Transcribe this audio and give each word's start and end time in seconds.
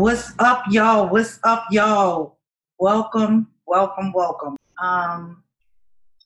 What's 0.00 0.32
up, 0.38 0.64
y'all? 0.70 1.10
What's 1.10 1.38
up, 1.44 1.66
y'all? 1.70 2.38
Welcome, 2.78 3.48
welcome, 3.66 4.14
welcome. 4.14 4.56
Um, 4.80 5.42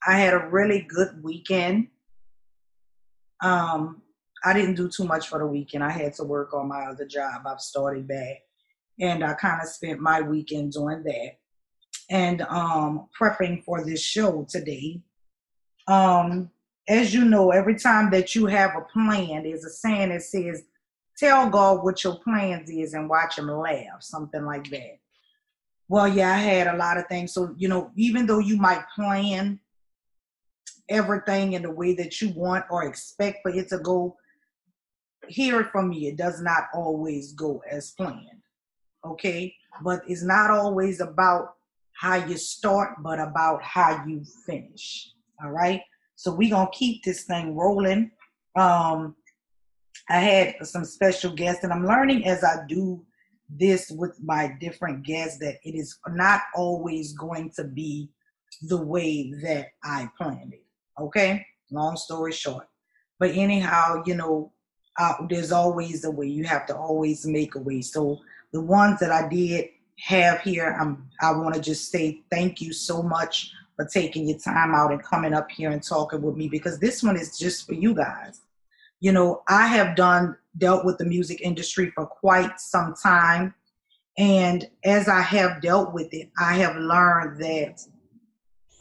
I 0.06 0.16
had 0.16 0.32
a 0.32 0.46
really 0.46 0.82
good 0.82 1.20
weekend. 1.24 1.88
Um, 3.42 4.00
I 4.44 4.52
didn't 4.52 4.76
do 4.76 4.88
too 4.88 5.02
much 5.02 5.26
for 5.26 5.40
the 5.40 5.46
weekend. 5.48 5.82
I 5.82 5.90
had 5.90 6.14
to 6.14 6.22
work 6.22 6.54
on 6.54 6.68
my 6.68 6.82
other 6.84 7.04
job. 7.04 7.42
I've 7.48 7.58
started 7.58 8.06
back, 8.06 8.42
and 9.00 9.24
I 9.24 9.34
kind 9.34 9.60
of 9.60 9.66
spent 9.66 9.98
my 9.98 10.20
weekend 10.20 10.70
doing 10.70 11.02
that 11.02 11.30
and 12.10 12.42
um, 12.42 13.08
prepping 13.20 13.64
for 13.64 13.84
this 13.84 14.00
show 14.00 14.46
today. 14.48 15.02
Um, 15.88 16.48
as 16.88 17.12
you 17.12 17.24
know, 17.24 17.50
every 17.50 17.74
time 17.74 18.12
that 18.12 18.36
you 18.36 18.46
have 18.46 18.76
a 18.76 18.82
plan, 18.82 19.42
there's 19.42 19.64
a 19.64 19.70
saying 19.70 20.10
that 20.10 20.22
says, 20.22 20.62
"Tell 21.16 21.48
God 21.48 21.84
what 21.84 22.02
your 22.02 22.16
plans 22.16 22.70
is 22.70 22.94
and 22.94 23.08
watch 23.08 23.38
Him 23.38 23.48
laugh," 23.48 24.02
something 24.02 24.44
like 24.44 24.68
that. 24.70 24.98
Well, 25.88 26.08
yeah, 26.08 26.32
I 26.32 26.38
had 26.38 26.66
a 26.66 26.76
lot 26.76 26.96
of 26.98 27.06
things. 27.08 27.32
So 27.32 27.54
you 27.56 27.68
know, 27.68 27.90
even 27.96 28.26
though 28.26 28.38
you 28.38 28.56
might 28.56 28.84
plan 28.94 29.60
everything 30.88 31.54
in 31.54 31.62
the 31.62 31.70
way 31.70 31.94
that 31.94 32.20
you 32.20 32.30
want 32.30 32.64
or 32.70 32.84
expect 32.84 33.38
for 33.42 33.50
it 33.50 33.68
to 33.68 33.78
go, 33.78 34.16
hear 35.28 35.60
it 35.60 35.70
from 35.70 35.88
me. 35.90 36.08
It 36.08 36.16
does 36.16 36.40
not 36.40 36.64
always 36.74 37.32
go 37.32 37.62
as 37.70 37.92
planned. 37.92 38.42
Okay, 39.04 39.54
but 39.82 40.02
it's 40.08 40.22
not 40.22 40.50
always 40.50 41.00
about 41.00 41.54
how 41.92 42.16
you 42.16 42.36
start, 42.36 43.02
but 43.02 43.18
about 43.18 43.62
how 43.62 44.04
you 44.06 44.24
finish. 44.46 45.12
All 45.42 45.50
right. 45.50 45.80
So 46.16 46.32
we're 46.34 46.50
gonna 46.50 46.70
keep 46.72 47.02
this 47.02 47.24
thing 47.24 47.56
rolling. 47.56 48.10
Um, 48.56 49.16
I 50.08 50.18
had 50.18 50.66
some 50.66 50.84
special 50.84 51.32
guests, 51.32 51.64
and 51.64 51.72
I'm 51.72 51.86
learning 51.86 52.26
as 52.26 52.44
I 52.44 52.66
do 52.68 53.04
this 53.48 53.90
with 53.90 54.18
my 54.22 54.54
different 54.60 55.04
guests 55.04 55.38
that 55.38 55.56
it 55.64 55.74
is 55.74 55.98
not 56.08 56.42
always 56.54 57.12
going 57.12 57.50
to 57.56 57.64
be 57.64 58.10
the 58.62 58.82
way 58.82 59.32
that 59.42 59.68
I 59.82 60.08
planned 60.18 60.54
it. 60.54 60.64
Okay, 61.00 61.46
long 61.70 61.96
story 61.96 62.32
short. 62.32 62.66
But 63.18 63.30
anyhow, 63.30 64.02
you 64.06 64.14
know, 64.14 64.52
uh, 64.98 65.14
there's 65.28 65.52
always 65.52 66.04
a 66.04 66.10
way. 66.10 66.26
You 66.26 66.44
have 66.44 66.66
to 66.66 66.76
always 66.76 67.26
make 67.26 67.54
a 67.54 67.60
way. 67.60 67.80
So 67.82 68.20
the 68.52 68.60
ones 68.60 69.00
that 69.00 69.10
I 69.10 69.28
did 69.28 69.68
have 70.00 70.40
here, 70.40 70.76
I'm, 70.78 71.08
I 71.20 71.32
want 71.32 71.54
to 71.54 71.60
just 71.60 71.90
say 71.90 72.22
thank 72.30 72.60
you 72.60 72.72
so 72.72 73.02
much 73.02 73.52
for 73.76 73.84
taking 73.86 74.28
your 74.28 74.38
time 74.38 74.74
out 74.74 74.92
and 74.92 75.02
coming 75.02 75.34
up 75.34 75.50
here 75.50 75.70
and 75.70 75.82
talking 75.82 76.22
with 76.22 76.36
me 76.36 76.48
because 76.48 76.78
this 76.78 77.02
one 77.02 77.16
is 77.16 77.38
just 77.38 77.66
for 77.66 77.74
you 77.74 77.94
guys. 77.94 78.40
You 79.00 79.12
know, 79.12 79.42
I 79.48 79.66
have 79.66 79.96
done 79.96 80.36
dealt 80.58 80.84
with 80.84 80.98
the 80.98 81.04
music 81.04 81.40
industry 81.40 81.90
for 81.94 82.06
quite 82.06 82.58
some 82.60 82.94
time. 83.02 83.54
And 84.16 84.68
as 84.84 85.08
I 85.08 85.20
have 85.20 85.60
dealt 85.60 85.92
with 85.92 86.12
it, 86.14 86.30
I 86.38 86.54
have 86.54 86.76
learned 86.76 87.40
that 87.40 87.80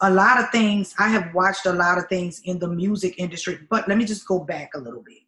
a 0.01 0.09
lot 0.11 0.39
of 0.39 0.49
things, 0.51 0.93
I 0.99 1.07
have 1.07 1.33
watched 1.33 1.65
a 1.65 1.73
lot 1.73 1.97
of 1.97 2.07
things 2.07 2.41
in 2.45 2.59
the 2.59 2.67
music 2.67 3.15
industry. 3.17 3.59
But 3.69 3.87
let 3.87 3.97
me 3.97 4.05
just 4.05 4.27
go 4.27 4.39
back 4.39 4.71
a 4.75 4.79
little 4.79 5.01
bit. 5.01 5.23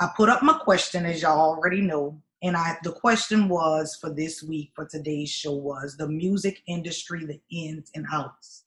I 0.00 0.08
put 0.16 0.28
up 0.28 0.42
my 0.42 0.54
question, 0.54 1.04
as 1.04 1.22
y'all 1.22 1.38
already 1.38 1.80
know, 1.80 2.20
and 2.42 2.56
I 2.56 2.76
the 2.82 2.92
question 2.92 3.48
was 3.48 3.96
for 4.00 4.10
this 4.10 4.42
week 4.42 4.72
for 4.74 4.86
today's 4.86 5.30
show 5.30 5.52
was 5.52 5.96
the 5.96 6.08
music 6.08 6.62
industry, 6.66 7.24
the 7.24 7.40
ins 7.50 7.90
and 7.94 8.06
outs. 8.12 8.64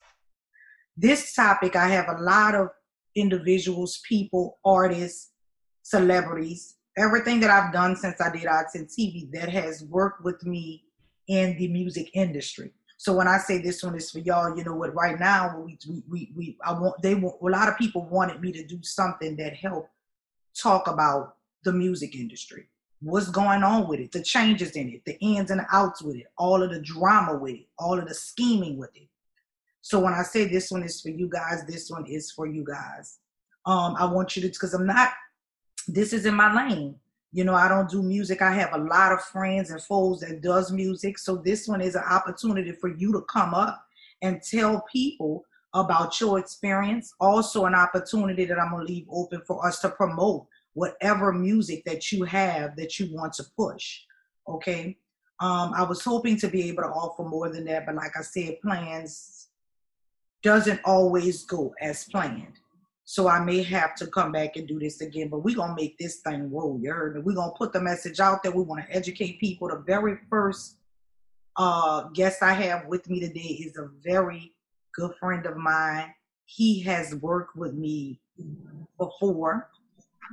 This 0.96 1.34
topic, 1.34 1.76
I 1.76 1.88
have 1.88 2.08
a 2.08 2.22
lot 2.22 2.54
of 2.54 2.68
individuals, 3.16 4.00
people, 4.08 4.58
artists, 4.64 5.32
celebrities, 5.82 6.76
everything 6.96 7.40
that 7.40 7.50
I've 7.50 7.72
done 7.72 7.96
since 7.96 8.20
I 8.20 8.30
did 8.30 8.46
Arts 8.46 8.74
and 8.74 8.88
TV 8.88 9.30
that 9.32 9.48
has 9.48 9.84
worked 9.84 10.24
with 10.24 10.44
me 10.44 10.84
in 11.28 11.56
the 11.58 11.68
music 11.68 12.10
industry. 12.14 12.70
So 12.98 13.14
when 13.14 13.28
I 13.28 13.38
say 13.38 13.58
this 13.60 13.82
one 13.82 13.96
is 13.96 14.10
for 14.10 14.20
y'all, 14.20 14.56
you 14.56 14.64
know 14.64 14.74
what? 14.74 14.94
Right 14.94 15.18
now, 15.18 15.58
we 15.58 15.78
we 15.88 16.02
we, 16.08 16.32
we 16.34 16.58
I 16.64 16.72
want 16.72 17.02
they 17.02 17.14
want 17.14 17.36
a 17.42 17.46
lot 17.46 17.68
of 17.68 17.76
people 17.76 18.08
wanted 18.08 18.40
me 18.40 18.52
to 18.52 18.64
do 18.64 18.78
something 18.82 19.36
that 19.36 19.54
helped 19.54 19.90
talk 20.56 20.88
about 20.88 21.36
the 21.64 21.72
music 21.72 22.14
industry 22.14 22.68
what's 23.00 23.28
going 23.28 23.62
on 23.62 23.88
with 23.88 24.00
it, 24.00 24.12
the 24.12 24.22
changes 24.22 24.72
in 24.72 24.88
it, 24.88 25.04
the 25.04 25.18
ins 25.20 25.50
and 25.50 25.60
outs 25.72 26.02
with 26.02 26.16
it, 26.16 26.26
all 26.38 26.62
of 26.62 26.70
the 26.70 26.80
drama 26.80 27.36
with 27.36 27.54
it, 27.54 27.66
all 27.78 27.98
of 27.98 28.08
the 28.08 28.14
scheming 28.14 28.78
with 28.78 28.90
it. 28.94 29.08
So 29.86 30.00
when 30.00 30.14
I 30.14 30.24
say 30.24 30.46
this 30.46 30.72
one 30.72 30.82
is 30.82 31.00
for 31.00 31.10
you 31.10 31.28
guys, 31.28 31.64
this 31.64 31.88
one 31.88 32.04
is 32.06 32.32
for 32.32 32.48
you 32.48 32.64
guys. 32.64 33.20
Um, 33.66 33.94
I 33.96 34.04
want 34.04 34.34
you 34.34 34.42
to, 34.42 34.48
because 34.48 34.74
I'm 34.74 34.84
not, 34.84 35.10
this 35.86 36.12
is 36.12 36.26
in 36.26 36.34
my 36.34 36.52
lane. 36.52 36.96
You 37.30 37.44
know, 37.44 37.54
I 37.54 37.68
don't 37.68 37.88
do 37.88 38.02
music. 38.02 38.42
I 38.42 38.50
have 38.50 38.72
a 38.72 38.78
lot 38.78 39.12
of 39.12 39.22
friends 39.22 39.70
and 39.70 39.80
foes 39.80 40.18
that 40.20 40.42
does 40.42 40.72
music. 40.72 41.18
So 41.18 41.36
this 41.36 41.68
one 41.68 41.80
is 41.80 41.94
an 41.94 42.02
opportunity 42.02 42.72
for 42.72 42.88
you 42.96 43.12
to 43.12 43.20
come 43.32 43.54
up 43.54 43.80
and 44.22 44.42
tell 44.42 44.84
people 44.92 45.44
about 45.72 46.20
your 46.20 46.40
experience. 46.40 47.14
Also 47.20 47.66
an 47.66 47.76
opportunity 47.76 48.44
that 48.44 48.58
I'm 48.58 48.72
gonna 48.72 48.82
leave 48.82 49.06
open 49.08 49.40
for 49.46 49.64
us 49.64 49.78
to 49.82 49.90
promote 49.90 50.48
whatever 50.72 51.32
music 51.32 51.84
that 51.84 52.10
you 52.10 52.24
have 52.24 52.74
that 52.74 52.98
you 52.98 53.14
want 53.14 53.34
to 53.34 53.44
push. 53.56 54.00
Okay. 54.48 54.98
Um, 55.38 55.72
I 55.76 55.84
was 55.84 56.02
hoping 56.02 56.36
to 56.38 56.48
be 56.48 56.68
able 56.70 56.82
to 56.82 56.88
offer 56.88 57.22
more 57.22 57.50
than 57.50 57.66
that, 57.66 57.86
but 57.86 57.94
like 57.94 58.16
I 58.18 58.22
said, 58.22 58.60
plans 58.62 59.45
doesn't 60.46 60.80
always 60.84 61.42
go 61.42 61.74
as 61.80 62.04
planned. 62.04 62.60
So 63.04 63.26
I 63.26 63.40
may 63.40 63.64
have 63.64 63.96
to 63.96 64.06
come 64.06 64.30
back 64.30 64.54
and 64.54 64.68
do 64.68 64.78
this 64.78 65.00
again, 65.00 65.28
but 65.28 65.40
we're 65.40 65.56
gonna 65.56 65.74
make 65.74 65.98
this 65.98 66.18
thing 66.18 66.52
roll. 66.52 66.78
You 66.80 66.92
heard 66.92 67.16
me? 67.16 67.22
We're 67.22 67.34
gonna 67.34 67.50
put 67.58 67.72
the 67.72 67.80
message 67.80 68.20
out 68.20 68.44
there. 68.44 68.52
We 68.52 68.62
want 68.62 68.86
to 68.86 68.94
educate 68.94 69.40
people. 69.40 69.66
The 69.66 69.82
very 69.84 70.18
first 70.30 70.76
uh, 71.56 72.04
guest 72.14 72.44
I 72.44 72.52
have 72.52 72.86
with 72.86 73.10
me 73.10 73.18
today 73.18 73.40
is 73.40 73.76
a 73.76 73.88
very 74.04 74.52
good 74.94 75.10
friend 75.18 75.44
of 75.46 75.56
mine. 75.56 76.14
He 76.44 76.80
has 76.82 77.12
worked 77.16 77.56
with 77.56 77.74
me 77.74 78.20
before 78.98 79.68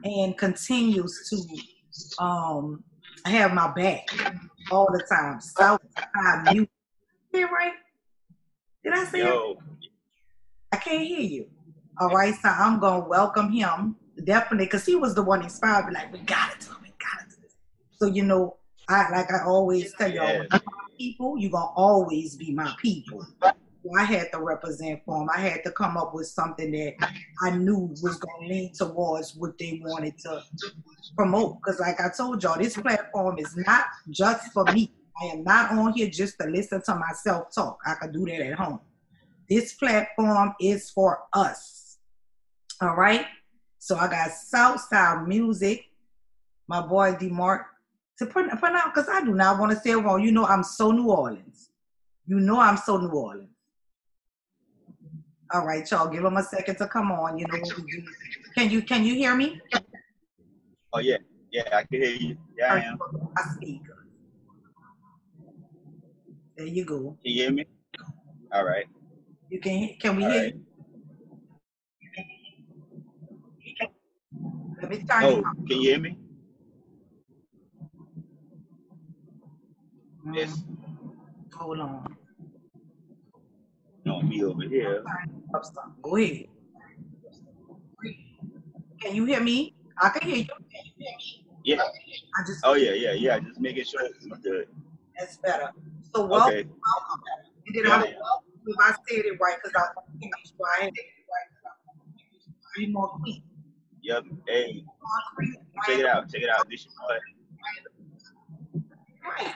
and 0.04 0.38
continues 0.38 1.28
to 1.32 2.24
um, 2.24 2.84
have 3.26 3.52
my 3.52 3.74
back 3.74 4.08
all 4.70 4.88
the 4.94 5.04
time. 5.10 5.42
Southside 5.42 6.54
music. 6.54 6.70
Hear 7.32 7.48
right? 7.48 7.74
Did 8.84 8.94
I 8.94 9.06
say 9.06 9.20
Yo. 9.20 9.54
it? 9.54 9.58
I 10.84 10.90
can't 10.90 11.08
hear 11.08 11.22
you. 11.22 11.48
All 12.00 12.10
right, 12.10 12.34
so 12.34 12.50
I'm 12.50 12.78
gonna 12.80 13.08
welcome 13.08 13.52
him 13.52 13.96
definitely 14.26 14.66
because 14.66 14.86
he 14.86 14.96
was 14.96 15.16
the 15.16 15.24
one 15.24 15.42
inspired 15.42 15.88
me. 15.88 15.94
Like 15.94 16.12
we 16.12 16.20
gotta 16.20 16.60
do 16.60 16.72
it, 16.72 16.82
we 16.82 16.90
gotta 17.00 17.30
do 17.30 17.36
this. 17.42 17.56
So 17.96 18.08
you 18.08 18.24
know, 18.24 18.58
I 18.90 19.10
like 19.12 19.32
I 19.32 19.46
always 19.46 19.94
tell 19.94 20.12
y'all, 20.12 20.46
people, 20.98 21.38
you're 21.38 21.52
gonna 21.52 21.72
always 21.76 22.36
be 22.36 22.52
my 22.52 22.74
people. 22.82 23.26
I 23.98 24.04
had 24.04 24.32
to 24.34 24.40
represent 24.40 25.02
for 25.06 25.20
them. 25.20 25.30
I 25.34 25.40
had 25.40 25.64
to 25.64 25.72
come 25.72 25.96
up 25.98 26.14
with 26.14 26.28
something 26.28 26.72
that 26.72 26.96
I 27.42 27.52
knew 27.52 27.94
was 28.02 28.18
going 28.18 28.48
to 28.48 28.54
lean 28.54 28.74
towards 28.74 29.36
what 29.36 29.58
they 29.58 29.82
wanted 29.84 30.18
to 30.20 30.42
promote. 31.18 31.58
Because, 31.58 31.82
like 31.82 32.00
I 32.00 32.08
told 32.16 32.42
y'all, 32.42 32.58
this 32.58 32.78
platform 32.78 33.40
is 33.40 33.54
not 33.58 33.84
just 34.10 34.54
for 34.54 34.64
me. 34.72 34.90
I 35.22 35.26
am 35.26 35.44
not 35.44 35.72
on 35.72 35.92
here 35.92 36.10
just 36.10 36.40
to 36.40 36.48
listen 36.48 36.82
to 36.84 36.96
myself 36.96 37.54
talk. 37.54 37.80
I 37.86 37.96
can 37.96 38.14
do 38.14 38.26
that 38.26 38.40
at 38.40 38.54
home. 38.54 38.80
This 39.54 39.74
platform 39.74 40.56
is 40.60 40.90
for 40.90 41.26
us. 41.32 42.00
All 42.82 42.96
right. 42.96 43.28
So 43.78 43.96
I 43.96 44.08
got 44.08 44.32
South 44.32 44.80
Southside 44.80 45.28
Music, 45.28 45.86
my 46.68 46.82
boy 46.82 47.14
DeMark, 47.14 47.66
to 48.18 48.26
put, 48.26 48.50
out 48.50 48.94
because 48.96 49.08
I 49.08 49.24
do 49.24 49.36
not 49.36 49.60
want 49.60 49.72
to 49.72 49.78
say 49.78 49.92
it 49.92 49.98
wrong. 49.98 50.24
You 50.24 50.32
know, 50.32 50.48
I'm 50.48 50.64
so 50.64 50.92
New 50.92 51.08
Orleans. 51.08 51.70
You 52.26 52.40
know, 52.40 52.60
I'm 52.60 52.78
so 52.78 52.98
New 52.98 53.10
Orleans. 53.10 53.52
All 55.54 55.68
right, 55.68 55.90
y'all, 55.92 56.08
give 56.08 56.24
them 56.24 56.38
a 56.38 56.44
second 56.44 56.78
to 56.78 56.88
come 56.88 57.12
on. 57.12 57.38
You 57.38 57.46
know 57.46 57.60
what 57.60 57.78
we 57.78 57.84
do. 57.92 58.04
Can 58.58 58.72
you 58.72 58.82
can 58.82 59.06
you 59.06 59.14
hear 59.14 59.36
me? 59.36 59.62
Oh 60.94 61.00
yeah, 61.00 61.18
yeah, 61.52 61.70
I 61.72 61.84
can 61.84 62.02
hear 62.02 62.16
you. 62.16 62.38
Yeah, 62.58 62.74
I 62.74 62.80
am. 62.80 62.98
I 63.38 63.44
speak. 63.54 63.82
There 66.58 66.66
you 66.66 66.86
go. 66.86 67.18
Can 67.24 67.32
you 67.32 67.44
hear 67.44 67.52
me? 67.52 67.66
All 68.52 68.66
right. 68.66 68.86
You 69.54 69.60
can 69.60 69.90
can 70.02 70.16
we 70.16 70.26
All 70.26 70.32
hear 70.32 70.42
right. 70.42 70.56
you? 73.80 73.88
Let 74.82 74.90
me 74.90 74.98
turn 75.06 75.24
oh, 75.24 75.44
Can 75.70 75.78
you 75.78 75.90
hear 75.94 76.00
me? 76.00 76.18
Mm-hmm. 80.26 80.34
Yes. 80.34 80.64
Hold 81.54 81.82
on 81.82 82.18
on 84.10 84.28
me 84.28 84.44
over 84.44 84.64
here. 84.64 85.04
Go 86.02 86.18
ahead. 86.18 86.48
Can 89.02 89.16
you 89.16 89.26
hear 89.26 89.40
me? 89.40 89.76
I 90.02 90.10
can 90.10 90.28
hear 90.28 90.38
you. 90.38 90.48
Yeah. 91.64 91.84
I 91.84 92.42
just. 92.48 92.62
Oh 92.64 92.74
yeah, 92.74 92.94
yeah, 92.94 93.12
yeah. 93.12 93.38
Just 93.38 93.60
making 93.60 93.86
sure 93.86 94.02
it's 94.02 94.26
good. 94.42 94.68
That's 95.16 95.38
better. 95.38 95.70
So 96.16 96.26
welcome, 96.26 96.58
okay. 96.58 96.66
welcome. 96.66 97.22
Yeah. 97.72 98.18
Welcome 98.18 98.53
if 98.66 98.76
I 98.80 98.92
said 98.92 99.26
it 99.26 99.40
right 99.40 99.58
because 99.62 99.76
I 99.76 99.82
want 99.96 100.08
to 100.08 100.18
make 100.20 100.32
sure 100.46 100.66
I 100.80 100.84
had 100.86 100.94
it 100.94 101.06
right. 101.30 101.74
Be 102.76 102.88
more 102.88 103.18
clean. 103.22 103.44
Yep. 104.02 104.24
Hey. 104.48 104.84
Check 105.86 106.00
it 106.00 106.06
out. 106.06 106.32
Check 106.32 106.42
it 106.42 106.50
out. 106.50 106.68
This 106.70 106.82
is 106.82 106.96
Right. 109.24 109.54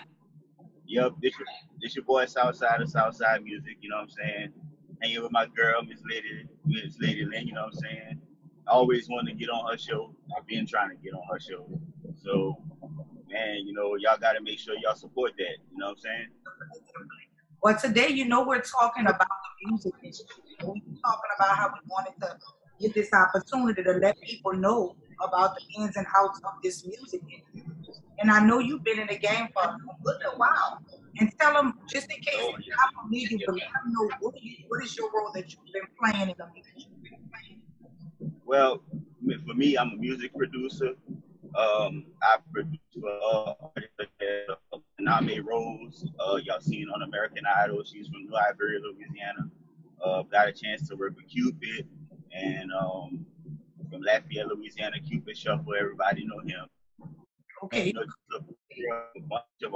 Yep, 0.88 1.14
this 1.22 1.38
your, 1.38 1.48
this 1.82 1.96
your 1.96 2.06
boy 2.06 2.26
Southside 2.26 2.82
of 2.82 2.90
Southside 2.90 3.44
Music, 3.44 3.78
you 3.82 3.90
know 3.90 3.98
what 3.98 4.04
I'm 4.04 4.10
saying? 4.10 4.54
Hanging 5.02 5.22
with 5.22 5.34
my 5.34 5.46
girl, 5.48 5.84
Miss 5.84 6.00
Lady, 6.10 6.48
Miss 6.66 6.98
Lady 7.00 7.26
Lynn, 7.26 7.46
you 7.46 7.54
know 7.54 7.64
what 7.64 7.74
I'm 7.74 7.80
saying? 7.80 8.22
I 8.68 8.72
always 8.72 9.10
wanted 9.10 9.32
to 9.32 9.38
get 9.38 9.50
on 9.50 9.70
her 9.70 9.78
show. 9.78 10.16
I've 10.38 10.48
been 10.48 10.66
trying 10.66 10.90
to 10.90 10.96
get 10.96 11.14
on 11.14 11.22
her 11.30 11.40
show. 11.40 11.68
So, 12.16 12.58
man, 13.30 13.66
you 13.66 13.74
know, 13.74 13.96
y'all 13.96 14.18
got 14.18 14.34
to 14.34 14.42
make 14.42 14.60
sure 14.60 14.76
y'all 14.82 14.96
support 14.96 15.34
that. 15.38 15.58
You 15.72 15.78
know 15.78 15.88
what 15.88 15.92
I'm 15.92 15.98
saying? 16.00 16.28
Well, 17.64 17.78
today, 17.78 18.10
you 18.10 18.26
know, 18.26 18.46
we're 18.46 18.62
talking 18.62 19.08
about 19.08 19.28
the 19.28 19.70
music 19.70 19.94
industry. 20.04 20.44
We're 20.62 20.74
talking 20.74 21.32
about 21.38 21.58
how 21.58 21.70
we 21.70 21.80
wanted 21.90 22.14
to 22.22 22.38
get 22.80 22.94
this 22.94 23.10
opportunity 23.14 23.84
to 23.84 23.94
let 23.94 24.20
people 24.22 24.54
know 24.54 24.96
about 25.22 25.56
the 25.56 25.82
ins 25.82 25.98
and 25.98 26.06
outs 26.16 26.40
of 26.44 26.54
this 26.64 26.86
music 26.86 27.22
industry. 27.30 27.94
And 28.20 28.32
I 28.32 28.44
know 28.46 28.60
you've 28.60 28.84
been 28.84 29.00
in 29.00 29.08
the 29.08 29.18
game 29.18 29.48
for 29.54 29.64
a 29.64 29.78
good 30.04 30.22
while. 30.38 30.82
And 31.20 31.32
tell 31.40 31.54
them, 31.54 31.74
just 31.90 32.12
in 32.12 32.22
case 32.22 32.36
oh, 32.38 32.54
yeah. 32.60 32.74
are 32.74 32.92
not 32.94 33.04
familiar, 33.04 33.38
but 33.46 33.56
let 33.56 33.62
them 33.62 33.94
know 33.94 34.10
what, 34.20 34.44
you, 34.44 34.56
what 34.68 34.84
is 34.84 34.96
your 34.96 35.10
role 35.12 35.32
that 35.34 35.52
you've 35.52 35.74
been 35.74 35.84
playing 36.00 36.30
in 36.30 36.36
the 36.38 36.46
music 36.54 36.74
industry? 36.76 37.18
well, 38.46 38.82
for 39.48 39.54
me, 39.56 39.78
I'm 39.78 39.92
a 39.92 39.96
music 39.96 40.34
producer. 40.36 40.94
Um, 41.56 42.06
I 42.22 42.38
produce 42.54 42.80
uh, 42.98 43.54
Name 45.08 45.46
Rose. 45.48 46.06
Uh, 46.20 46.36
y'all 46.44 46.60
seen 46.60 46.88
on 46.94 47.02
American 47.02 47.44
Idol. 47.64 47.84
She's 47.84 48.08
from 48.08 48.26
New 48.26 48.36
Iberia, 48.36 48.80
Louisiana. 48.80 49.50
Uh, 50.04 50.24
got 50.24 50.48
a 50.48 50.52
chance 50.52 50.88
to 50.90 50.96
work 50.96 51.16
with 51.16 51.28
Cupid 51.28 51.88
and 52.34 52.72
um, 52.74 53.26
from 53.90 54.02
Lafayette, 54.02 54.48
Louisiana. 54.48 54.98
Cupid 55.00 55.38
Shuffle. 55.38 55.74
Everybody 55.80 56.26
know 56.26 56.40
him. 56.40 56.66
Okay. 57.64 57.90
And, 57.90 57.98
a 59.16 59.22
bunch 59.22 59.44
of 59.64 59.74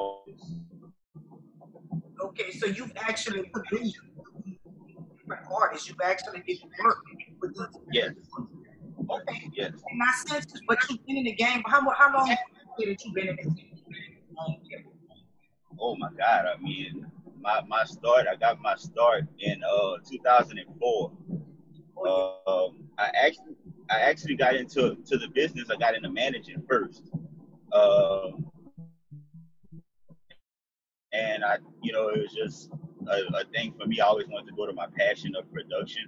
Okay, 2.24 2.52
so 2.52 2.68
you've 2.68 2.92
actually 2.98 3.50
produced 3.52 3.98
different 5.18 5.42
artists. 5.52 5.88
You've 5.90 5.98
actually 6.04 6.44
did 6.46 6.60
work 6.84 7.00
with 7.42 7.56
these. 7.56 7.82
Yes. 7.92 8.12
Okay. 9.10 9.50
Yes. 9.54 9.72
And 9.72 10.02
I 10.04 10.12
sense, 10.28 10.54
but 10.68 10.78
you've 10.90 11.04
been 11.08 11.18
in 11.18 11.24
the 11.24 11.34
game. 11.34 11.64
How 11.66 11.82
how 11.98 12.14
long 12.14 12.28
have 12.28 12.38
you 12.78 12.96
been 13.14 13.30
in 13.30 13.36
the 13.38 13.44
game? 13.44 13.72
Oh 15.82 15.96
my 15.96 16.10
God! 16.18 16.46
I 16.46 16.62
mean, 16.62 17.06
my 17.42 17.62
my 17.68 17.84
start. 17.86 18.28
I 18.32 18.36
got 18.36 18.62
my 18.62 18.76
start 18.76 19.26
in 19.40 19.62
uh 19.64 19.98
2004. 20.10 21.12
Uh, 22.06 22.68
I 22.98 23.12
actually 23.26 23.56
I 23.90 24.00
actually 24.02 24.36
got 24.36 24.56
into 24.56 24.96
to 24.96 25.18
the 25.18 25.28
business. 25.34 25.70
I 25.72 25.78
got 25.78 25.96
into 25.96 26.10
managing 26.10 26.64
first. 26.70 27.12
Uh, 27.72 28.32
and 31.14 31.44
I, 31.44 31.58
you 31.82 31.92
know, 31.92 32.10
it 32.10 32.22
was 32.22 32.34
just 32.34 32.70
a, 33.08 33.38
a, 33.38 33.46
thing 33.54 33.74
for 33.80 33.88
me. 33.88 34.00
I 34.00 34.06
always 34.06 34.28
wanted 34.28 34.50
to 34.50 34.56
go 34.56 34.66
to 34.66 34.74
my 34.74 34.88
passion 34.98 35.36
of 35.36 35.52
production. 35.52 36.04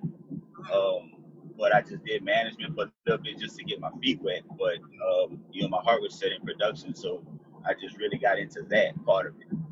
Um, 0.74 1.12
but 1.58 1.76
I 1.76 1.82
just 1.82 2.04
did 2.06 2.24
management 2.24 2.76
for 2.76 2.86
a 2.86 2.92
little 3.06 3.24
bit 3.24 3.40
just 3.40 3.58
to 3.58 3.64
get 3.64 3.80
my 3.80 3.92
feet 4.02 4.22
wet. 4.22 4.44
But 4.58 4.78
um, 4.78 5.40
you 5.52 5.64
know, 5.64 5.70
my 5.70 5.82
heart 5.82 6.02
was 6.02 6.16
set 6.16 6.32
in 6.32 6.42
production, 6.42 6.96
so 6.96 7.24
I 7.66 7.74
just 7.74 7.98
really 7.98 8.18
got 8.18 8.40
into 8.40 8.62
that 8.70 9.04
part 9.06 9.28
of 9.28 9.34
it. 9.40 9.63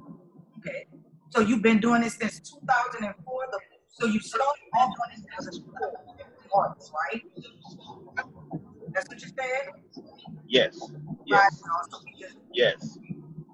Okay. 0.65 0.87
So 1.29 1.41
you've 1.41 1.61
been 1.61 1.79
doing 1.79 2.01
this 2.01 2.15
since 2.15 2.39
2004. 2.39 3.47
The, 3.51 3.59
so 3.89 4.05
you 4.05 4.19
started 4.19 4.61
off 4.75 4.89
on 4.89 5.09
this 5.15 5.25
a 5.47 6.57
artist, 6.57 6.91
right? 7.11 7.23
That's 8.93 9.07
what 9.07 9.21
you 9.21 9.29
said. 9.29 10.03
Yes. 10.47 10.77
Yes. 11.25 11.61
Right. 11.65 12.31
Yes. 12.53 12.97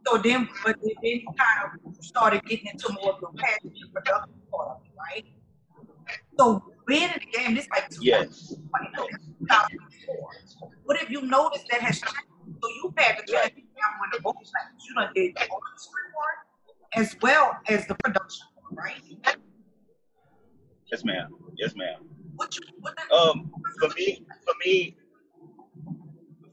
So 0.08 0.18
then, 0.18 0.50
but 0.66 0.76
then 0.82 0.94
you 1.04 1.28
kind 1.38 1.72
of 1.86 2.04
started 2.04 2.44
getting 2.46 2.68
into 2.68 2.92
more 2.94 3.14
of 3.14 3.20
the 3.20 3.28
passion 3.38 3.72
production 3.94 4.34
part 4.52 4.70
of 4.70 4.78
it, 4.84 4.92
right? 4.98 5.26
So 6.40 6.64
being 6.88 7.04
in 7.04 7.20
the 7.20 7.38
game, 7.38 7.56
this 7.56 7.68
like 7.70 7.90
yes. 8.02 8.56
2004. 8.56 9.08
What 10.86 10.98
have 10.98 11.12
you 11.12 11.22
noticed 11.22 11.68
that 11.70 11.82
has 11.82 12.00
changed? 12.00 12.16
So 12.64 12.70
you've 12.82 12.94
had 12.98 13.18
the 13.18 13.32
chance 13.32 13.52
right. 13.54 14.14
to 14.14 14.22
both 14.22 14.36
sides. 14.38 14.86
You 14.88 14.96
done 14.96 15.12
did 15.14 15.36
the 15.36 15.42
street 15.42 16.14
part 16.16 16.47
as 16.96 17.16
well 17.22 17.58
as 17.68 17.88
the 17.88 17.96
production, 17.96 18.48
right? 18.72 19.02
Yes, 20.92 21.04
ma'am. 21.04 21.36
Yes, 21.58 21.74
ma'am. 21.76 22.08
What 22.36 22.56
you, 22.56 22.62
what 22.80 22.98
um, 23.12 23.52
for 23.80 23.90
me, 23.96 24.26
for 24.46 24.54
me, 24.66 24.96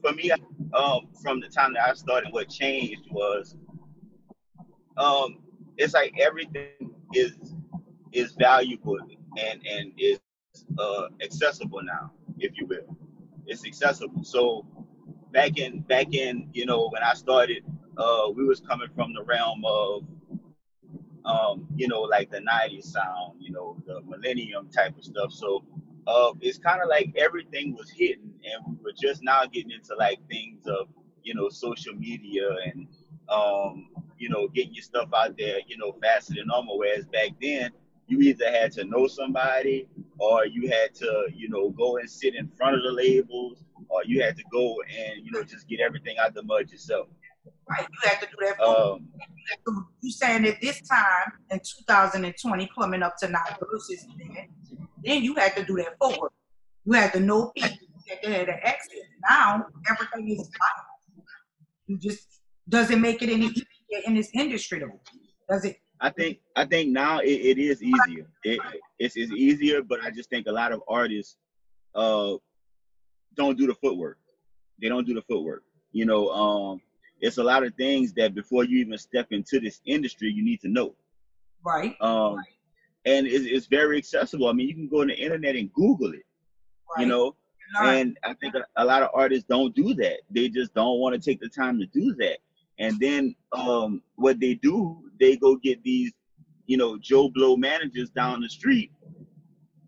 for 0.01 0.13
me, 0.13 0.31
um, 0.73 1.07
from 1.21 1.39
the 1.39 1.47
time 1.47 1.73
that 1.73 1.89
I 1.89 1.93
started, 1.93 2.33
what 2.33 2.49
changed 2.49 3.03
was, 3.11 3.55
um, 4.97 5.39
it's 5.77 5.93
like 5.93 6.13
everything 6.19 6.93
is 7.13 7.33
is 8.11 8.33
valuable 8.39 8.97
and 9.37 9.61
and 9.65 9.91
is 9.97 10.19
uh, 10.79 11.07
accessible 11.21 11.81
now, 11.83 12.11
if 12.39 12.57
you 12.57 12.65
will. 12.65 12.97
It's 13.45 13.65
accessible. 13.65 14.23
So 14.23 14.65
back 15.31 15.57
in 15.57 15.81
back 15.81 16.13
in 16.13 16.49
you 16.53 16.65
know 16.65 16.89
when 16.89 17.03
I 17.03 17.13
started, 17.13 17.63
uh, 17.97 18.29
we 18.35 18.45
was 18.45 18.59
coming 18.59 18.89
from 18.95 19.13
the 19.13 19.23
realm 19.23 19.63
of 19.65 20.03
um, 21.25 21.67
you 21.75 21.87
know 21.87 22.01
like 22.01 22.29
the 22.31 22.39
'90s 22.39 22.85
sound, 22.85 23.33
you 23.39 23.51
know 23.51 23.77
the 23.85 24.01
millennium 24.01 24.69
type 24.69 24.97
of 24.97 25.03
stuff. 25.03 25.31
So 25.31 25.63
uh, 26.07 26.31
it's 26.41 26.57
kind 26.57 26.81
of 26.81 26.89
like 26.89 27.13
everything 27.17 27.75
was 27.75 27.89
hidden, 27.89 28.33
and 28.43 28.77
we 28.77 28.83
were 28.83 28.93
just 28.99 29.23
now 29.23 29.45
getting 29.45 29.71
into 29.71 29.95
like 29.95 30.19
things 30.29 30.65
of 30.67 30.87
you 31.23 31.33
know 31.33 31.49
social 31.49 31.93
media 31.95 32.49
and 32.65 32.87
um, 33.29 33.89
you 34.17 34.29
know 34.29 34.47
getting 34.49 34.73
your 34.73 34.83
stuff 34.83 35.09
out 35.15 35.37
there, 35.37 35.59
you 35.67 35.77
know 35.77 35.95
faster 36.01 36.35
than 36.35 36.47
normal. 36.47 36.77
Whereas 36.77 37.05
back 37.05 37.31
then 37.41 37.71
you 38.07 38.19
either 38.21 38.49
had 38.51 38.71
to 38.73 38.83
know 38.85 39.07
somebody 39.07 39.87
or 40.19 40.45
you 40.45 40.69
had 40.69 40.93
to, 40.95 41.27
you 41.33 41.49
know, 41.49 41.69
go 41.71 41.97
and 41.97 42.09
sit 42.09 42.35
in 42.35 42.47
front 42.49 42.75
of 42.75 42.83
the 42.83 42.91
labels 42.91 43.63
or 43.89 44.03
you 44.05 44.21
had 44.21 44.35
to 44.37 44.43
go 44.51 44.75
and, 44.89 45.25
you 45.25 45.31
know, 45.31 45.43
just 45.43 45.67
get 45.67 45.79
everything 45.79 46.17
out 46.17 46.33
the 46.33 46.43
mud 46.43 46.71
yourself. 46.71 47.07
Right, 47.69 47.81
you 47.81 48.09
had 48.09 48.19
to 48.21 48.27
do 48.27 48.35
that. 48.41 48.59
Um, 48.59 49.07
you 50.01 50.11
saying 50.11 50.45
at 50.45 50.61
this 50.61 50.81
time 50.87 51.33
in 51.51 51.59
2020, 51.59 52.69
coming 52.77 53.03
up 53.03 53.15
to 53.17 53.29
now 53.29 53.39
versus 53.71 54.05
then, 54.17 54.47
then 55.03 55.23
you 55.23 55.35
had 55.35 55.55
to 55.55 55.63
do 55.63 55.75
that 55.77 55.97
forward. 55.99 56.31
You 56.85 56.93
had 56.93 57.13
to 57.13 57.19
know 57.19 57.51
people. 57.55 57.77
You 58.07 58.13
had 58.13 58.23
to 58.23 58.29
have 58.31 58.45
the 58.47 58.67
exit. 58.67 59.03
Now 59.29 59.65
everything 59.89 60.29
is. 60.39 60.49
You 61.87 61.97
just 61.97 62.41
doesn't 62.67 62.99
make 62.99 63.21
it 63.21 63.29
any 63.29 63.45
easier 63.45 64.01
in 64.05 64.15
this 64.15 64.31
industry 64.33 64.79
though. 64.79 64.99
Does 65.49 65.65
it? 65.65 65.77
I 66.01 66.09
think 66.09 66.39
I 66.55 66.65
think 66.65 66.91
now 66.91 67.19
it, 67.19 67.27
it 67.27 67.57
is 67.57 67.81
easier. 67.81 68.27
It, 68.43 68.59
it's, 68.99 69.15
it's 69.15 69.31
easier, 69.31 69.81
but 69.81 70.03
I 70.03 70.09
just 70.09 70.29
think 70.29 70.47
a 70.47 70.51
lot 70.51 70.71
of 70.71 70.81
artists 70.87 71.37
uh, 71.93 72.35
don't 73.35 73.57
do 73.57 73.67
the 73.67 73.75
footwork. 73.75 74.17
They 74.81 74.89
don't 74.89 75.07
do 75.07 75.13
the 75.13 75.21
footwork. 75.21 75.63
You 75.91 76.05
know, 76.05 76.29
um, 76.29 76.81
it's 77.25 77.37
a 77.37 77.43
lot 77.43 77.65
of 77.65 77.73
things 77.73 78.13
that 78.13 78.35
before 78.35 78.65
you 78.65 78.79
even 78.79 78.97
step 78.97 79.27
into 79.31 79.59
this 79.59 79.81
industry, 79.85 80.29
you 80.29 80.43
need 80.43 80.61
to 80.61 80.67
know. 80.67 80.93
Right. 81.65 81.95
Um, 81.99 82.37
and 83.05 83.25
it's, 83.25 83.45
it's 83.45 83.65
very 83.65 83.97
accessible. 83.97 84.47
I 84.47 84.53
mean, 84.53 84.67
you 84.67 84.75
can 84.75 84.87
go 84.87 85.01
on 85.01 85.07
the 85.07 85.15
internet 85.15 85.55
and 85.55 85.73
Google 85.73 86.13
it. 86.13 86.25
Right. 86.95 87.01
You 87.01 87.07
know, 87.07 87.35
and 87.81 88.15
I 88.23 88.35
think 88.35 88.53
a, 88.53 88.63
a 88.77 88.85
lot 88.85 89.01
of 89.01 89.09
artists 89.13 89.45
don't 89.49 89.75
do 89.75 89.95
that. 89.95 90.17
They 90.29 90.49
just 90.49 90.75
don't 90.75 90.99
want 90.99 91.15
to 91.15 91.19
take 91.19 91.39
the 91.39 91.49
time 91.49 91.79
to 91.79 91.87
do 91.87 92.13
that. 92.19 92.37
And 92.77 92.99
then 92.99 93.35
um, 93.53 94.03
what 94.15 94.39
they 94.39 94.53
do, 94.53 95.09
they 95.19 95.35
go 95.35 95.55
get 95.55 95.81
these, 95.81 96.11
you 96.67 96.77
know, 96.77 96.97
Joe 96.99 97.29
Blow 97.29 97.57
managers 97.57 98.11
down 98.11 98.41
the 98.41 98.49
street 98.49 98.91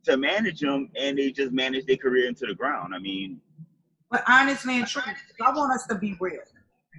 to 0.05 0.17
manage 0.17 0.61
them, 0.61 0.89
and 0.95 1.17
they 1.17 1.31
just 1.31 1.51
manage 1.51 1.85
their 1.85 1.97
career 1.97 2.27
into 2.27 2.47
the 2.47 2.55
ground. 2.55 2.95
I 2.95 2.99
mean, 2.99 3.41
but 4.09 4.23
honestly 4.27 4.79
and 4.79 4.87
truly, 4.87 5.11
I 5.45 5.51
want 5.51 5.73
us 5.73 5.85
to 5.87 5.95
be 5.95 6.15
real. 6.19 6.39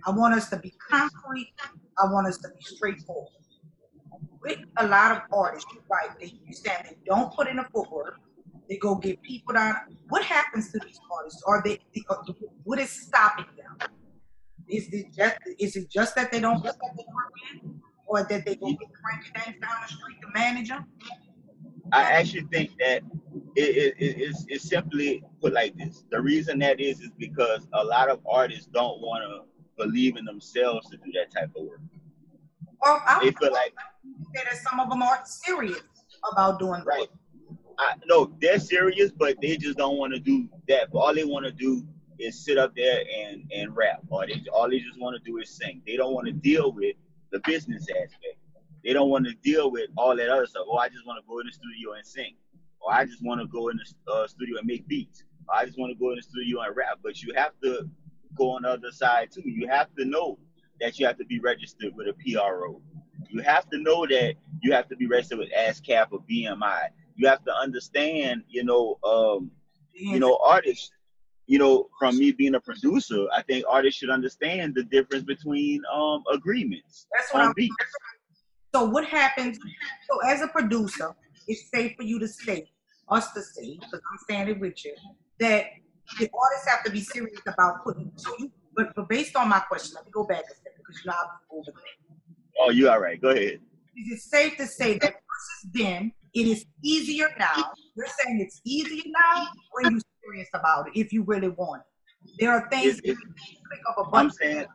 I 0.06 0.10
want 0.10 0.34
us 0.34 0.48
to 0.50 0.58
be 0.58 0.74
concrete. 0.90 1.52
I 1.98 2.10
want 2.12 2.26
us 2.26 2.38
to 2.38 2.48
be 2.48 2.62
straightforward. 2.62 3.32
With 4.40 4.58
a 4.76 4.86
lot 4.86 5.12
of 5.12 5.22
artists, 5.32 5.70
right, 5.90 6.10
they 6.20 6.32
understand 6.40 6.86
they 6.88 6.96
don't 7.06 7.32
put 7.34 7.48
in 7.48 7.56
the 7.56 7.64
footwork. 7.72 8.18
They 8.68 8.76
go 8.76 8.94
get 8.94 9.20
people 9.22 9.54
down. 9.54 9.74
What 10.08 10.22
happens 10.22 10.70
to 10.72 10.78
these 10.78 11.00
artists? 11.10 11.42
Are 11.46 11.62
they? 11.64 11.80
Uh, 12.08 12.16
what 12.64 12.78
is 12.78 12.90
stopping 12.90 13.46
them? 13.56 13.88
Is 14.68 14.88
it 14.92 15.06
just 15.14 15.36
is 15.58 15.76
it 15.76 15.90
just 15.90 16.14
that 16.14 16.30
they 16.30 16.40
don't 16.40 16.62
work 16.62 16.76
in, 17.52 17.80
or 18.06 18.24
that 18.24 18.44
they 18.46 18.54
go 18.56 18.68
get 18.68 18.88
cranky 19.02 19.30
things 19.34 19.60
down 19.60 19.76
the 19.82 19.94
street 19.94 20.18
to 20.20 20.28
manage 20.34 20.68
them? 20.68 20.84
I 21.92 22.02
actually 22.02 22.46
think 22.52 22.72
that 22.78 23.02
it, 23.56 23.94
it, 23.98 24.20
it's, 24.20 24.44
it's 24.48 24.68
simply 24.68 25.22
put 25.40 25.54
like 25.54 25.74
this. 25.76 26.04
The 26.10 26.20
reason 26.20 26.58
that 26.58 26.80
is 26.80 27.00
is 27.00 27.10
because 27.18 27.66
a 27.72 27.82
lot 27.82 28.10
of 28.10 28.20
artists 28.30 28.66
don't 28.66 29.00
want 29.00 29.24
to 29.24 29.47
believe 29.78 30.16
in 30.16 30.24
themselves 30.24 30.88
to 30.90 30.96
do 30.98 31.12
that 31.12 31.30
type 31.32 31.50
of 31.56 31.64
work. 31.64 31.80
Or 32.82 33.00
I 33.06 33.18
they 33.22 33.30
feel 33.32 33.52
like 33.52 33.74
that 34.34 34.56
some 34.56 34.80
of 34.80 34.90
them 34.90 35.02
aren't 35.02 35.26
serious 35.26 35.80
about 36.32 36.58
doing 36.58 36.82
right. 36.84 37.08
I, 37.78 37.94
no, 38.06 38.32
they're 38.40 38.58
serious, 38.58 39.10
but 39.12 39.36
they 39.40 39.56
just 39.56 39.78
don't 39.78 39.98
want 39.98 40.12
to 40.12 40.20
do 40.20 40.48
that. 40.68 40.90
But 40.92 40.98
all 40.98 41.14
they 41.14 41.24
want 41.24 41.46
to 41.46 41.52
do 41.52 41.86
is 42.18 42.44
sit 42.44 42.58
up 42.58 42.74
there 42.74 43.04
and 43.16 43.44
and 43.54 43.74
rap, 43.76 44.00
or 44.10 44.26
they 44.26 44.42
all 44.52 44.68
they 44.68 44.80
just 44.80 45.00
want 45.00 45.16
to 45.16 45.30
do 45.30 45.38
is 45.38 45.50
sing. 45.50 45.82
They 45.86 45.96
don't 45.96 46.12
want 46.12 46.26
to 46.26 46.32
deal 46.32 46.72
with 46.72 46.96
the 47.30 47.40
business 47.44 47.86
aspect. 47.90 48.36
They 48.84 48.92
don't 48.92 49.10
want 49.10 49.26
to 49.26 49.34
deal 49.42 49.70
with 49.70 49.90
all 49.96 50.16
that 50.16 50.28
other 50.28 50.46
stuff. 50.46 50.66
Oh, 50.68 50.78
I 50.78 50.88
just 50.88 51.06
want 51.06 51.22
to 51.22 51.28
go 51.28 51.38
in 51.40 51.46
the 51.46 51.52
studio 51.52 51.92
and 51.92 52.06
sing, 52.06 52.34
or 52.80 52.92
I 52.92 53.04
just 53.04 53.24
want 53.24 53.40
to 53.40 53.46
go 53.46 53.68
in 53.68 53.76
the 53.76 54.12
uh, 54.12 54.26
studio 54.26 54.58
and 54.58 54.66
make 54.66 54.86
beats, 54.88 55.24
or 55.48 55.56
I 55.56 55.64
just 55.64 55.78
want 55.78 55.90
to 55.90 55.98
go 55.98 56.10
in 56.10 56.16
the 56.16 56.22
studio 56.22 56.60
and 56.62 56.76
rap. 56.76 56.98
But 57.02 57.22
you 57.22 57.32
have 57.34 57.52
to 57.62 57.88
go 58.36 58.50
on 58.50 58.62
the 58.62 58.70
other 58.70 58.92
side 58.92 59.30
too. 59.32 59.42
You 59.44 59.68
have 59.68 59.88
to 59.98 60.04
know 60.04 60.38
that 60.80 60.98
you 60.98 61.06
have 61.06 61.18
to 61.18 61.24
be 61.24 61.40
registered 61.40 61.94
with 61.94 62.08
a 62.08 62.14
PRO. 62.14 62.80
You 63.28 63.42
have 63.42 63.68
to 63.70 63.78
know 63.78 64.06
that 64.06 64.34
you 64.62 64.72
have 64.72 64.88
to 64.88 64.96
be 64.96 65.06
registered 65.06 65.38
with 65.38 65.50
ASCAP 65.52 66.08
or 66.12 66.20
BMI. 66.30 66.88
You 67.16 67.28
have 67.28 67.44
to 67.44 67.54
understand, 67.54 68.42
you 68.48 68.64
know, 68.64 68.98
um, 69.04 69.50
you 69.92 70.20
know, 70.20 70.38
artists. 70.44 70.90
You 71.46 71.58
know, 71.58 71.88
from 71.98 72.18
me 72.18 72.30
being 72.30 72.56
a 72.56 72.60
producer, 72.60 73.26
I 73.32 73.40
think 73.40 73.64
artists 73.66 73.98
should 73.98 74.10
understand 74.10 74.74
the 74.74 74.82
difference 74.84 75.24
between 75.24 75.80
um 75.90 76.22
agreements 76.30 77.06
That's 77.16 77.32
what 77.32 77.42
I'm. 77.42 77.54
beats. 77.54 77.74
So 78.74 78.84
what 78.84 79.06
happens? 79.06 79.58
So 80.10 80.28
as 80.28 80.42
a 80.42 80.48
producer, 80.48 81.14
it's 81.46 81.70
safe 81.74 81.96
for 81.96 82.02
you 82.02 82.18
to 82.18 82.28
say, 82.28 82.68
us 83.08 83.32
to 83.32 83.42
say, 83.42 83.78
because 83.80 84.00
I'm 84.12 84.18
standing 84.24 84.60
with 84.60 84.84
you, 84.84 84.94
that 85.40 85.68
the 86.18 86.28
artists 86.32 86.68
have 86.68 86.82
to 86.84 86.90
be 86.90 87.00
serious 87.00 87.40
about 87.46 87.84
putting. 87.84 88.10
So 88.16 88.34
you, 88.38 88.50
but, 88.74 88.94
but 88.94 89.08
based 89.08 89.36
on 89.36 89.48
my 89.48 89.60
question, 89.60 89.92
let 89.96 90.04
me 90.06 90.12
go 90.12 90.24
back 90.24 90.44
a 90.50 90.54
step 90.54 90.72
because 90.76 91.00
you 91.04 91.10
know 91.10 91.16
I'm 91.18 91.58
over 91.58 91.70
there. 91.72 92.18
Oh, 92.60 92.70
you 92.70 92.88
all 92.88 93.00
right? 93.00 93.20
Go 93.20 93.30
ahead. 93.30 93.60
Is 93.96 94.12
it 94.12 94.20
safe 94.20 94.56
to 94.58 94.66
say 94.66 94.98
that 94.98 95.12
versus 95.12 95.72
then, 95.72 96.12
it 96.34 96.46
is 96.46 96.64
easier 96.82 97.28
now? 97.38 97.72
You're 97.96 98.06
saying 98.24 98.40
it's 98.40 98.60
easier 98.64 99.02
now 99.06 99.48
when 99.72 99.92
you're 99.92 100.00
serious 100.24 100.48
about 100.54 100.88
it, 100.88 100.92
if 100.98 101.12
you 101.12 101.22
really 101.24 101.48
want 101.48 101.82
it. 101.82 102.32
There 102.40 102.50
are 102.52 102.68
things 102.70 102.98
It's- 102.98 103.00
you 103.04 103.12
it's- 103.12 103.24
can 103.24 103.56
click 103.68 103.80
of 103.96 104.12
a 104.12 104.16
I'm 104.16 104.30
saying, 104.30 104.66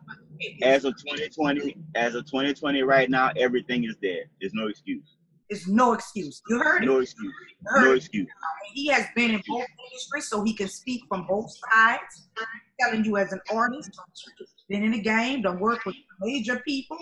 as 0.62 0.84
of 0.84 0.94
2020, 0.96 1.76
as 1.94 2.14
of 2.14 2.26
2020, 2.26 2.82
right 2.82 3.08
now, 3.08 3.30
everything 3.36 3.84
is 3.84 3.96
there. 4.02 4.24
There's 4.40 4.54
no 4.54 4.66
excuse. 4.68 5.16
It's 5.54 5.68
no 5.68 5.92
excuse. 5.92 6.42
You 6.48 6.58
heard 6.58 6.82
it. 6.82 6.86
No 6.86 6.98
excuse. 6.98 7.32
No 7.76 7.92
it. 7.92 7.98
excuse. 7.98 8.28
he 8.72 8.88
has 8.88 9.06
been 9.14 9.30
in 9.30 9.42
both 9.46 9.64
industries, 9.86 10.28
so 10.28 10.42
he 10.42 10.52
can 10.52 10.66
speak 10.68 11.02
from 11.08 11.26
both 11.28 11.48
sides. 11.48 12.28
I'm 12.36 12.46
Telling 12.80 13.04
you 13.04 13.16
as 13.18 13.32
an 13.32 13.40
artist, 13.52 13.90
been 14.68 14.82
in 14.82 14.90
the 14.90 15.00
game, 15.00 15.42
done 15.42 15.60
work 15.60 15.84
with 15.86 15.94
major 16.20 16.60
people, 16.66 16.98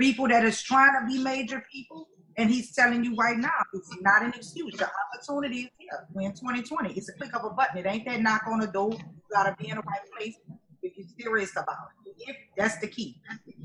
people 0.00 0.26
that 0.26 0.44
is 0.44 0.60
trying 0.60 0.90
to 1.00 1.06
be 1.06 1.22
major 1.22 1.62
people, 1.72 2.08
and 2.36 2.50
he's 2.50 2.74
telling 2.74 3.04
you 3.04 3.14
right 3.14 3.38
now, 3.38 3.50
it's 3.72 3.96
not 4.00 4.24
an 4.24 4.32
excuse. 4.34 4.74
The 4.76 4.90
opportunity 5.14 5.60
is 5.60 5.70
here. 5.78 6.08
We're 6.12 6.26
in 6.26 6.32
2020. 6.32 6.92
It's 6.94 7.08
a 7.08 7.12
click 7.12 7.36
of 7.36 7.44
a 7.44 7.50
button. 7.50 7.78
It 7.78 7.86
ain't 7.86 8.04
that 8.06 8.20
knock 8.20 8.42
on 8.48 8.58
the 8.58 8.66
door. 8.66 8.90
You 8.92 8.98
gotta 9.32 9.54
be 9.60 9.68
in 9.68 9.76
the 9.76 9.82
right 9.82 10.00
place 10.18 10.34
if 10.82 10.96
you're 10.96 11.06
serious 11.20 11.52
about 11.52 11.76
it. 12.04 12.14
If 12.18 12.36
that's 12.56 12.80
the 12.80 12.88
key. 12.88 13.20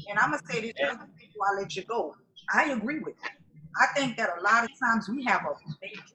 And 0.07 0.19
I'm 0.19 0.29
gonna 0.29 0.43
say 0.47 0.61
this 0.61 0.73
just 0.79 0.99
before 0.99 1.47
I 1.51 1.59
let 1.59 1.75
you 1.75 1.83
go. 1.85 2.15
I 2.53 2.71
agree 2.71 2.99
with 2.99 3.15
you. 3.23 3.44
I 3.77 3.87
think 3.95 4.17
that 4.17 4.29
a 4.39 4.41
lot 4.41 4.63
of 4.63 4.69
times 4.79 5.09
we 5.09 5.23
have 5.25 5.41
a 5.41 5.53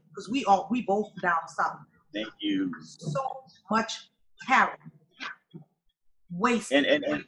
because 0.08 0.28
we 0.28 0.44
all 0.44 0.68
we 0.70 0.82
both 0.82 1.10
down 1.20 1.46
south. 1.48 1.78
Thank 2.12 2.28
you. 2.40 2.72
So 2.80 3.20
much 3.70 4.08
talent. 4.46 4.78
Waste. 6.30 6.72
And 6.72 6.86
and 6.86 7.04
and 7.04 7.24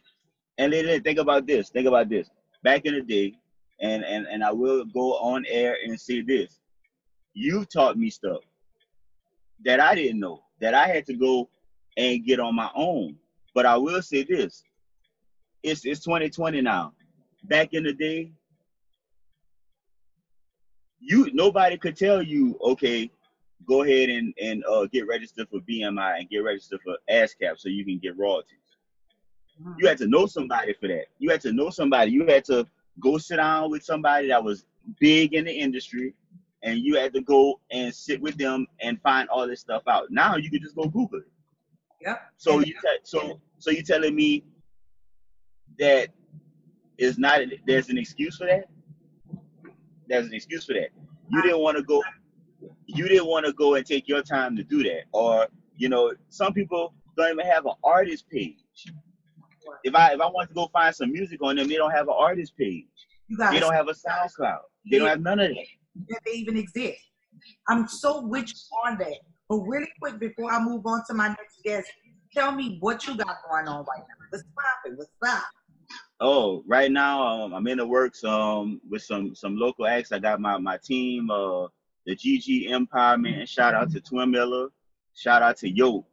and 0.57 0.73
then 0.73 1.01
think 1.03 1.19
about 1.19 1.47
this. 1.47 1.69
Think 1.69 1.87
about 1.87 2.09
this. 2.09 2.29
Back 2.63 2.85
in 2.85 2.95
the 2.95 3.01
day, 3.01 3.33
and 3.81 4.03
and 4.03 4.25
and 4.27 4.43
I 4.43 4.51
will 4.51 4.85
go 4.85 5.13
on 5.17 5.45
air 5.47 5.77
and 5.83 5.99
say 5.99 6.21
this. 6.21 6.59
You 7.33 7.65
taught 7.65 7.97
me 7.97 8.09
stuff 8.09 8.41
that 9.65 9.79
I 9.79 9.95
didn't 9.95 10.19
know 10.19 10.43
that 10.61 10.73
I 10.73 10.87
had 10.87 11.05
to 11.07 11.13
go 11.13 11.49
and 11.97 12.25
get 12.25 12.39
on 12.39 12.55
my 12.55 12.69
own. 12.75 13.15
But 13.53 13.65
I 13.65 13.77
will 13.77 14.01
say 14.01 14.23
this. 14.23 14.63
It's 15.61 15.85
it's 15.85 16.03
2020 16.03 16.61
now. 16.61 16.93
Back 17.43 17.73
in 17.73 17.83
the 17.83 17.93
day, 17.93 18.31
you 21.03 21.29
nobody 21.33 21.77
could 21.77 21.97
tell 21.97 22.21
you, 22.21 22.57
okay, 22.61 23.11
go 23.67 23.83
ahead 23.83 24.09
and 24.09 24.33
and 24.41 24.63
uh, 24.65 24.85
get 24.85 25.07
registered 25.07 25.47
for 25.49 25.59
BMI 25.59 26.19
and 26.19 26.29
get 26.29 26.39
registered 26.39 26.81
for 26.83 26.97
ASCAP 27.09 27.57
so 27.57 27.69
you 27.69 27.85
can 27.85 27.99
get 27.99 28.17
royalties. 28.17 28.57
You 29.77 29.87
had 29.87 29.97
to 29.99 30.07
know 30.07 30.25
somebody 30.25 30.73
for 30.73 30.87
that. 30.87 31.05
You 31.19 31.29
had 31.29 31.41
to 31.41 31.53
know 31.53 31.69
somebody. 31.69 32.11
You 32.11 32.25
had 32.25 32.43
to 32.45 32.67
go 32.99 33.17
sit 33.17 33.37
down 33.37 33.69
with 33.69 33.83
somebody 33.83 34.27
that 34.29 34.43
was 34.43 34.65
big 34.99 35.33
in 35.33 35.45
the 35.45 35.51
industry, 35.51 36.13
and 36.63 36.79
you 36.79 36.95
had 36.95 37.13
to 37.13 37.21
go 37.21 37.59
and 37.71 37.93
sit 37.93 38.19
with 38.19 38.37
them 38.37 38.65
and 38.81 38.99
find 39.01 39.29
all 39.29 39.47
this 39.47 39.61
stuff 39.61 39.83
out. 39.87 40.09
Now 40.09 40.37
you 40.37 40.49
can 40.49 40.61
just 40.61 40.75
go 40.75 40.85
Google 40.85 41.19
it. 41.19 41.31
Yep. 42.01 42.21
So 42.37 42.59
you 42.59 42.73
te- 42.73 42.99
so 43.03 43.39
so 43.59 43.71
you 43.71 43.83
telling 43.83 44.15
me 44.15 44.43
that 45.79 46.09
is 46.97 47.17
not 47.17 47.41
there's 47.65 47.89
an 47.89 47.97
excuse 47.97 48.37
for 48.37 48.47
that? 48.47 48.65
There's 50.13 50.27
an 50.27 50.33
excuse 50.33 50.65
for 50.65 50.73
that. 50.73 50.89
You 51.31 51.41
didn't 51.41 51.59
want 51.59 51.77
to 51.77 51.83
go. 51.83 52.03
You 52.85 53.07
didn't 53.07 53.25
want 53.25 53.45
to 53.47 53.53
go 53.53 53.75
and 53.75 53.85
take 53.85 54.07
your 54.07 54.21
time 54.21 54.55
to 54.55 54.63
do 54.63 54.83
that, 54.83 55.05
or 55.11 55.47
you 55.75 55.89
know, 55.89 56.13
some 56.29 56.53
people 56.53 56.93
don't 57.17 57.31
even 57.31 57.45
have 57.45 57.65
an 57.65 57.73
artist 57.83 58.29
page. 58.29 58.57
If 59.83 59.95
I 59.95 60.13
if 60.13 60.21
I 60.21 60.27
want 60.27 60.49
to 60.49 60.53
go 60.53 60.69
find 60.71 60.93
some 60.95 61.11
music 61.11 61.41
on 61.41 61.55
them, 61.55 61.67
they 61.67 61.75
don't 61.75 61.91
have 61.91 62.07
an 62.07 62.15
artist 62.15 62.55
page. 62.55 62.85
You 63.27 63.37
got 63.37 63.53
They 63.53 63.59
don't 63.59 63.73
have 63.73 63.87
a 63.87 63.93
SoundCloud. 63.93 64.59
They 64.91 64.99
don't 64.99 65.07
have 65.07 65.21
none 65.21 65.39
of 65.39 65.49
that. 65.49 65.65
that 66.09 66.19
they 66.25 66.33
even 66.33 66.57
exist. 66.57 66.99
I'm 67.67 67.87
so 67.87 68.21
with 68.21 68.47
you 68.47 68.77
on 68.85 68.97
that. 68.99 69.17
But 69.49 69.57
really 69.61 69.89
quick 69.99 70.19
before 70.19 70.51
I 70.51 70.63
move 70.63 70.85
on 70.85 71.01
to 71.07 71.13
my 71.13 71.29
next 71.29 71.63
guest, 71.63 71.89
tell 72.33 72.51
me 72.51 72.77
what 72.81 73.07
you 73.07 73.17
got 73.17 73.37
going 73.49 73.67
on 73.67 73.79
right 73.85 73.99
now. 73.99 74.25
What's 74.29 74.43
popping? 74.55 74.97
What's 74.97 75.11
up? 75.27 75.43
Oh, 76.19 76.63
right 76.67 76.91
now 76.91 77.21
um, 77.21 77.53
I'm 77.53 77.67
in 77.67 77.79
the 77.79 77.87
works 77.87 78.23
um 78.23 78.79
with 78.89 79.03
some 79.03 79.35
some 79.35 79.57
local 79.57 79.85
acts. 79.85 80.11
I 80.11 80.19
got 80.19 80.39
my 80.39 80.57
my 80.57 80.77
team, 80.83 81.29
uh, 81.29 81.67
the 82.05 82.15
GG 82.15 82.71
Empire 82.71 83.17
man. 83.17 83.45
Shout 83.45 83.73
out 83.73 83.91
to 83.91 84.01
Twin 84.01 84.31
Miller. 84.31 84.69
Shout 85.15 85.41
out 85.41 85.57
to 85.57 85.69
Yo. 85.69 86.05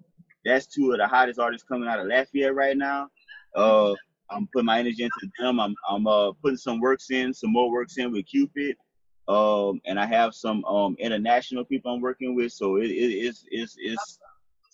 That's 0.45 0.67
two 0.67 0.93
of 0.93 0.99
the 0.99 1.07
hottest 1.07 1.39
artists 1.39 1.67
coming 1.67 1.89
out 1.89 2.01
of 2.01 2.07
Lafayette 2.07 2.55
right 2.55 2.77
now. 2.77 3.09
Uh, 3.55 3.95
I'm 4.31 4.49
putting 4.53 4.67
my 4.67 4.79
energy 4.79 5.05
into 5.05 5.31
them. 5.39 5.61
I'm 5.61 5.75
I'm 5.89 6.07
uh 6.07 6.33
putting 6.43 6.57
some 6.57 6.81
works 6.81 7.11
in, 7.11 7.35
some 7.35 7.53
more 7.53 7.71
works 7.71 7.99
in 7.99 8.13
with 8.13 8.27
Cupid. 8.27 8.77
Um, 9.29 9.81
and 9.85 10.01
I 10.01 10.07
have 10.07 10.35
some 10.35 10.65
um 10.65 10.97
international 10.99 11.65
people 11.65 11.93
I'm 11.93 12.01
working 12.01 12.35
with. 12.35 12.53
So 12.53 12.77
it, 12.77 12.87
it 12.87 13.13
it's 13.13 13.45
it's 13.51 13.77
it's 13.79 14.19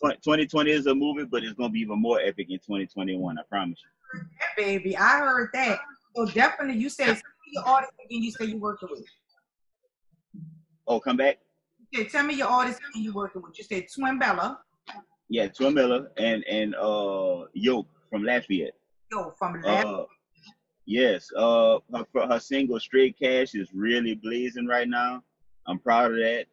2020 0.02 0.70
is 0.70 0.86
a 0.86 0.94
movie, 0.94 1.24
but 1.24 1.42
it's 1.42 1.54
gonna 1.54 1.70
be 1.70 1.80
even 1.80 2.00
more 2.00 2.20
epic 2.20 2.46
in 2.50 2.58
2021. 2.58 3.38
I 3.38 3.42
promise 3.50 3.78
you. 3.82 3.95
Yeah, 4.14 4.46
baby. 4.56 4.96
I 4.96 5.18
heard 5.18 5.50
that. 5.54 5.78
So 6.14 6.26
definitely 6.26 6.80
you 6.80 6.88
said 6.88 7.06
tell 7.06 7.14
me 7.14 7.52
your 7.52 7.64
artist 7.64 7.92
again 8.04 8.22
you 8.22 8.30
say 8.30 8.46
you 8.46 8.58
working 8.58 8.88
with. 8.90 9.04
Oh, 10.88 10.98
come 11.00 11.16
back. 11.16 11.38
You 11.90 12.02
said, 12.02 12.10
tell 12.10 12.24
me 12.24 12.34
your 12.34 12.48
artist 12.48 12.80
again 12.90 13.02
you 13.02 13.12
working 13.12 13.42
with. 13.42 13.58
You 13.58 13.64
said 13.64 13.86
Twin 13.94 14.18
Bella. 14.18 14.60
Yeah, 15.28 15.48
Twin 15.48 15.74
Bella 15.74 16.08
and 16.16 16.42
and 16.44 16.74
uh 16.76 17.44
Yoke 17.52 17.88
from 18.10 18.24
Lafayette. 18.24 18.74
Yo, 19.12 19.30
from 19.38 19.60
Lab. 19.60 19.86
Uh, 19.86 20.04
yes. 20.86 21.30
Uh, 21.36 21.78
her, 21.94 22.26
her 22.28 22.40
single 22.40 22.80
"Straight 22.80 23.18
Cash" 23.18 23.54
is 23.54 23.68
really 23.74 24.14
blazing 24.14 24.66
right 24.66 24.88
now. 24.88 25.22
I'm 25.66 25.78
proud 25.78 26.12
of 26.12 26.18
that. 26.18 26.46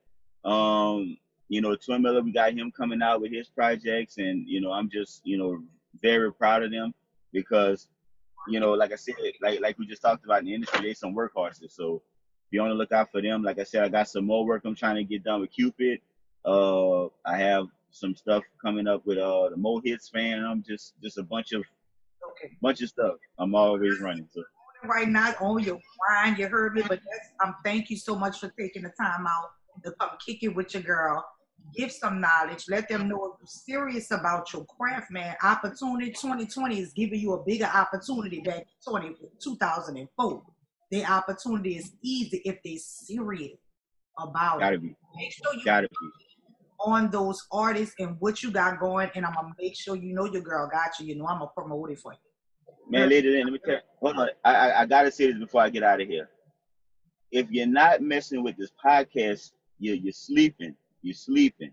Um, 0.49 1.17
you 1.47 1.61
know, 1.61 1.75
Twin 1.75 2.01
Miller, 2.01 2.21
we 2.21 2.31
got 2.31 2.53
him 2.53 2.71
coming 2.71 3.01
out 3.01 3.21
with 3.21 3.31
his 3.31 3.47
projects, 3.47 4.17
and 4.17 4.47
you 4.47 4.59
know, 4.59 4.71
I'm 4.71 4.89
just 4.89 5.21
you 5.23 5.37
know 5.37 5.63
very 6.01 6.33
proud 6.33 6.63
of 6.63 6.71
them 6.71 6.93
because 7.33 7.87
you 8.47 8.59
know, 8.59 8.71
like 8.73 8.91
I 8.91 8.95
said, 8.95 9.15
like 9.41 9.61
like 9.61 9.77
we 9.79 9.85
just 9.85 10.01
talked 10.01 10.25
about 10.25 10.39
in 10.39 10.45
the 10.45 10.53
industry, 10.53 10.81
they 10.81 10.93
some 10.93 11.15
workhorses. 11.15 11.71
So 11.71 12.01
be 12.51 12.59
on 12.59 12.69
the 12.69 12.75
lookout 12.75 13.11
for 13.11 13.21
them. 13.21 13.43
Like 13.43 13.59
I 13.59 13.63
said, 13.63 13.83
I 13.83 13.89
got 13.89 14.07
some 14.07 14.25
more 14.25 14.45
work 14.45 14.63
I'm 14.65 14.75
trying 14.75 14.95
to 14.95 15.03
get 15.03 15.23
done 15.23 15.41
with 15.41 15.51
Cupid. 15.51 15.99
Uh, 16.45 17.05
I 17.25 17.37
have 17.37 17.67
some 17.91 18.15
stuff 18.15 18.43
coming 18.63 18.87
up 18.87 19.05
with 19.05 19.17
uh 19.17 19.49
the 19.49 19.57
Mo 19.57 19.81
Hits 19.83 20.09
fan. 20.09 20.43
I'm 20.43 20.63
just 20.63 20.93
just 21.01 21.17
a 21.17 21.23
bunch 21.23 21.51
of 21.53 21.63
okay. 22.31 22.53
bunch 22.61 22.81
of 22.81 22.89
stuff. 22.89 23.15
I'm 23.39 23.55
always 23.55 23.99
running. 23.99 24.27
So 24.31 24.43
right 24.85 25.07
now 25.07 25.33
on 25.39 25.63
your 25.63 25.79
mind, 26.09 26.37
You 26.37 26.47
heard 26.47 26.75
me, 26.75 26.81
but 26.81 26.99
that's, 26.99 27.29
um, 27.43 27.55
thank 27.63 27.89
you 27.89 27.97
so 27.97 28.15
much 28.15 28.39
for 28.39 28.53
taking 28.59 28.83
the 28.83 28.91
time 28.99 29.25
out 29.25 29.51
to 29.83 29.91
come 29.99 30.09
kick 30.25 30.43
it 30.43 30.49
with 30.49 30.73
your 30.73 30.83
girl. 30.83 31.25
Give 31.75 31.91
some 31.91 32.21
knowledge. 32.21 32.65
Let 32.69 32.87
them 32.87 33.07
know 33.07 33.25
if 33.25 33.39
you're 33.39 33.47
serious 33.47 34.11
about 34.11 34.51
your 34.53 34.65
craft, 34.65 35.11
man. 35.11 35.35
Opportunity 35.41 36.11
2020 36.11 36.79
is 36.79 36.93
giving 36.93 37.19
you 37.19 37.33
a 37.33 37.43
bigger 37.43 37.65
opportunity 37.73 38.41
back 38.41 38.59
in 38.59 38.91
20, 38.91 39.15
2004. 39.41 40.43
The 40.91 41.05
opportunity 41.05 41.77
is 41.77 41.93
easy 42.03 42.41
if 42.45 42.59
they're 42.63 42.77
serious 42.77 43.57
about 44.19 44.59
gotta 44.59 44.75
it. 44.75 44.81
be, 44.83 44.95
Make 45.15 45.31
sure 45.31 45.53
you 45.55 45.65
gotta 45.65 45.87
be. 45.89 46.09
on 46.79 47.09
those 47.09 47.41
artists 47.51 47.95
and 47.97 48.17
what 48.19 48.43
you 48.43 48.51
got 48.51 48.79
going, 48.79 49.09
and 49.15 49.25
I'm 49.25 49.33
gonna 49.33 49.55
make 49.59 49.75
sure 49.75 49.95
you 49.95 50.13
know 50.13 50.25
your 50.25 50.43
girl 50.43 50.69
got 50.71 50.99
you. 50.99 51.07
You 51.07 51.15
know 51.15 51.25
I'm 51.25 51.39
gonna 51.39 51.49
promote 51.55 51.89
it 51.91 51.99
for 51.99 52.13
you. 52.13 52.19
Man, 52.89 53.09
lady, 53.09 53.43
let 53.43 53.51
me 53.51 53.59
tell. 53.65 53.79
Hold 54.01 54.17
on, 54.19 54.29
I, 54.45 54.53
I 54.55 54.81
I 54.81 54.85
gotta 54.85 55.09
say 55.11 55.31
this 55.31 55.39
before 55.39 55.61
I 55.61 55.69
get 55.69 55.81
out 55.83 56.01
of 56.01 56.07
here. 56.07 56.29
If 57.31 57.49
you're 57.49 57.65
not 57.65 58.01
messing 58.01 58.43
with 58.43 58.57
this 58.57 58.69
podcast, 58.85 59.53
you're 59.79 59.95
you're 59.95 60.11
sleeping. 60.11 60.75
You're 61.03 61.13
sleeping. 61.13 61.71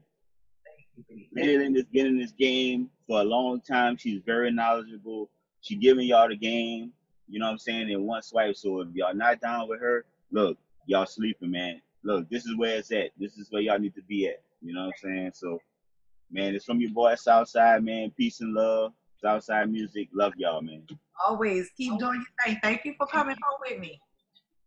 Lady 1.33 1.57
Lynn 1.57 1.75
has 1.77 1.87
been 1.87 2.07
in 2.07 2.19
this 2.19 2.33
game 2.33 2.91
for 3.07 3.21
a 3.21 3.25
long 3.25 3.61
time. 3.63 3.97
She's 3.97 4.21
very 4.27 4.51
knowledgeable. 4.51 5.31
She 5.63 5.77
giving 5.77 6.07
y'all 6.07 6.29
the 6.29 6.37
game. 6.37 6.93
you 7.29 7.39
know 7.39 7.47
what 7.47 7.53
I'm 7.53 7.59
saying, 7.59 7.89
in 7.89 8.03
one 8.07 8.23
swipe. 8.23 8.57
So 8.57 8.81
if 8.81 8.89
y'all 8.93 9.15
not 9.15 9.41
down 9.41 9.69
with 9.69 9.81
her, 9.81 10.05
look, 10.33 10.59
y'all 10.87 11.07
sleeping, 11.07 11.53
man. 11.53 11.81
Look, 12.03 12.29
this 12.29 12.45
is 12.45 12.57
where 12.57 12.77
it's 12.79 12.91
at. 12.93 13.11
This 13.19 13.39
is 13.39 13.47
where 13.51 13.63
y'all 13.63 13.79
need 13.79 13.95
to 13.95 14.03
be 14.03 14.27
at. 14.29 14.43
You 14.61 14.75
know 14.75 14.87
what 14.87 14.95
I'm 15.05 15.11
saying? 15.15 15.31
So, 15.35 15.59
man, 16.31 16.55
it's 16.55 16.65
from 16.65 16.81
your 16.81 16.91
boy 16.91 17.15
Southside, 17.15 17.85
man. 17.85 18.11
Peace 18.17 18.41
and 18.41 18.53
love. 18.53 18.93
Southside 19.23 19.71
music. 19.71 20.09
Love 20.13 20.33
y'all, 20.37 20.61
man. 20.61 20.83
Always 21.25 21.71
keep 21.77 21.99
doing 21.99 22.25
your 22.25 22.45
thing. 22.45 22.59
Thank 22.63 22.85
you 22.85 22.95
for 22.99 23.07
coming 23.07 23.37
home 23.43 23.61
with 23.71 23.79
me. 23.81 24.01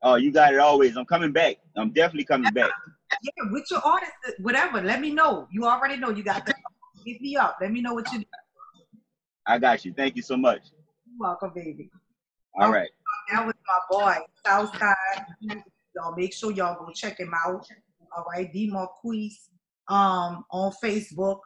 Oh, 0.01 0.15
you 0.15 0.31
got 0.31 0.53
it 0.53 0.59
always. 0.59 0.95
I'm 0.95 1.05
coming 1.05 1.31
back. 1.31 1.57
I'm 1.75 1.91
definitely 1.91 2.25
coming 2.25 2.53
back. 2.53 2.71
Yeah, 3.21 3.51
with 3.51 3.65
your 3.69 3.81
artist, 3.85 4.13
whatever. 4.39 4.81
Let 4.81 5.01
me 5.01 5.11
know. 5.11 5.47
You 5.51 5.65
already 5.65 5.97
know 5.97 6.09
you 6.09 6.23
got 6.23 6.45
to 6.45 6.53
hit 7.05 7.21
me 7.21 7.35
up. 7.35 7.57
Let 7.61 7.71
me 7.71 7.81
know 7.81 7.93
what 7.93 8.11
you 8.11 8.19
do. 8.19 8.25
I 9.45 9.59
got 9.59 9.83
you. 9.83 9.93
Thank 9.93 10.15
you 10.15 10.21
so 10.21 10.37
much. 10.37 10.61
You're 11.05 11.17
welcome, 11.19 11.51
baby. 11.53 11.89
All 12.59 12.71
right. 12.71 12.89
That 13.31 13.45
was 13.45 13.55
my 13.67 13.97
boy, 13.97 14.15
Southside. 14.45 14.95
Y'all 15.95 16.15
make 16.15 16.33
sure 16.33 16.51
y'all 16.51 16.77
go 16.83 16.91
check 16.93 17.19
him 17.19 17.33
out. 17.45 17.65
All 18.15 18.25
right, 18.31 18.51
D 18.51 18.69
Marquise 18.69 19.49
um 19.89 20.45
on 20.51 20.71
Facebook. 20.83 21.39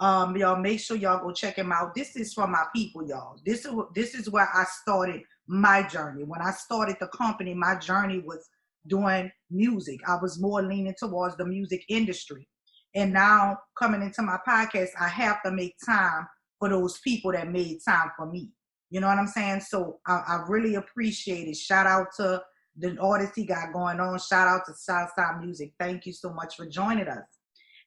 Um, 0.00 0.36
y'all 0.36 0.60
make 0.60 0.80
sure 0.80 0.96
y'all 0.96 1.22
go 1.22 1.32
check 1.32 1.56
him 1.56 1.70
out. 1.70 1.94
This 1.94 2.16
is 2.16 2.34
for 2.34 2.46
my 2.46 2.64
people, 2.74 3.06
y'all. 3.06 3.38
This 3.46 3.64
is 3.64 3.72
this 3.94 4.14
is 4.14 4.28
where 4.28 4.48
I 4.52 4.64
started 4.82 5.22
my 5.46 5.86
journey. 5.86 6.24
When 6.24 6.40
I 6.40 6.50
started 6.50 6.96
the 7.00 7.08
company, 7.08 7.54
my 7.54 7.76
journey 7.76 8.18
was 8.18 8.48
doing 8.86 9.30
music. 9.50 10.00
I 10.06 10.16
was 10.20 10.40
more 10.40 10.62
leaning 10.62 10.94
towards 10.98 11.36
the 11.36 11.46
music 11.46 11.84
industry. 11.88 12.48
And 12.94 13.12
now 13.12 13.58
coming 13.78 14.02
into 14.02 14.22
my 14.22 14.38
podcast, 14.46 14.90
I 15.00 15.08
have 15.08 15.42
to 15.44 15.50
make 15.50 15.74
time 15.84 16.26
for 16.58 16.68
those 16.68 17.00
people 17.00 17.32
that 17.32 17.50
made 17.50 17.78
time 17.86 18.10
for 18.16 18.26
me. 18.26 18.50
You 18.90 19.00
know 19.00 19.08
what 19.08 19.18
I'm 19.18 19.26
saying? 19.26 19.60
So 19.60 19.98
I, 20.06 20.22
I 20.26 20.44
really 20.48 20.76
appreciate 20.76 21.48
it. 21.48 21.56
Shout 21.56 21.86
out 21.86 22.08
to 22.18 22.42
the 22.76 22.96
artists 23.00 23.36
he 23.36 23.44
got 23.44 23.72
going 23.72 24.00
on. 24.00 24.18
Shout 24.18 24.48
out 24.48 24.62
to 24.66 24.74
Southside 24.74 25.40
Music. 25.40 25.72
Thank 25.80 26.06
you 26.06 26.12
so 26.12 26.32
much 26.32 26.56
for 26.56 26.66
joining 26.66 27.08
us. 27.08 27.24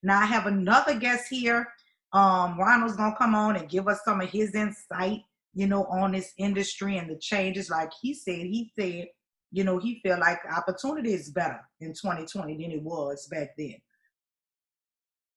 Now 0.04 0.22
I 0.22 0.26
have 0.26 0.46
another 0.46 0.98
guest 0.98 1.26
here. 1.30 1.68
Um, 2.14 2.58
Ronald's 2.58 2.96
gonna 2.96 3.16
come 3.18 3.36
on 3.36 3.56
and 3.56 3.70
give 3.70 3.88
us 3.88 4.00
some 4.06 4.22
of 4.22 4.30
his 4.30 4.56
insight, 4.56 5.22
you 5.54 5.68
know, 5.68 5.86
on 5.86 6.12
this 6.12 6.34
industry 6.38 6.98
and 6.98 7.10
the 7.10 7.18
changes. 7.20 7.70
Like 7.70 7.92
he 8.02 8.14
said, 8.14 8.46
he 8.46 8.72
said, 8.78 9.08
you 9.52 9.64
know, 9.64 9.78
he 9.78 10.00
feel 10.02 10.20
like 10.20 10.40
opportunity 10.52 11.14
is 11.14 11.30
better 11.30 11.60
in 11.80 11.90
2020 11.94 12.58
than 12.58 12.72
it 12.72 12.82
was 12.82 13.28
back 13.28 13.56
then. 13.58 13.76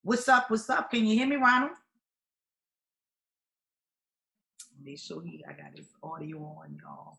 What's 0.03 0.29
up? 0.29 0.51
What's 0.51 0.69
up? 0.71 0.91
Can 0.91 1.07
you 1.07 1.15
hear 1.15 1.27
me, 1.27 1.37
Ronald? 1.37 1.73
Make 4.83 4.99
sure 4.99 5.23
he 5.23 5.45
I 5.47 5.53
got 5.53 5.77
his 5.77 5.89
audio 6.03 6.39
on, 6.39 6.79
y'all. 6.83 7.19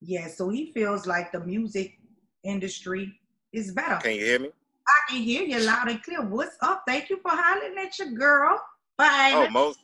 Yeah, 0.00 0.28
so 0.28 0.48
he 0.48 0.72
feels 0.72 1.06
like 1.06 1.32
the 1.32 1.40
music 1.40 1.98
industry 2.42 3.12
is 3.52 3.72
better. 3.72 3.96
Can 3.96 4.14
you 4.14 4.24
hear 4.24 4.38
me? 4.38 4.50
I 4.88 5.12
can 5.12 5.22
hear 5.22 5.42
you 5.42 5.60
loud 5.60 5.90
and 5.90 6.02
clear. 6.02 6.22
What's 6.22 6.56
up? 6.62 6.84
Thank 6.86 7.10
you 7.10 7.18
for 7.20 7.32
hollering 7.32 7.76
at 7.78 7.98
your 7.98 8.12
girl. 8.12 8.60
Bye. 8.96 9.32
Oh, 9.34 9.50
most 9.50 9.80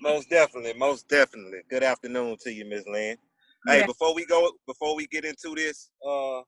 most 0.00 0.28
definitely, 0.28 0.74
most 0.74 1.08
definitely. 1.08 1.60
Good 1.70 1.82
afternoon 1.82 2.36
to 2.42 2.52
you, 2.52 2.64
Miss 2.64 2.86
Lynn. 2.86 3.16
Hey, 3.66 3.80
Yeah. 3.80 3.86
before 3.86 4.14
we 4.14 4.26
go, 4.26 4.52
before 4.66 4.94
we 4.96 5.06
get 5.06 5.24
into 5.24 5.54
this, 5.54 5.90
uh, 6.06 6.42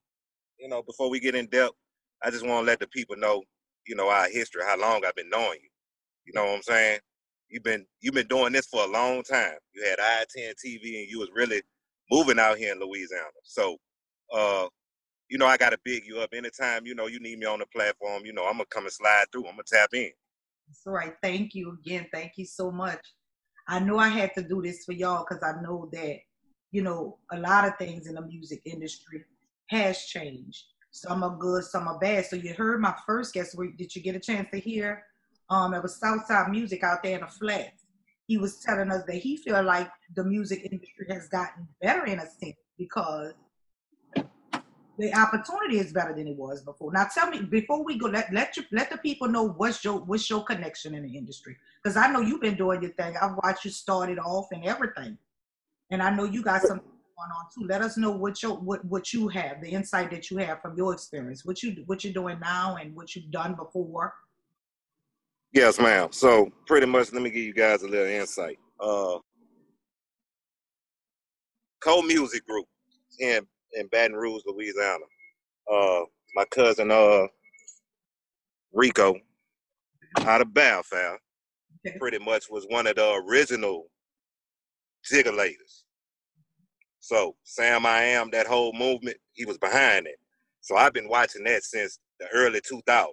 you 0.59 0.69
know, 0.69 0.83
before 0.83 1.11
we 1.11 1.21
get 1.21 1.35
in 1.35 1.47
depth, 1.47 1.75
I 2.23 2.31
just 2.31 2.47
want 2.47 2.63
to 2.63 2.67
let 2.67 2.81
the 2.81 2.87
people 2.89 3.17
know, 3.17 3.43
you 3.87 3.95
know, 3.95 4.09
our 4.09 4.29
history, 4.29 4.63
how 4.65 4.79
long 4.79 5.05
I've 5.05 5.15
been 5.15 5.31
knowing 5.31 5.61
you. 5.63 5.71
You 6.25 6.33
know 6.35 6.45
what 6.47 6.57
I'm 6.57 6.63
saying? 6.63 7.01
You've 7.49 7.63
been 7.63 7.87
you've 8.01 8.15
been 8.15 8.27
doing 8.27 8.53
this 8.53 8.67
for 8.67 8.83
a 8.85 8.89
long 8.89 9.23
time. 9.23 9.57
You 9.73 9.85
had 9.85 10.01
I-10 10.01 10.55
TV, 10.65 11.01
and 11.01 11.09
you 11.11 11.21
was 11.21 11.31
really 11.35 11.63
moving 12.11 12.39
out 12.39 12.59
here 12.59 12.73
in 12.73 12.81
Louisiana. 12.81 13.25
So, 13.45 13.77
uh, 14.33 14.67
you 15.29 15.39
know, 15.39 15.47
I 15.47 15.57
got 15.57 15.71
to 15.71 15.79
big 15.85 16.05
you 16.07 16.19
up 16.21 16.31
anytime. 16.35 16.87
You 16.87 16.95
know, 16.95 17.07
you 17.07 17.21
need 17.21 17.39
me 17.39 17.47
on 17.47 17.61
the 17.61 17.67
platform. 17.67 18.25
You 18.27 18.33
know, 18.33 18.45
I'm 18.47 18.55
gonna 18.55 18.65
come 18.67 18.85
and 18.85 18.93
slide 18.93 19.27
through. 19.33 19.47
I'm 19.47 19.53
gonna 19.53 19.63
tap 19.67 19.91
in. 19.95 20.11
That's 20.69 20.83
right. 20.87 21.15
Thank 21.23 21.55
you 21.55 21.79
again. 21.81 22.07
Thank 22.13 22.33
you 22.37 22.45
so 22.47 22.71
much. 22.73 23.01
I 23.69 23.79
know 23.81 23.99
I 23.99 24.09
had 24.09 24.35
to 24.35 24.43
do 24.43 24.63
this 24.63 24.85
for 24.85 24.93
y'all 24.93 25.25
because 25.29 25.43
I 25.43 25.61
know 25.63 25.89
that, 25.93 26.17
you 26.77 26.83
know, 26.83 27.17
a 27.33 27.39
lot 27.39 27.67
of 27.67 27.75
things 27.79 28.07
in 28.07 28.17
the 28.17 28.21
music 28.21 28.61
industry 28.67 29.25
has 29.69 30.05
changed. 30.05 30.65
Some 30.91 31.23
are 31.23 31.35
good, 31.35 31.65
some 31.65 31.89
are 31.89 31.99
bad. 31.99 32.27
So 32.27 32.37
you 32.37 32.53
heard 32.53 32.83
my 32.83 32.95
first 33.07 33.33
guest. 33.33 33.57
Did 33.79 33.97
you 33.97 34.03
get 34.03 34.15
a 34.15 34.21
chance 34.21 34.49
to 34.53 34.61
hear? 34.61 35.03
Um, 35.49 35.73
it 35.73 35.83
was 35.83 35.97
Southside 35.97 36.51
Music 36.51 36.85
out 36.85 37.03
there 37.03 37.15
in 37.15 37.23
the 37.23 37.29
flats. 37.29 37.87
He 38.27 38.37
was 38.37 38.61
telling 38.61 38.91
us 38.91 39.05
that 39.07 39.17
he 39.17 39.39
feel 39.39 39.63
like 39.63 39.89
the 40.15 40.25
music 40.25 40.69
industry 40.71 41.07
has 41.09 41.29
gotten 41.29 41.67
better 41.81 42.05
in 42.05 42.19
a 42.19 42.27
sense 42.27 42.61
because 42.77 43.33
the 44.99 45.15
opportunity 45.15 45.79
is 45.79 45.95
better 45.95 46.15
than 46.15 46.29
it 46.29 46.37
was 46.37 46.63
before. 46.63 46.93
Now 46.93 47.07
tell 47.15 47.31
me 47.31 47.41
before 47.41 47.83
we 47.85 47.97
go, 47.97 48.09
let 48.09 48.31
let 48.35 48.55
you 48.59 48.65
let 48.71 48.91
the 48.91 48.99
people 48.99 49.29
know 49.29 49.49
what's 49.49 49.83
your 49.83 50.01
what's 50.01 50.29
your 50.29 50.45
connection 50.45 50.95
in 50.95 51.05
the 51.05 51.17
industry. 51.17 51.57
Because 51.83 51.97
I 51.97 52.13
know 52.13 52.21
you've 52.21 52.43
been 52.43 52.57
doing 52.57 52.83
your 52.83 52.93
thing. 52.93 53.15
I've 53.17 53.37
watched 53.43 53.65
you 53.65 53.71
start 53.71 54.11
it 54.11 54.19
off 54.19 54.49
and 54.53 54.63
everything. 54.67 55.17
And 55.91 56.03
I 56.03 56.11
know 56.15 56.25
you 56.25 56.43
got 56.43 56.63
some 56.63 56.79
going 56.79 57.31
on 57.31 57.47
too. 57.55 57.67
Let 57.67 57.83
us 57.83 57.97
know 57.97 58.11
what 58.11 58.43
your 58.43 58.57
what 58.57 58.85
what 58.85 59.13
you 59.13 59.29
have, 59.29 59.61
the 59.63 59.69
insight 59.69 60.11
that 60.11 60.31
you 60.31 60.39
have 60.39 60.61
from 60.61 60.77
your 60.77 60.93
experience, 60.93 61.45
what 61.45 61.63
you 61.63 61.83
what 61.87 62.05
you're 62.05 62.13
doing 62.13 62.39
now 62.41 62.77
and 62.77 62.95
what 62.95 63.15
you've 63.15 63.31
done 63.31 63.55
before. 63.55 64.15
Yes, 65.53 65.79
ma'am. 65.79 66.09
So 66.11 66.51
pretty 66.67 66.87
much, 66.87 67.13
let 67.13 67.23
me 67.23 67.31
give 67.31 67.43
you 67.45 67.55
guys 67.55 67.83
a 67.83 67.89
little 67.89 68.07
insight. 68.07 68.59
Uh, 68.81 69.19
Co 71.81 72.03
Music 72.03 72.47
Group 72.47 72.67
in 73.21 73.47
in 73.75 73.87
Baton 73.89 74.17
Rouge, 74.17 74.43
Louisiana. 74.47 75.05
Uh, 75.73 76.01
my 76.35 76.45
cousin 76.51 76.91
uh 76.91 77.27
Rico 78.73 79.15
out 80.21 80.41
of 80.41 80.53
Balfour 80.53 81.19
Okay. 81.87 81.99
pretty 81.99 82.19
much 82.19 82.47
was 82.51 82.65
one 82.69 82.87
of 82.87 82.97
the 82.97 83.23
original 83.29 83.87
jiggalators. 85.11 85.85
So 87.01 87.37
Sam 87.45 87.87
I 87.87 88.03
Am, 88.03 88.31
that 88.31 88.47
whole 88.47 88.73
movement, 88.73 89.17
he 89.33 89.45
was 89.45 89.59
behind 89.59 90.07
it. 90.07 90.17
So 90.61 90.77
I've 90.77 90.93
been 90.93 91.09
watching 91.09 91.45
that 91.45 91.63
since 91.63 91.99
the 92.19 92.27
early 92.35 92.61
2000s. 92.61 93.07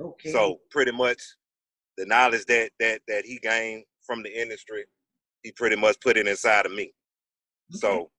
Okay. 0.00 0.30
So 0.30 0.58
pretty 0.70 0.92
much 0.92 1.22
the 1.96 2.06
knowledge 2.06 2.44
that 2.46 2.70
that 2.78 3.00
that 3.08 3.24
he 3.24 3.38
gained 3.38 3.84
from 4.06 4.22
the 4.22 4.40
industry, 4.40 4.84
he 5.42 5.52
pretty 5.52 5.76
much 5.76 5.98
put 6.00 6.16
it 6.16 6.28
inside 6.28 6.66
of 6.66 6.72
me. 6.72 6.92
So 7.70 8.10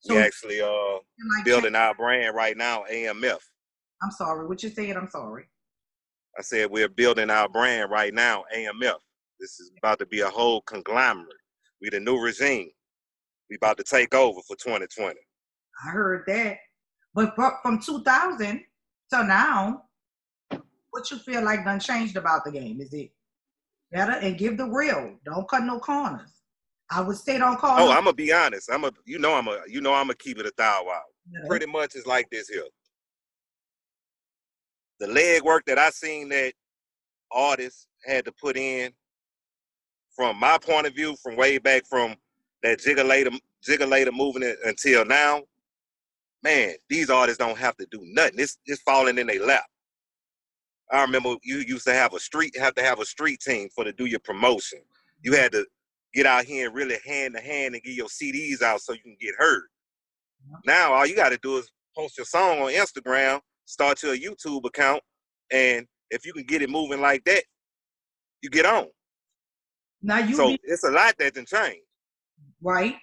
So 0.00 0.14
we 0.14 0.20
actually 0.20 0.60
uh 0.60 0.98
building 1.44 1.74
our 1.74 1.94
brand 1.94 2.34
right 2.34 2.56
now, 2.56 2.84
AMF. 2.90 3.38
I'm 4.02 4.10
sorry. 4.10 4.46
What 4.46 4.62
you 4.62 4.70
saying? 4.70 4.96
I'm 4.96 5.08
sorry. 5.08 5.44
I 6.38 6.42
said 6.42 6.70
we're 6.70 6.88
building 6.88 7.30
our 7.30 7.48
brand 7.48 7.90
right 7.90 8.14
now, 8.14 8.44
AMF. 8.56 8.98
This 9.38 9.60
is 9.60 9.70
about 9.78 9.98
to 9.98 10.06
be 10.06 10.20
a 10.20 10.28
whole 10.28 10.62
conglomerate. 10.62 11.36
We 11.82 11.90
the 11.90 12.00
new 12.00 12.18
regime. 12.18 12.70
We 13.50 13.56
about 13.56 13.76
to 13.78 13.84
take 13.84 14.14
over 14.14 14.40
for 14.46 14.56
2020. 14.56 15.18
I 15.84 15.90
heard 15.90 16.22
that. 16.28 16.58
But 17.12 17.34
from 17.62 17.80
2000 17.80 18.62
to 19.10 19.24
now, 19.24 19.82
what 20.90 21.10
you 21.10 21.18
feel 21.18 21.42
like 21.42 21.64
done 21.64 21.80
changed 21.80 22.16
about 22.16 22.44
the 22.44 22.52
game? 22.52 22.80
Is 22.80 22.92
it 22.94 23.10
better? 23.90 24.12
And 24.12 24.38
give 24.38 24.56
the 24.56 24.66
real. 24.66 25.18
Don't 25.24 25.48
cut 25.48 25.64
no 25.64 25.80
corners. 25.80 26.30
I 26.90 27.00
would 27.00 27.16
say 27.16 27.38
don't 27.38 27.58
call. 27.58 27.78
Oh, 27.80 27.86
no- 27.86 27.92
I'm 27.92 28.04
gonna 28.04 28.12
be 28.14 28.32
honest. 28.32 28.70
I'm 28.70 28.84
a 28.84 28.92
you 29.04 29.18
know 29.18 29.34
I'm 29.34 29.48
a 29.48 29.60
you 29.66 29.80
know 29.80 29.92
I'm 29.94 30.04
gonna 30.06 30.14
keep 30.14 30.38
it 30.38 30.46
a 30.46 30.52
thou. 30.56 30.84
Yeah. 31.30 31.40
pretty 31.48 31.66
much 31.66 31.94
is 31.94 32.06
like 32.06 32.28
this 32.30 32.48
here. 32.48 32.64
The 35.00 35.06
leg 35.08 35.42
work 35.42 35.64
that 35.66 35.78
I 35.78 35.90
seen 35.90 36.28
that 36.28 36.52
artists 37.32 37.88
had 38.04 38.24
to 38.26 38.32
put 38.32 38.56
in, 38.56 38.92
from 40.14 40.38
my 40.38 40.58
point 40.58 40.86
of 40.86 40.94
view, 40.94 41.16
from 41.22 41.36
way 41.36 41.58
back 41.58 41.86
from 41.86 42.16
that 42.62 42.78
jiggalator 42.78 43.38
jiggalator 43.66 44.12
movement 44.12 44.58
until 44.64 45.04
now, 45.04 45.42
man, 46.42 46.74
these 46.88 47.10
artists 47.10 47.38
don't 47.38 47.58
have 47.58 47.76
to 47.76 47.86
do 47.90 48.00
nothing. 48.02 48.38
It's 48.38 48.58
it's 48.66 48.82
falling 48.82 49.18
in 49.18 49.26
their 49.26 49.44
lap. 49.44 49.64
I 50.90 51.00
remember 51.02 51.36
you 51.42 51.58
used 51.58 51.86
to 51.86 51.94
have 51.94 52.14
a 52.14 52.20
street 52.20 52.56
have 52.58 52.74
to 52.74 52.82
have 52.82 53.00
a 53.00 53.04
street 53.04 53.40
team 53.40 53.68
for 53.74 53.84
to 53.84 53.92
do 53.92 54.06
your 54.06 54.20
promotion. 54.20 54.80
You 55.22 55.34
had 55.34 55.52
to 55.52 55.66
get 56.14 56.26
out 56.26 56.44
here 56.44 56.66
and 56.66 56.74
really 56.74 56.98
hand 57.06 57.34
to 57.34 57.40
hand 57.40 57.74
and 57.74 57.82
get 57.82 57.94
your 57.94 58.08
CDs 58.08 58.60
out 58.62 58.80
so 58.80 58.92
you 58.92 59.00
can 59.00 59.16
get 59.20 59.34
heard. 59.38 59.64
Now 60.66 60.92
all 60.92 61.06
you 61.06 61.16
got 61.16 61.30
to 61.30 61.38
do 61.38 61.56
is 61.58 61.70
post 61.96 62.18
your 62.18 62.26
song 62.26 62.60
on 62.60 62.72
Instagram, 62.72 63.40
start 63.64 64.02
your 64.02 64.16
YouTube 64.16 64.64
account, 64.66 65.02
and 65.50 65.86
if 66.10 66.26
you 66.26 66.32
can 66.32 66.44
get 66.44 66.62
it 66.62 66.68
moving 66.68 67.00
like 67.00 67.24
that, 67.24 67.44
you 68.42 68.50
get 68.50 68.66
on. 68.66 68.88
Now 70.02 70.18
you 70.18 70.34
so 70.34 70.48
be, 70.48 70.60
it's 70.64 70.84
a 70.84 70.90
lot 70.90 71.14
that 71.18 71.34
can 71.34 71.46
change. 71.46 71.82
right. 72.60 72.96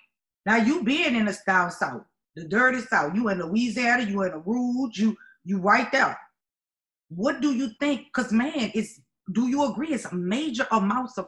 Now 0.45 0.57
you 0.57 0.83
being 0.83 1.15
in 1.15 1.25
the 1.25 1.37
down 1.45 1.71
south, 1.71 2.03
the 2.35 2.45
dirty 2.45 2.79
south. 2.81 3.15
You 3.15 3.29
in 3.29 3.39
Louisiana. 3.39 4.03
You 4.03 4.23
in 4.23 4.31
the 4.31 4.39
Rouge. 4.39 4.97
You 4.97 5.15
you 5.43 5.59
right 5.59 5.91
there. 5.91 6.17
What 7.09 7.41
do 7.41 7.53
you 7.53 7.71
think? 7.79 8.11
Cause 8.13 8.31
man, 8.31 8.71
it's. 8.73 9.01
Do 9.31 9.47
you 9.47 9.71
agree? 9.71 9.89
It's 9.89 10.05
a 10.05 10.15
major 10.15 10.65
amounts 10.71 11.17
of 11.19 11.27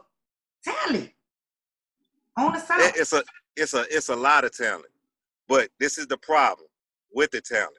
talent. 0.64 1.10
on 2.36 2.52
the 2.52 2.60
side. 2.60 2.92
It's 2.96 3.12
a 3.12 3.22
it's 3.56 3.74
a 3.74 3.84
it's 3.90 4.08
a 4.08 4.16
lot 4.16 4.44
of 4.44 4.56
talent. 4.56 4.86
But 5.48 5.70
this 5.78 5.98
is 5.98 6.06
the 6.06 6.18
problem 6.18 6.66
with 7.14 7.30
the 7.30 7.40
talent. 7.40 7.76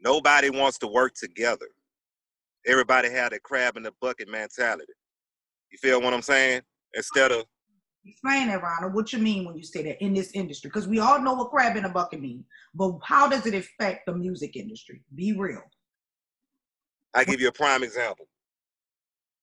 Nobody 0.00 0.50
wants 0.50 0.78
to 0.78 0.86
work 0.86 1.14
together. 1.14 1.66
Everybody 2.66 3.10
had 3.10 3.32
a 3.32 3.40
crab 3.40 3.76
in 3.76 3.82
the 3.82 3.92
bucket 4.00 4.28
mentality. 4.28 4.92
You 5.74 5.78
feel 5.78 6.00
what 6.00 6.14
I'm 6.14 6.22
saying? 6.22 6.62
Instead 6.94 7.32
of 7.32 7.46
Explain 8.06 8.46
that, 8.48 8.62
Ronald. 8.62 8.94
What 8.94 9.12
you 9.12 9.18
mean 9.18 9.44
when 9.44 9.56
you 9.56 9.64
say 9.64 9.82
that 9.82 10.00
in 10.00 10.14
this 10.14 10.30
industry? 10.32 10.68
Because 10.68 10.86
we 10.86 11.00
all 11.00 11.20
know 11.20 11.32
what 11.32 11.50
crab 11.50 11.76
in 11.76 11.84
a 11.84 11.88
bucket 11.88 12.20
means, 12.20 12.44
but 12.74 12.92
how 13.02 13.28
does 13.28 13.44
it 13.46 13.54
affect 13.54 14.06
the 14.06 14.12
music 14.14 14.54
industry? 14.54 15.02
Be 15.16 15.32
real. 15.32 15.62
I 17.14 17.24
give 17.24 17.40
you 17.40 17.48
a 17.48 17.52
prime 17.52 17.82
example. 17.82 18.26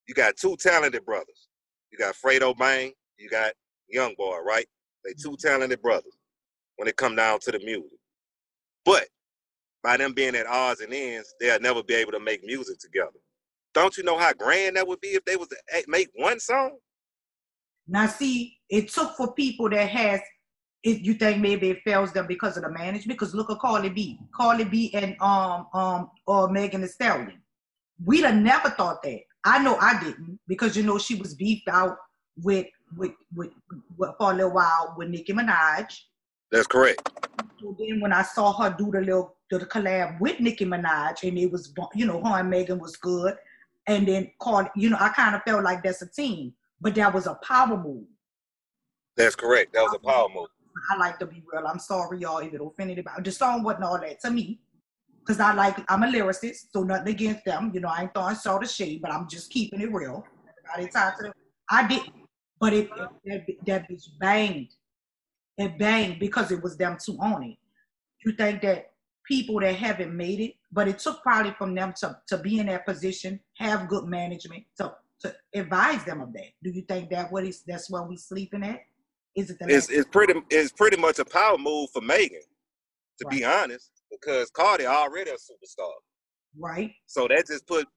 You 0.07 0.13
got 0.13 0.37
two 0.37 0.55
talented 0.57 1.03
brothers. 1.05 1.49
You 1.91 1.97
got 1.97 2.15
Fredo 2.15 2.57
Bang, 2.57 2.93
you 3.17 3.29
got 3.29 3.51
Young 3.89 4.13
Boy, 4.17 4.37
right? 4.45 4.67
They 5.03 5.11
two 5.11 5.31
mm-hmm. 5.31 5.47
talented 5.47 5.81
brothers 5.81 6.15
when 6.77 6.87
it 6.87 6.95
come 6.95 7.15
down 7.15 7.39
to 7.39 7.51
the 7.51 7.59
music. 7.59 7.99
But 8.85 9.07
by 9.83 9.97
them 9.97 10.13
being 10.13 10.35
at 10.35 10.47
odds 10.47 10.79
and 10.79 10.93
ends, 10.93 11.33
they'll 11.41 11.59
never 11.59 11.83
be 11.83 11.95
able 11.95 12.13
to 12.13 12.21
make 12.21 12.45
music 12.45 12.79
together. 12.79 13.19
Don't 13.73 13.97
you 13.97 14.03
know 14.03 14.17
how 14.17 14.33
grand 14.33 14.75
that 14.75 14.87
would 14.87 14.99
be 14.99 15.09
if 15.09 15.23
they 15.25 15.35
was 15.35 15.47
to 15.49 15.57
make 15.87 16.09
one 16.15 16.39
song? 16.39 16.77
Now, 17.87 18.07
see, 18.07 18.57
it 18.69 18.89
took 18.89 19.15
for 19.15 19.33
people 19.33 19.69
that 19.69 19.89
has. 19.89 20.21
It, 20.83 21.01
you 21.01 21.13
think 21.13 21.39
maybe 21.39 21.69
it 21.69 21.83
fails 21.83 22.11
them 22.11 22.25
because 22.25 22.57
of 22.57 22.63
the 22.63 22.69
management? 22.71 23.19
Because 23.19 23.35
look 23.35 23.51
at 23.51 23.59
Cardi 23.59 23.89
B, 23.89 24.19
Cardi 24.35 24.63
B, 24.63 24.91
and 24.95 25.15
um 25.21 25.67
um 25.73 26.09
or 26.25 26.49
Megan 26.49 26.81
Thee 26.81 26.87
Stallion. 26.87 27.39
We'd 28.03 28.23
have 28.23 28.35
never 28.35 28.71
thought 28.71 29.03
that. 29.03 29.19
I 29.43 29.61
know 29.63 29.77
I 29.79 30.01
didn't 30.03 30.39
because 30.47 30.75
you 30.75 30.81
know 30.81 30.97
she 30.97 31.15
was 31.15 31.35
beefed 31.35 31.67
out 31.67 31.97
with 32.41 32.65
with 32.97 33.11
with, 33.35 33.51
with 33.95 34.11
for 34.17 34.31
a 34.31 34.35
little 34.35 34.51
while 34.53 34.95
with 34.97 35.09
Nicki 35.09 35.33
Minaj. 35.33 35.93
That's 36.51 36.67
correct. 36.67 37.09
So 37.59 37.75
then 37.77 37.99
when 37.99 38.11
I 38.11 38.23
saw 38.23 38.51
her 38.53 38.75
do 38.75 38.89
the 38.91 39.01
little 39.01 39.37
the 39.51 39.59
collab 39.59 40.19
with 40.19 40.39
Nicki 40.39 40.65
Minaj 40.65 41.27
and 41.27 41.37
it 41.37 41.51
was 41.51 41.73
you 41.93 42.05
know 42.05 42.23
her 42.23 42.39
and 42.39 42.49
Megan 42.49 42.79
was 42.79 42.97
good, 42.97 43.35
and 43.87 44.07
then 44.07 44.31
called, 44.39 44.67
you 44.75 44.89
know 44.89 44.97
I 44.99 45.09
kind 45.09 45.35
of 45.35 45.41
felt 45.43 45.63
like 45.63 45.83
that's 45.83 46.01
a 46.01 46.09
team, 46.09 46.53
but 46.79 46.95
that 46.95 47.13
was 47.13 47.27
a 47.27 47.35
power 47.35 47.77
move. 47.77 48.05
That's 49.17 49.35
correct. 49.35 49.73
That 49.73 49.81
was 49.81 49.95
a 49.95 50.07
power 50.07 50.27
move. 50.33 50.47
I 50.89 50.97
like 50.97 51.19
to 51.19 51.25
be 51.25 51.43
real. 51.51 51.67
I'm 51.67 51.79
sorry, 51.79 52.19
y'all, 52.19 52.39
if 52.39 52.53
it 52.53 52.61
offended 52.61 52.99
about 52.99 53.23
The 53.23 53.31
song 53.31 53.63
wasn't 53.63 53.83
all 53.83 53.99
that 53.99 54.19
to 54.21 54.31
me. 54.31 54.59
Cause 55.27 55.39
I 55.39 55.53
like 55.53 55.77
I'm 55.87 56.01
a 56.01 56.07
lyricist, 56.07 56.71
so 56.73 56.81
nothing 56.81 57.09
against 57.09 57.45
them. 57.45 57.71
You 57.73 57.81
know, 57.81 57.89
I 57.89 58.03
ain't 58.03 58.13
throwing 58.13 58.33
salt 58.33 58.63
of 58.63 58.69
shade, 58.69 59.01
but 59.03 59.11
I'm 59.11 59.29
just 59.29 59.51
keeping 59.51 59.79
it 59.79 59.93
real. 59.93 60.25
Everybody 60.73 60.91
talk 60.91 61.17
to 61.17 61.25
them. 61.25 61.33
I 61.69 61.87
did, 61.87 62.01
but 62.59 62.73
it, 62.73 62.89
it 62.95 63.09
that, 63.25 63.45
that 63.67 63.89
bitch 63.89 64.07
banged. 64.19 64.73
It 65.59 65.77
banged 65.77 66.19
because 66.19 66.51
it 66.51 66.63
was 66.63 66.75
them 66.75 66.97
two 66.99 67.17
on 67.21 67.43
it. 67.43 67.57
You 68.25 68.31
think 68.31 68.63
that 68.63 68.90
people 69.31 69.61
that 69.61 69.75
haven't 69.75 70.13
made 70.13 70.41
it, 70.41 70.55
but 70.73 70.89
it 70.89 70.99
took 70.99 71.23
probably 71.23 71.53
from 71.57 71.73
them 71.73 71.93
to, 72.01 72.17
to 72.27 72.37
be 72.37 72.59
in 72.59 72.65
that 72.65 72.85
position, 72.85 73.39
have 73.57 73.87
good 73.87 74.05
management, 74.05 74.63
to 74.77 74.93
to 75.21 75.33
advise 75.53 76.03
them 76.03 76.19
of 76.19 76.33
that. 76.33 76.47
Do 76.63 76.71
you 76.71 76.81
think 76.81 77.09
that 77.11 77.31
what 77.31 77.45
is 77.45 77.63
that's 77.65 77.89
where 77.89 78.01
we 78.03 78.17
sleeping 78.17 78.63
at? 78.63 78.81
Is 79.37 79.49
it 79.51 79.59
the 79.59 79.73
It's 79.73 79.87
it's 79.89 80.07
pretty 80.09 80.33
it's 80.49 80.73
pretty 80.73 80.97
much 80.97 81.19
a 81.19 81.25
power 81.25 81.57
move 81.57 81.91
for 81.91 82.01
Megan, 82.01 82.41
to 83.19 83.27
be 83.27 83.45
honest, 83.45 83.91
because 84.11 84.49
Cardi 84.51 84.85
already 84.85 85.29
a 85.31 85.35
superstar. 85.35 85.91
right? 86.59 86.91
So 87.05 87.27
that 87.29 87.47
just 87.47 87.65
put 87.67 87.87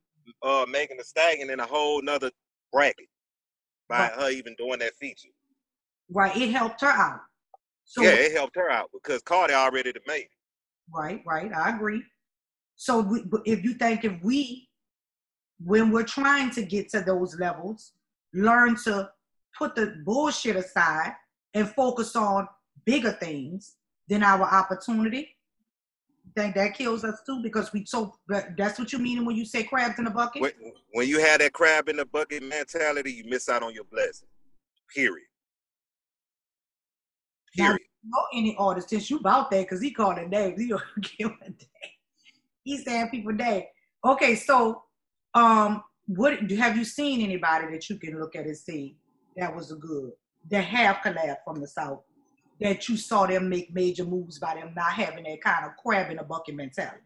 uh 0.42 0.66
Megan 0.68 0.98
Thee 0.98 1.02
Stallion 1.02 1.50
in 1.50 1.58
a 1.58 1.66
whole 1.66 2.00
nother 2.00 2.30
bracket 2.72 3.08
by 3.88 3.98
Right. 3.98 4.12
her 4.20 4.30
even 4.30 4.54
doing 4.56 4.78
that 4.78 4.94
feature. 5.00 5.30
Right. 6.10 6.36
It 6.36 6.50
helped 6.50 6.80
her 6.82 6.88
out. 6.88 7.20
So 7.86 8.02
yeah, 8.02 8.10
it 8.10 8.32
helped 8.32 8.54
her 8.56 8.70
out 8.70 8.90
because 8.92 9.20
Cardi 9.22 9.54
already 9.54 9.90
the 9.92 10.00
made. 10.06 10.22
it. 10.22 10.30
Right, 10.92 11.22
right. 11.26 11.52
I 11.52 11.74
agree. 11.74 12.02
So 12.76 13.00
we, 13.00 13.22
if 13.44 13.62
you 13.62 13.74
think 13.74 14.04
if 14.04 14.22
we, 14.22 14.68
when 15.64 15.90
we're 15.90 16.04
trying 16.04 16.50
to 16.50 16.62
get 16.62 16.88
to 16.90 17.00
those 17.00 17.38
levels, 17.38 17.92
learn 18.32 18.76
to 18.84 19.10
put 19.56 19.74
the 19.74 20.02
bullshit 20.04 20.56
aside 20.56 21.14
and 21.54 21.68
focus 21.70 22.16
on 22.16 22.48
bigger 22.84 23.12
things 23.12 23.76
than 24.08 24.22
our 24.22 24.42
opportunity, 24.42 25.34
think 26.34 26.54
that 26.54 26.74
kills 26.74 27.04
us 27.04 27.20
too 27.24 27.40
because 27.42 27.72
we 27.72 27.84
so 27.84 28.14
that's 28.56 28.78
what 28.78 28.92
you 28.92 28.98
mean 28.98 29.24
when 29.24 29.36
you 29.36 29.44
say 29.44 29.62
crabs 29.62 29.98
in 29.98 30.06
a 30.06 30.10
bucket. 30.10 30.42
When, 30.42 30.52
when 30.92 31.08
you 31.08 31.20
have 31.20 31.40
that 31.40 31.52
crab 31.52 31.88
in 31.88 31.96
the 31.96 32.06
bucket 32.06 32.42
mentality, 32.42 33.12
you 33.12 33.24
miss 33.24 33.48
out 33.48 33.62
on 33.62 33.74
your 33.74 33.84
blessing. 33.84 34.28
Period. 34.92 35.26
Period. 37.56 37.80
Know 38.06 38.24
any 38.32 38.56
artist 38.56 38.90
since 38.90 39.10
you 39.10 39.18
about 39.18 39.50
that 39.50 39.62
because 39.62 39.80
he 39.80 39.90
called 39.90 40.18
it 40.18 40.28
names. 40.28 40.60
He 40.60 40.68
don't 40.68 40.82
give 41.18 41.32
a 41.44 41.50
day. 41.50 41.66
He's 42.62 42.84
saying 42.84 43.10
people 43.10 43.32
day. 43.32 43.68
Okay, 44.04 44.34
so 44.34 44.84
um, 45.34 45.82
what 46.06 46.50
have 46.52 46.76
you 46.76 46.84
seen 46.84 47.20
anybody 47.20 47.70
that 47.70 47.88
you 47.88 47.96
can 47.96 48.18
look 48.18 48.36
at 48.36 48.46
and 48.46 48.56
see 48.56 48.96
that 49.36 49.54
was 49.54 49.72
a 49.72 49.76
good 49.76 50.12
that 50.50 50.64
have 50.64 50.96
collab 50.96 51.36
from 51.44 51.60
the 51.60 51.66
south 51.66 52.00
that 52.60 52.88
you 52.88 52.96
saw 52.96 53.26
them 53.26 53.48
make 53.48 53.74
major 53.74 54.04
moves 54.04 54.38
by 54.38 54.54
them 54.54 54.72
not 54.76 54.92
having 54.92 55.24
that 55.24 55.42
kind 55.42 55.64
of 55.64 55.72
crab 55.76 56.10
in 56.10 56.18
a 56.18 56.24
bucket 56.24 56.54
mentality? 56.54 57.00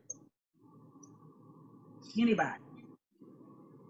Anybody? 2.19 2.59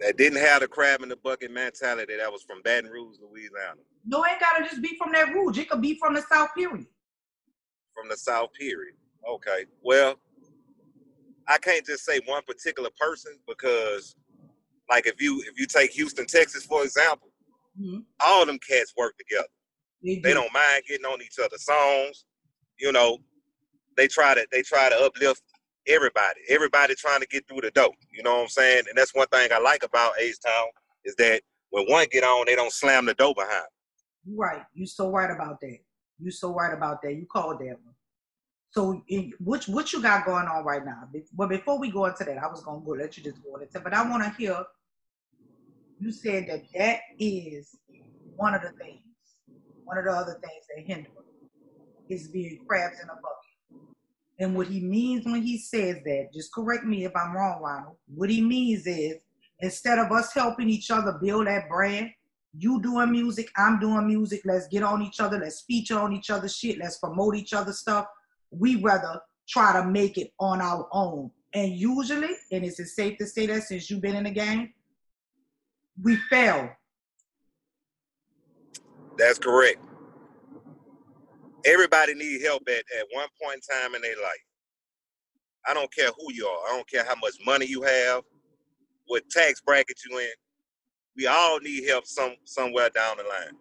That 0.00 0.16
didn't 0.16 0.38
have 0.38 0.60
the 0.60 0.68
crab 0.68 1.02
in 1.02 1.08
the 1.08 1.16
bucket 1.16 1.50
mentality 1.50 2.16
that 2.16 2.30
was 2.30 2.42
from 2.42 2.62
Baton 2.62 2.90
Rouge, 2.90 3.16
Louisiana. 3.20 3.80
No, 4.06 4.22
it 4.22 4.32
ain't 4.32 4.40
gotta 4.40 4.64
just 4.64 4.80
be 4.80 4.96
from 4.96 5.12
that 5.12 5.34
rouge. 5.34 5.58
It 5.58 5.68
could 5.68 5.82
be 5.82 5.98
from 5.98 6.14
the 6.14 6.22
south. 6.22 6.50
Period. 6.56 6.86
From 7.98 8.08
the 8.08 8.16
South, 8.16 8.52
period. 8.52 8.94
Okay. 9.28 9.64
Well, 9.82 10.14
I 11.48 11.58
can't 11.58 11.84
just 11.84 12.04
say 12.04 12.20
one 12.26 12.42
particular 12.46 12.90
person 13.00 13.32
because 13.48 14.14
like 14.88 15.06
if 15.06 15.20
you 15.20 15.42
if 15.50 15.58
you 15.58 15.66
take 15.66 15.90
Houston, 15.92 16.26
Texas, 16.26 16.64
for 16.64 16.84
example, 16.84 17.30
Mhm. 17.80 18.04
all 18.20 18.46
them 18.46 18.58
cats 18.60 18.94
work 18.96 19.16
together. 19.18 19.48
They, 20.02 20.16
They 20.20 20.28
do. 20.30 20.34
don't 20.34 20.52
mind 20.52 20.84
getting 20.86 21.06
on 21.06 21.20
each 21.22 21.38
other's 21.42 21.64
songs. 21.64 22.24
You 22.78 22.92
know, 22.92 23.18
they 23.96 24.06
try 24.06 24.34
to 24.34 24.46
they 24.52 24.62
try 24.62 24.88
to 24.88 24.96
uplift 24.96 25.42
everybody. 25.88 26.40
Everybody 26.48 26.94
trying 26.94 27.20
to 27.20 27.26
get 27.26 27.48
through 27.48 27.62
the 27.62 27.70
dope. 27.72 27.96
You 28.12 28.22
know 28.22 28.36
what 28.36 28.42
I'm 28.42 28.48
saying? 28.48 28.84
And 28.88 28.96
that's 28.96 29.14
one 29.14 29.26
thing 29.28 29.50
I 29.52 29.58
like 29.58 29.82
about 29.82 30.12
H 30.20 30.36
Town 30.44 30.66
is 31.04 31.16
that 31.16 31.42
when 31.70 31.86
one 31.86 32.06
get 32.12 32.22
on, 32.22 32.46
they 32.46 32.54
don't 32.54 32.72
slam 32.72 33.06
the 33.06 33.14
door 33.14 33.34
behind. 33.34 33.66
Right. 34.36 34.62
You're 34.74 34.86
so 34.86 35.10
right 35.10 35.30
about 35.30 35.60
that. 35.62 35.78
You 36.20 36.30
so 36.30 36.54
right 36.54 36.72
about 36.72 37.02
that. 37.02 37.14
You 37.14 37.26
called 37.26 37.60
that 37.60 37.76
one. 37.84 37.94
So, 38.70 39.02
in, 39.08 39.32
what 39.38 39.66
you 39.92 40.02
got 40.02 40.26
going 40.26 40.46
on 40.46 40.64
right 40.64 40.84
now? 40.84 41.08
Well, 41.34 41.48
before 41.48 41.78
we 41.78 41.90
go 41.90 42.04
into 42.04 42.24
that, 42.24 42.38
I 42.38 42.48
was 42.48 42.62
gonna 42.62 42.84
go 42.84 42.92
let 42.92 43.16
you 43.16 43.22
just 43.22 43.42
go 43.42 43.56
into, 43.56 43.80
but 43.80 43.94
I 43.94 44.08
want 44.08 44.24
to 44.24 44.30
hear. 44.30 44.64
You 46.00 46.12
said 46.12 46.46
that 46.48 46.62
that 46.76 47.00
is 47.18 47.74
one 48.36 48.54
of 48.54 48.62
the 48.62 48.70
things, 48.80 49.02
one 49.84 49.98
of 49.98 50.04
the 50.04 50.12
other 50.12 50.38
things 50.40 50.64
that 50.76 50.86
hinder 50.86 51.10
is 52.08 52.28
being 52.28 52.60
crabs 52.68 53.00
in 53.02 53.08
a 53.08 53.14
bucket. 53.14 53.82
And 54.38 54.54
what 54.54 54.68
he 54.68 54.80
means 54.80 55.24
when 55.24 55.42
he 55.42 55.58
says 55.58 55.96
that, 56.04 56.28
just 56.32 56.52
correct 56.54 56.84
me 56.84 57.04
if 57.04 57.12
I'm 57.16 57.34
wrong, 57.34 57.60
Ronald. 57.60 57.96
What 58.14 58.30
he 58.30 58.40
means 58.40 58.86
is 58.86 59.16
instead 59.60 59.98
of 59.98 60.12
us 60.12 60.32
helping 60.32 60.68
each 60.68 60.90
other 60.90 61.18
build 61.20 61.48
that 61.48 61.68
brand, 61.68 62.10
you 62.56 62.80
doing 62.80 63.10
music, 63.10 63.50
I'm 63.56 63.78
doing 63.78 64.06
music, 64.06 64.42
let's 64.44 64.68
get 64.68 64.82
on 64.82 65.02
each 65.02 65.20
other, 65.20 65.38
let's 65.38 65.62
feature 65.62 65.98
on 65.98 66.12
each 66.12 66.30
other's 66.30 66.56
shit, 66.56 66.78
let's 66.78 66.98
promote 66.98 67.36
each 67.36 67.52
other's 67.52 67.78
stuff. 67.78 68.06
We 68.50 68.76
rather 68.76 69.20
try 69.48 69.72
to 69.72 69.88
make 69.88 70.18
it 70.18 70.32
on 70.40 70.60
our 70.60 70.88
own. 70.92 71.30
And 71.54 71.72
usually, 71.72 72.34
and 72.52 72.64
is 72.64 72.78
it 72.78 72.88
safe 72.88 73.18
to 73.18 73.26
say 73.26 73.46
that 73.46 73.62
since 73.64 73.90
you've 73.90 74.02
been 74.02 74.16
in 74.16 74.24
the 74.24 74.30
game, 74.30 74.72
we 76.02 76.16
fail. 76.30 76.70
That's 79.16 79.38
correct. 79.38 79.78
Everybody 81.64 82.14
need 82.14 82.42
help 82.42 82.62
at, 82.68 82.74
at 82.78 83.06
one 83.12 83.28
point 83.42 83.56
in 83.56 83.82
time 83.82 83.94
in 83.94 84.02
their 84.02 84.16
life. 84.16 84.44
I 85.66 85.74
don't 85.74 85.92
care 85.92 86.10
who 86.16 86.32
you 86.32 86.46
are. 86.46 86.68
I 86.68 86.76
don't 86.76 86.88
care 86.88 87.04
how 87.04 87.16
much 87.16 87.34
money 87.44 87.66
you 87.66 87.82
have, 87.82 88.22
what 89.06 89.28
tax 89.28 89.60
bracket 89.60 89.98
you 90.08 90.18
in. 90.18 90.28
We 91.18 91.26
all 91.26 91.58
need 91.58 91.84
help 91.88 92.06
some 92.06 92.36
somewhere 92.44 92.90
down 92.90 93.16
the 93.16 93.24
line. 93.24 93.58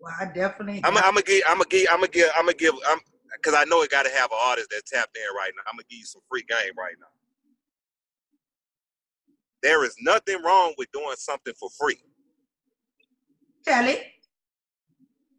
Well, 0.00 0.14
I 0.18 0.24
definitely 0.24 0.80
I'm 0.82 0.94
gonna 0.94 1.20
give. 1.20 1.42
I'm 1.46 1.58
gonna 1.58 1.68
give. 1.68 1.86
I'm 1.90 1.98
gonna 1.98 2.08
give. 2.08 2.28
I'm 2.34 2.44
gonna 2.46 2.54
give. 2.54 2.74
I'm 2.88 2.98
because 3.36 3.54
I 3.54 3.64
know 3.64 3.82
it 3.82 3.90
got 3.90 4.04
to 4.04 4.10
have 4.10 4.32
an 4.32 4.38
artist 4.42 4.68
that's 4.70 4.90
tapped 4.90 5.14
in 5.14 5.36
right 5.36 5.52
now. 5.54 5.64
I'm 5.66 5.76
gonna 5.76 5.84
give 5.90 5.98
you 5.98 6.06
some 6.06 6.22
free 6.30 6.44
game 6.48 6.72
right 6.78 6.94
now. 6.98 7.08
There 9.62 9.84
is 9.84 9.94
nothing 10.00 10.42
wrong 10.42 10.72
with 10.78 10.90
doing 10.92 11.14
something 11.18 11.52
for 11.60 11.68
free. 11.78 11.98
tell 13.66 13.86
it. 13.86 14.02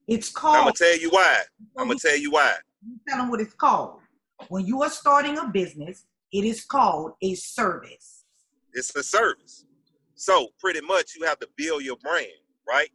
It's 0.08 0.30
called. 0.30 0.56
I'm 0.56 0.64
gonna 0.66 0.74
tell 0.74 1.00
you 1.00 1.10
why. 1.10 1.42
I'm 1.80 1.88
gonna 1.88 2.00
tell 2.00 2.18
you 2.18 2.30
why. 2.30 2.54
You 2.86 3.00
tell 3.10 3.18
them 3.18 3.32
what 3.32 3.42
it's 3.42 3.56
called. 3.56 4.02
When 4.50 4.68
you 4.68 4.84
are 4.84 4.90
starting 4.92 5.40
a 5.40 5.48
business, 5.48 6.06
it 6.32 6.46
is 6.46 6.64
called 6.64 7.14
a 7.24 7.34
service. 7.34 8.13
It's 8.74 8.96
a 8.96 9.04
service. 9.04 9.66
So 10.16 10.50
pretty 10.60 10.82
much 10.82 11.14
you 11.20 11.26
have 11.26 11.40
to 11.40 11.50
build 11.58 11.84
your 11.84 11.98
brand, 11.98 12.28
right? 12.68 12.90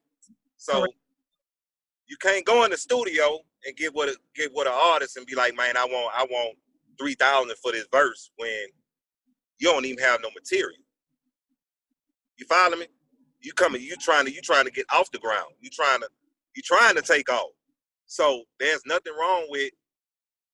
So 0.56 0.84
you 2.08 2.16
can't 2.20 2.44
go 2.46 2.64
in 2.64 2.70
the 2.70 2.76
studio 2.76 3.40
and 3.66 3.76
get 3.76 3.94
what 3.94 4.08
a, 4.08 4.16
get 4.34 4.52
what 4.52 4.66
an 4.66 4.74
artist 4.74 5.16
and 5.16 5.26
be 5.26 5.34
like, 5.34 5.56
man, 5.56 5.76
I 5.76 5.84
want 5.84 6.14
I 6.16 6.24
want 6.24 6.56
three 6.98 7.14
thousand 7.14 7.56
for 7.62 7.72
this 7.72 7.86
verse 7.92 8.30
when 8.36 8.66
you 9.60 9.70
don't 9.70 9.84
even 9.86 10.02
have 10.04 10.20
no 10.22 10.30
material. 10.34 10.78
You 12.38 12.46
follow 12.46 12.76
me? 12.76 12.86
You 13.40 13.52
coming? 13.52 13.82
You 13.82 13.96
trying 13.96 14.26
to 14.26 14.32
you 14.32 14.40
trying 14.42 14.64
to 14.66 14.70
get 14.70 14.86
off 14.92 15.10
the 15.12 15.18
ground? 15.18 15.52
You 15.60 15.70
trying 15.70 16.00
to 16.00 16.08
you 16.56 16.62
trying 16.64 16.96
to 16.96 17.02
take 17.02 17.30
off? 17.30 17.50
So 18.06 18.44
there's 18.60 18.82
nothing 18.86 19.12
wrong 19.18 19.46
with 19.50 19.70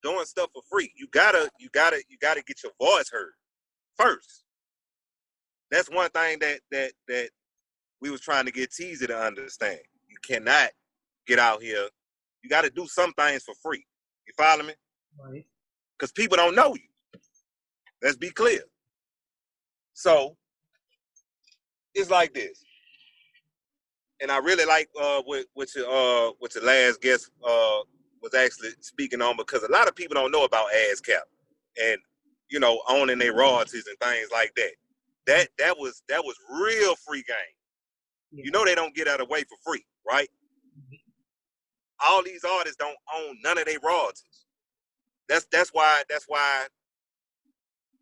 doing 0.03 0.25
stuff 0.27 0.51
for 0.55 0.63
free. 0.71 0.93
You 0.97 1.09
gotta 1.13 1.51
you 1.59 1.69
gotta 1.73 2.03
you 2.09 2.19
gotta 2.21 2.43
get 2.47 2.63
your 2.63 2.73
voice 2.81 3.11
heard 3.11 3.33
first. 3.97 4.44
That's 5.75 5.91
one 5.91 6.09
thing 6.11 6.39
that 6.39 6.61
that 6.71 6.93
that 7.09 7.31
we 8.01 8.09
was 8.09 8.21
trying 8.21 8.45
to 8.45 8.53
get 8.53 8.71
Teasy 8.71 9.09
to 9.09 9.19
understand. 9.19 9.81
You 10.09 10.17
cannot 10.23 10.71
get 11.27 11.41
out 11.41 11.63
here. 11.63 11.89
You 12.45 12.49
got 12.49 12.63
to 12.63 12.71
do 12.71 12.87
some 12.87 13.13
things 13.15 13.43
for 13.43 13.57
free. 13.61 13.85
You 14.29 14.35
follow 14.37 14.63
me? 14.63 14.75
Right. 15.19 15.45
Because 15.99 16.13
people 16.13 16.37
don't 16.37 16.55
know 16.55 16.77
you. 16.77 17.21
Let's 18.01 18.17
be 18.17 18.31
clear. 18.31 18.61
So 19.95 20.37
it's 21.93 22.09
like 22.11 22.35
this. 22.35 22.63
And 24.23 24.31
I 24.31 24.39
really 24.39 24.67
like 24.67 24.89
uh 25.01 25.23
what 25.25 25.47
what 25.55 25.75
your 25.75 25.87
uh 25.91 26.35
what 26.39 26.55
your 26.55 26.63
last 26.63 27.01
guest 27.01 27.33
uh 27.45 27.81
was 28.23 28.33
actually 28.33 28.71
speaking 28.81 29.21
on 29.21 29.37
because 29.37 29.65
a 29.65 29.73
lot 29.73 29.89
of 29.89 29.97
people 29.97 30.15
don't 30.15 30.31
know 30.31 30.45
about 30.45 30.69
ASCAP 30.73 31.19
and 31.83 31.99
you 32.49 32.61
know 32.61 32.81
owning 32.89 33.19
their 33.19 33.35
royalties 33.35 33.89
and 33.89 33.99
things 33.99 34.29
like 34.31 34.55
that. 34.55 34.71
That 35.27 35.49
that 35.59 35.79
was 35.79 36.03
that 36.09 36.25
was 36.25 36.37
real 36.51 36.95
free 36.97 37.25
game. 37.27 38.45
You 38.45 38.51
know 38.51 38.65
they 38.65 38.75
don't 38.75 38.95
get 38.95 39.09
out 39.09 39.21
of 39.21 39.29
way 39.29 39.43
for 39.43 39.57
free, 39.65 39.85
right? 40.09 40.29
Mm-hmm. 40.79 40.97
All 42.07 42.23
these 42.23 42.45
artists 42.45 42.77
don't 42.77 42.97
own 43.17 43.37
none 43.43 43.59
of 43.59 43.67
their 43.67 43.79
royalties. 43.83 44.47
That's 45.29 45.47
that's 45.51 45.71
why 45.71 46.03
that's 46.09 46.25
why 46.27 46.67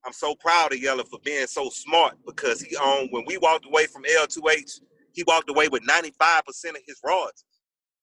I'm 0.04 0.12
so 0.12 0.34
proud 0.34 0.72
of 0.72 0.80
Yella 0.80 1.04
for 1.04 1.20
being 1.24 1.46
so 1.46 1.68
smart 1.70 2.14
because 2.26 2.60
he 2.60 2.76
owned 2.76 3.08
when 3.12 3.24
we 3.26 3.38
walked 3.38 3.66
away 3.66 3.86
from 3.86 4.02
L2H, 4.02 4.80
he 5.12 5.22
walked 5.26 5.48
away 5.48 5.68
with 5.68 5.82
95% 5.86 6.40
of 6.70 6.82
his 6.86 6.98
royalties. 7.04 7.44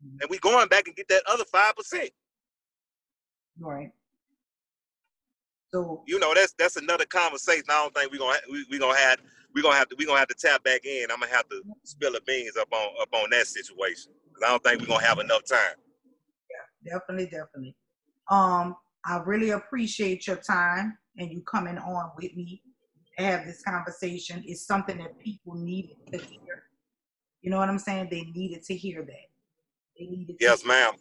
Mm-hmm. 0.05 0.17
And 0.21 0.29
we 0.29 0.39
going 0.39 0.69
back 0.69 0.87
and 0.87 0.95
get 0.95 1.07
that 1.09 1.23
other 1.27 1.43
five 1.51 1.75
percent. 1.75 2.11
Right. 3.59 3.91
So 5.71 6.03
You 6.07 6.19
know, 6.19 6.33
that's 6.33 6.53
that's 6.57 6.77
another 6.77 7.05
conversation. 7.05 7.65
I 7.69 7.83
don't 7.83 7.93
think 7.93 8.11
we're 8.11 8.19
gonna 8.19 8.39
we, 8.51 8.65
we 8.71 8.79
gonna 8.79 8.97
have 8.97 9.19
we're 9.53 9.63
gonna 9.63 9.75
have 9.75 9.89
to 9.89 9.95
we're 9.97 10.07
gonna 10.07 10.19
have 10.19 10.27
to 10.29 10.35
tap 10.35 10.63
back 10.63 10.85
in. 10.85 11.11
I'm 11.11 11.19
gonna 11.19 11.31
have 11.31 11.47
to 11.49 11.61
spill 11.83 12.13
the 12.13 12.21
beans 12.21 12.57
up 12.57 12.71
on 12.71 12.89
up 13.01 13.09
on 13.13 13.29
that 13.31 13.47
situation. 13.47 14.11
Cause 14.33 14.43
I 14.45 14.49
don't 14.49 14.63
think 14.63 14.81
we're 14.81 14.87
gonna 14.87 15.05
have 15.05 15.19
enough 15.19 15.45
time. 15.45 15.75
definitely, 16.83 17.25
definitely. 17.25 17.75
Um, 18.29 18.75
I 19.05 19.17
really 19.17 19.51
appreciate 19.51 20.27
your 20.27 20.37
time 20.37 20.97
and 21.17 21.31
you 21.31 21.41
coming 21.41 21.77
on 21.77 22.11
with 22.17 22.35
me 22.35 22.61
to 23.17 23.23
have 23.23 23.45
this 23.45 23.61
conversation. 23.61 24.43
It's 24.45 24.65
something 24.65 24.97
that 24.97 25.19
people 25.19 25.55
needed 25.55 25.97
to 26.11 26.17
hear. 26.17 26.63
You 27.41 27.51
know 27.51 27.57
what 27.57 27.69
I'm 27.69 27.79
saying? 27.79 28.07
They 28.11 28.23
needed 28.35 28.63
to 28.63 28.75
hear 28.75 29.03
that. 29.03 29.29
They 29.97 30.05
needed 30.05 30.37
Yes, 30.39 30.65
ma'am. 30.65 30.93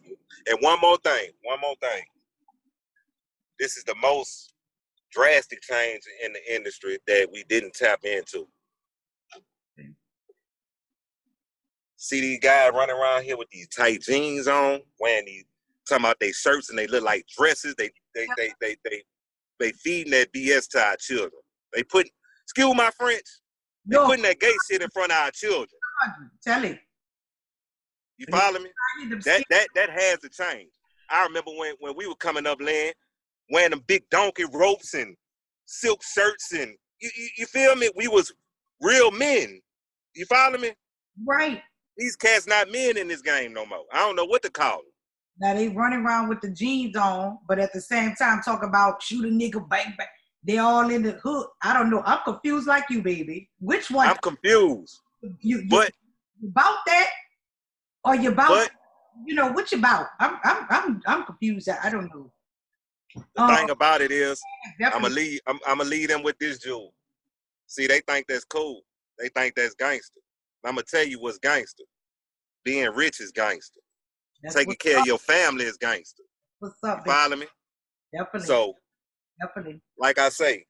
And 0.47 0.57
one 0.61 0.79
more 0.81 0.97
thing, 0.97 1.31
one 1.43 1.59
more 1.61 1.75
thing. 1.81 2.03
This 3.59 3.77
is 3.77 3.83
the 3.83 3.95
most 3.95 4.53
drastic 5.11 5.61
change 5.61 6.01
in 6.23 6.33
the 6.33 6.55
industry 6.55 6.97
that 7.07 7.27
we 7.31 7.43
didn't 7.49 7.73
tap 7.73 7.99
into. 8.03 8.47
See 11.97 12.21
these 12.21 12.39
guys 12.39 12.71
running 12.73 12.95
around 12.95 13.23
here 13.23 13.35
with 13.37 13.49
these 13.49 13.67
tight 13.67 14.01
jeans 14.01 14.47
on, 14.47 14.79
wearing 14.99 15.25
these 15.25 15.43
talking 15.87 16.05
about 16.05 16.19
their 16.19 16.31
shirts 16.31 16.69
and 16.69 16.79
they 16.79 16.87
look 16.87 17.03
like 17.03 17.25
dresses. 17.37 17.75
They 17.77 17.89
they 18.15 18.27
they 18.37 18.53
they 18.61 18.75
they 18.85 19.03
they 19.59 19.71
feeding 19.73 20.11
that 20.11 20.31
BS 20.31 20.69
to 20.69 20.79
our 20.79 20.95
children. 20.97 21.41
They 21.73 21.83
put 21.83 22.09
excuse 22.45 22.73
my 22.75 22.89
French, 22.97 23.25
they 23.85 23.97
No, 23.97 24.05
putting 24.05 24.23
that 24.23 24.39
gay 24.39 24.53
shit 24.69 24.81
in 24.81 24.89
front 24.91 25.11
of 25.11 25.17
our 25.17 25.31
children. 25.31 25.67
tell 26.41 26.63
it. 26.63 26.79
You 28.17 28.27
follow 28.31 28.59
me? 28.59 28.69
I 28.69 29.03
need 29.03 29.21
to 29.21 29.29
that 29.29 29.43
that 29.49 29.67
that 29.75 29.89
has 29.89 30.19
to 30.19 30.29
change. 30.29 30.71
I 31.09 31.23
remember 31.25 31.51
when 31.57 31.75
when 31.79 31.95
we 31.97 32.07
were 32.07 32.15
coming 32.15 32.45
up 32.47 32.61
land, 32.61 32.93
wearing 33.49 33.71
them 33.71 33.83
big 33.87 34.03
donkey 34.09 34.45
ropes 34.51 34.93
and 34.93 35.15
silk 35.65 36.01
shirts 36.03 36.51
and 36.53 36.75
you, 37.01 37.09
you, 37.15 37.29
you 37.39 37.45
feel 37.45 37.75
me? 37.75 37.89
We 37.95 38.07
was 38.07 38.31
real 38.81 39.11
men. 39.11 39.61
You 40.15 40.25
follow 40.25 40.57
me? 40.57 40.71
right. 41.25 41.61
These 41.97 42.15
cats 42.15 42.47
not 42.47 42.71
men 42.71 42.97
in 42.97 43.09
this 43.09 43.21
game 43.21 43.53
no 43.53 43.65
more. 43.65 43.83
I 43.91 43.99
don't 43.99 44.15
know 44.15 44.25
what 44.25 44.41
to 44.43 44.49
call 44.49 44.77
them. 44.77 44.85
Now 45.41 45.53
they 45.53 45.67
running 45.69 45.99
around 45.99 46.29
with 46.29 46.39
the 46.41 46.49
jeans 46.49 46.95
on, 46.95 47.39
but 47.47 47.59
at 47.59 47.73
the 47.73 47.81
same 47.81 48.15
time 48.15 48.41
talk 48.41 48.63
about 48.63 49.01
shoot 49.01 49.25
a 49.25 49.27
nigga 49.27 49.67
bang 49.69 49.93
bang. 49.97 50.07
They 50.43 50.57
all 50.57 50.89
in 50.89 51.03
the 51.03 51.11
hood. 51.23 51.47
I 51.61 51.73
don't 51.73 51.89
know. 51.89 52.01
I'm 52.05 52.19
confused 52.23 52.67
like 52.67 52.85
you, 52.89 53.01
baby. 53.01 53.49
Which 53.59 53.91
one? 53.91 54.07
I'm 54.07 54.17
confused. 54.17 54.97
you, 55.21 55.59
you 55.59 55.65
But 55.67 55.91
about 56.43 56.77
that, 56.87 57.09
or 58.05 58.15
you 58.15 58.31
about 58.31 58.47
but 58.47 58.71
you 59.25 59.35
know 59.35 59.51
what 59.51 59.71
you 59.71 59.79
about? 59.79 60.07
I'm 60.19 60.37
I'm 60.43 60.65
I'm 60.69 61.01
I'm 61.05 61.25
confused. 61.25 61.67
I 61.67 61.77
I 61.83 61.89
don't 61.89 62.07
know. 62.13 62.31
The 63.15 63.41
Um, 63.41 63.55
thing 63.55 63.69
about 63.69 64.01
it 64.01 64.11
is, 64.11 64.41
I'm 64.83 65.01
gonna 65.01 65.09
lead. 65.13 65.41
I'm, 65.47 65.59
I'm 65.67 65.77
gonna 65.79 65.89
lead 65.89 66.09
them 66.09 66.23
with 66.23 66.37
this 66.39 66.59
jewel. 66.59 66.93
See, 67.67 67.87
they 67.87 68.01
think 68.01 68.27
that's 68.27 68.45
cool. 68.45 68.81
They 69.19 69.29
think 69.29 69.55
that's 69.55 69.75
gangster. 69.75 70.21
I'm 70.65 70.75
gonna 70.75 70.83
tell 70.89 71.05
you 71.05 71.19
what's 71.19 71.39
gangster. 71.39 71.83
Being 72.63 72.89
rich 72.93 73.21
is 73.21 73.31
gangster. 73.31 73.79
That's 74.43 74.55
Taking 74.55 74.75
care 74.75 74.95
up. 74.97 75.01
of 75.01 75.07
your 75.07 75.17
family 75.17 75.65
is 75.65 75.77
gangster. 75.77 76.23
What's 76.59 76.83
up? 76.83 77.05
You 77.05 77.11
follow 77.11 77.35
me? 77.35 77.47
Definitely. 78.13 78.47
So 78.47 78.73
definitely. 79.39 79.81
like 79.97 80.17
I 80.17 80.29
say, 80.29 80.65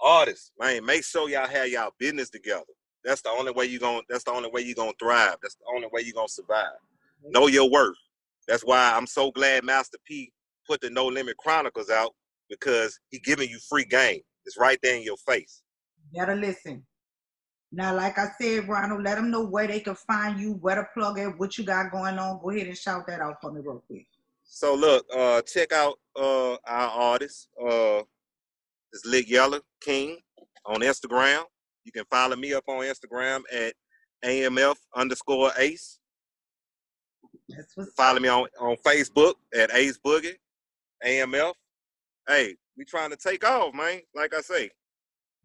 artists, 0.00 0.52
man, 0.58 0.84
make 0.84 1.04
sure 1.04 1.28
y'all 1.28 1.46
have 1.46 1.68
y'all 1.68 1.92
business 1.98 2.30
together. 2.30 2.64
That's 3.04 3.22
the 3.22 3.30
only 3.30 3.52
way 3.52 3.66
you 3.66 3.78
going 3.78 4.02
that's 4.08 4.24
the 4.24 4.32
only 4.32 4.50
way 4.50 4.62
you 4.62 4.74
gonna 4.74 4.92
thrive. 4.98 5.36
That's 5.42 5.56
the 5.56 5.64
only 5.74 5.88
way 5.92 6.02
you 6.02 6.12
are 6.12 6.16
gonna 6.16 6.28
survive. 6.28 6.78
Know 7.24 7.46
your 7.46 7.70
worth. 7.70 7.96
That's 8.48 8.62
why 8.64 8.92
I'm 8.96 9.06
so 9.06 9.30
glad 9.30 9.64
Master 9.64 9.98
P 10.06 10.32
put 10.66 10.80
the 10.80 10.90
No 10.90 11.06
Limit 11.06 11.36
Chronicles 11.36 11.90
out 11.90 12.12
because 12.48 12.98
he 13.10 13.18
giving 13.18 13.48
you 13.48 13.58
free 13.68 13.84
game. 13.84 14.20
It's 14.44 14.58
right 14.58 14.78
there 14.82 14.96
in 14.96 15.02
your 15.02 15.16
face. 15.16 15.62
Better 16.14 16.34
listen. 16.34 16.84
Now, 17.74 17.94
like 17.96 18.18
I 18.18 18.26
said, 18.38 18.68
Ronald, 18.68 19.02
let 19.02 19.16
them 19.16 19.30
know 19.30 19.46
where 19.46 19.66
they 19.66 19.80
can 19.80 19.94
find 19.94 20.38
you, 20.38 20.54
where 20.60 20.76
to 20.76 20.84
plug 20.92 21.18
it, 21.18 21.38
what 21.38 21.56
you 21.56 21.64
got 21.64 21.90
going 21.90 22.18
on. 22.18 22.40
Go 22.42 22.50
ahead 22.50 22.66
and 22.66 22.76
shout 22.76 23.06
that 23.06 23.20
out 23.20 23.36
for 23.40 23.50
me 23.50 23.60
real 23.64 23.82
quick. 23.86 24.06
So 24.44 24.74
look, 24.74 25.06
uh 25.16 25.40
check 25.42 25.72
out 25.72 25.98
uh 26.14 26.52
our 26.66 26.88
artist, 26.90 27.48
uh 27.58 28.02
it's 28.92 29.06
Lick 29.06 29.30
Yeller 29.30 29.60
King 29.80 30.18
on 30.66 30.80
Instagram. 30.80 31.44
You 31.84 31.92
can 31.92 32.04
follow 32.10 32.36
me 32.36 32.52
up 32.52 32.64
on 32.68 32.84
Instagram 32.84 33.40
at 33.50 33.72
AMF 34.22 34.76
underscore 34.94 35.52
ace. 35.56 35.98
Follow 37.96 38.20
me 38.20 38.28
on, 38.28 38.46
on 38.60 38.76
Facebook 38.86 39.34
at 39.54 39.74
Ace 39.74 39.98
Boogie, 40.04 40.36
AMF. 41.06 41.54
Hey, 42.28 42.56
we 42.76 42.84
trying 42.84 43.10
to 43.10 43.16
take 43.16 43.44
off, 43.44 43.74
man. 43.74 44.00
Like 44.14 44.34
I 44.34 44.40
say, 44.40 44.70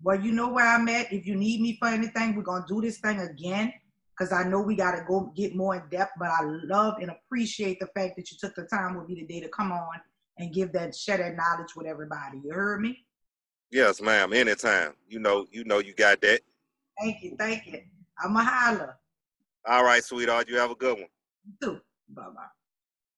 Well, 0.02 0.20
you 0.20 0.32
know 0.32 0.50
where 0.50 0.68
I'm 0.68 0.88
at. 0.90 1.12
If 1.12 1.26
you 1.26 1.36
need 1.36 1.62
me 1.62 1.78
for 1.80 1.88
anything, 1.88 2.36
we're 2.36 2.44
gonna 2.44 2.66
do 2.68 2.82
this 2.82 3.00
thing 3.00 3.20
again 3.20 3.74
because 4.18 4.32
I 4.32 4.44
know 4.44 4.62
we 4.62 4.76
gotta 4.76 5.04
go 5.08 5.32
get 5.36 5.56
more 5.56 5.76
in 5.76 5.84
depth. 5.90 6.14
But 6.20 6.30
I 6.30 6.42
love 6.44 6.96
and 7.02 7.12
appreciate 7.12 7.80
the 7.80 7.88
fact 7.88 8.16
that 8.18 8.32
you 8.32 8.38
took 8.40 8.56
the 8.56 8.66
time 8.66 8.98
with 8.98 9.10
me 9.10 9.20
today 9.20 9.40
to 9.42 9.50
come 9.50 9.72
on 9.72 10.00
and 10.38 10.54
give 10.54 10.72
that 10.74 10.96
share 10.96 11.18
that 11.18 11.36
knowledge 11.36 11.76
with 11.76 11.88
everybody. 11.88 12.40
You 12.44 12.54
heard 12.54 12.82
me? 12.82 13.06
yes, 13.72 14.02
ma'am. 14.02 14.34
Anytime. 14.34 14.94
You 15.08 15.20
know, 15.20 15.46
you 15.52 15.64
know, 15.66 15.80
you 15.80 15.94
got 15.94 16.22
that. 16.22 16.42
Thank 17.00 17.22
you, 17.24 17.36
thank 17.38 17.66
you. 17.68 17.82
I'm 18.24 18.36
a 18.36 18.44
holler. 18.44 18.98
All 19.68 19.84
right, 19.84 20.04
sweetheart. 20.04 20.48
You 20.48 20.58
have 20.58 20.72
a 20.72 20.76
good 20.76 20.98
one. 20.98 21.08
You 21.46 21.54
too. 21.62 21.82
Bye 22.10 22.24
bye. 22.34 22.57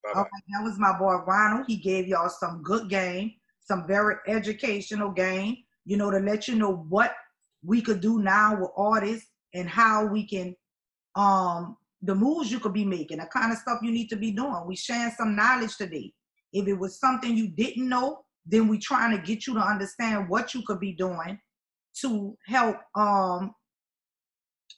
Okay, 0.07 0.29
that 0.53 0.63
was 0.63 0.79
my 0.79 0.97
boy 0.97 1.15
Ronald. 1.27 1.65
He 1.67 1.75
gave 1.75 2.07
y'all 2.07 2.29
some 2.29 2.61
good 2.63 2.89
game, 2.89 3.33
some 3.59 3.85
very 3.87 4.15
educational 4.27 5.11
game, 5.11 5.57
you 5.85 5.97
know, 5.97 6.09
to 6.09 6.19
let 6.19 6.47
you 6.47 6.55
know 6.55 6.85
what 6.89 7.13
we 7.63 7.81
could 7.81 8.01
do 8.01 8.19
now 8.19 8.59
with 8.59 8.71
artists 8.77 9.29
and 9.53 9.67
how 9.69 10.05
we 10.05 10.25
can 10.25 10.55
um 11.15 11.75
the 12.01 12.15
moves 12.15 12.49
you 12.49 12.59
could 12.59 12.73
be 12.73 12.85
making, 12.85 13.17
the 13.17 13.25
kind 13.25 13.51
of 13.51 13.57
stuff 13.57 13.79
you 13.83 13.91
need 13.91 14.07
to 14.07 14.15
be 14.15 14.31
doing. 14.31 14.63
We 14.65 14.77
sharing 14.77 15.11
some 15.11 15.35
knowledge 15.35 15.75
today. 15.75 16.13
If 16.53 16.67
it 16.67 16.73
was 16.73 16.99
something 16.99 17.35
you 17.35 17.49
didn't 17.49 17.89
know, 17.89 18.23
then 18.45 18.69
we 18.69 18.77
trying 18.77 19.15
to 19.15 19.21
get 19.21 19.45
you 19.45 19.53
to 19.55 19.59
understand 19.59 20.29
what 20.29 20.53
you 20.53 20.63
could 20.65 20.79
be 20.79 20.93
doing 20.93 21.37
to 22.01 22.37
help 22.47 22.77
um 22.95 23.53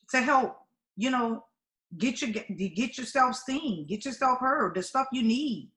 to 0.09 0.21
help, 0.21 0.57
you 0.97 1.11
know, 1.11 1.43
get 1.97 2.21
your 2.21 2.31
get, 2.31 2.97
yourself 2.97 3.35
seen, 3.35 3.85
get 3.87 4.05
yourself 4.05 4.39
heard, 4.39 4.75
the 4.75 4.83
stuff 4.83 5.07
you 5.11 5.23
need. 5.23 5.69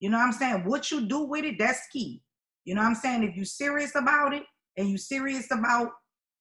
You 0.00 0.10
know 0.10 0.18
what 0.18 0.24
I'm 0.24 0.32
saying? 0.32 0.64
What 0.64 0.90
you 0.90 1.06
do 1.06 1.20
with 1.24 1.44
it, 1.44 1.58
that's 1.58 1.86
key. 1.92 2.22
You 2.64 2.74
know 2.74 2.82
what 2.82 2.88
I'm 2.88 2.94
saying? 2.94 3.22
If 3.22 3.36
you're 3.36 3.44
serious 3.44 3.94
about 3.94 4.34
it 4.34 4.44
and 4.76 4.88
you're 4.88 4.98
serious 4.98 5.50
about 5.50 5.90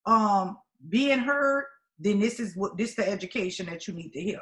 um 0.06 0.58
being 0.89 1.20
heard, 1.20 1.66
then 2.00 2.20
this 2.20 2.39
is 2.39 2.56
what 2.56 2.78
this 2.78 2.96
the 2.96 3.08
education 3.08 3.66
that 3.68 3.88
you 3.88 3.94
need 3.94 4.12
to 4.13 4.22
hear. 4.22 4.42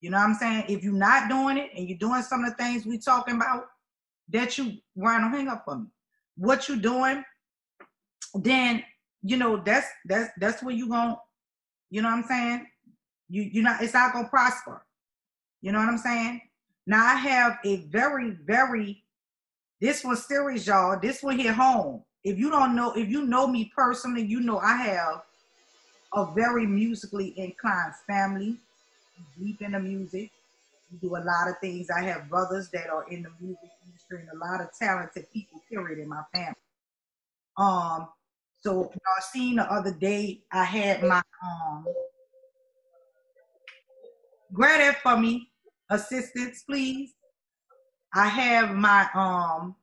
You 0.00 0.10
know 0.10 0.18
what 0.18 0.24
I'm 0.24 0.34
saying? 0.34 0.64
If 0.68 0.84
you're 0.84 0.92
not 0.92 1.28
doing 1.28 1.56
it 1.56 1.70
and 1.76 1.88
you're 1.88 1.98
doing 1.98 2.22
some 2.22 2.44
of 2.44 2.50
the 2.50 2.56
things 2.56 2.84
we 2.84 2.98
talking 2.98 3.36
about, 3.36 3.66
that 4.28 4.58
you 4.58 4.74
Ryan, 4.96 5.22
don't 5.22 5.32
hang 5.32 5.48
up 5.48 5.64
on 5.66 5.84
me. 5.84 5.88
What 6.36 6.68
you 6.68 6.76
doing, 6.76 7.24
then 8.34 8.82
you 9.22 9.36
know 9.36 9.56
that's 9.64 9.86
that's 10.04 10.30
that's 10.38 10.62
where 10.62 10.74
you 10.74 10.88
going 10.88 11.16
you 11.90 12.02
know 12.02 12.10
what 12.10 12.18
I'm 12.18 12.24
saying? 12.24 12.66
You 13.28 13.42
you 13.42 13.62
not 13.62 13.82
it's 13.82 13.94
not 13.94 14.12
gonna 14.12 14.28
prosper. 14.28 14.84
You 15.60 15.72
know 15.72 15.78
what 15.78 15.88
I'm 15.88 15.98
saying? 15.98 16.40
Now 16.86 17.04
I 17.04 17.14
have 17.16 17.58
a 17.64 17.76
very, 17.86 18.30
very 18.46 19.02
this 19.80 20.04
one 20.04 20.16
serious, 20.16 20.66
y'all. 20.66 20.98
This 21.00 21.22
one 21.22 21.38
hit 21.38 21.54
home. 21.54 22.02
If 22.24 22.38
you 22.38 22.50
don't 22.50 22.74
know, 22.74 22.92
if 22.92 23.08
you 23.08 23.26
know 23.26 23.46
me 23.46 23.70
personally, 23.76 24.22
you 24.22 24.40
know 24.40 24.58
I 24.58 24.76
have 24.76 25.22
a 26.14 26.32
very 26.34 26.66
musically 26.66 27.34
inclined 27.38 27.94
family, 28.06 28.56
deep 29.38 29.60
in 29.60 29.72
the 29.72 29.80
music. 29.80 30.30
We 30.90 30.98
do 31.08 31.16
a 31.16 31.18
lot 31.18 31.48
of 31.48 31.58
things. 31.60 31.88
I 31.90 32.02
have 32.04 32.28
brothers 32.28 32.68
that 32.70 32.88
are 32.88 33.06
in 33.10 33.22
the 33.22 33.30
music 33.40 33.70
industry 33.86 34.20
and 34.20 34.30
a 34.30 34.44
lot 34.44 34.60
of 34.60 34.68
talented 34.78 35.26
people, 35.32 35.60
period, 35.68 35.98
in 35.98 36.08
my 36.08 36.22
family. 36.32 36.54
Um, 37.58 38.08
so 38.62 38.90
y'all 38.92 39.22
seen 39.32 39.56
the 39.56 39.70
other 39.70 39.92
day 39.92 40.40
I 40.52 40.64
had 40.64 41.02
my 41.02 41.22
um 41.44 41.86
grab 44.56 44.80
that 44.80 45.02
for 45.02 45.16
me, 45.16 45.50
assistance, 45.90 46.64
please. 46.68 47.12
I 48.14 48.26
have 48.26 48.74
my 48.74 49.06
um 49.14 49.76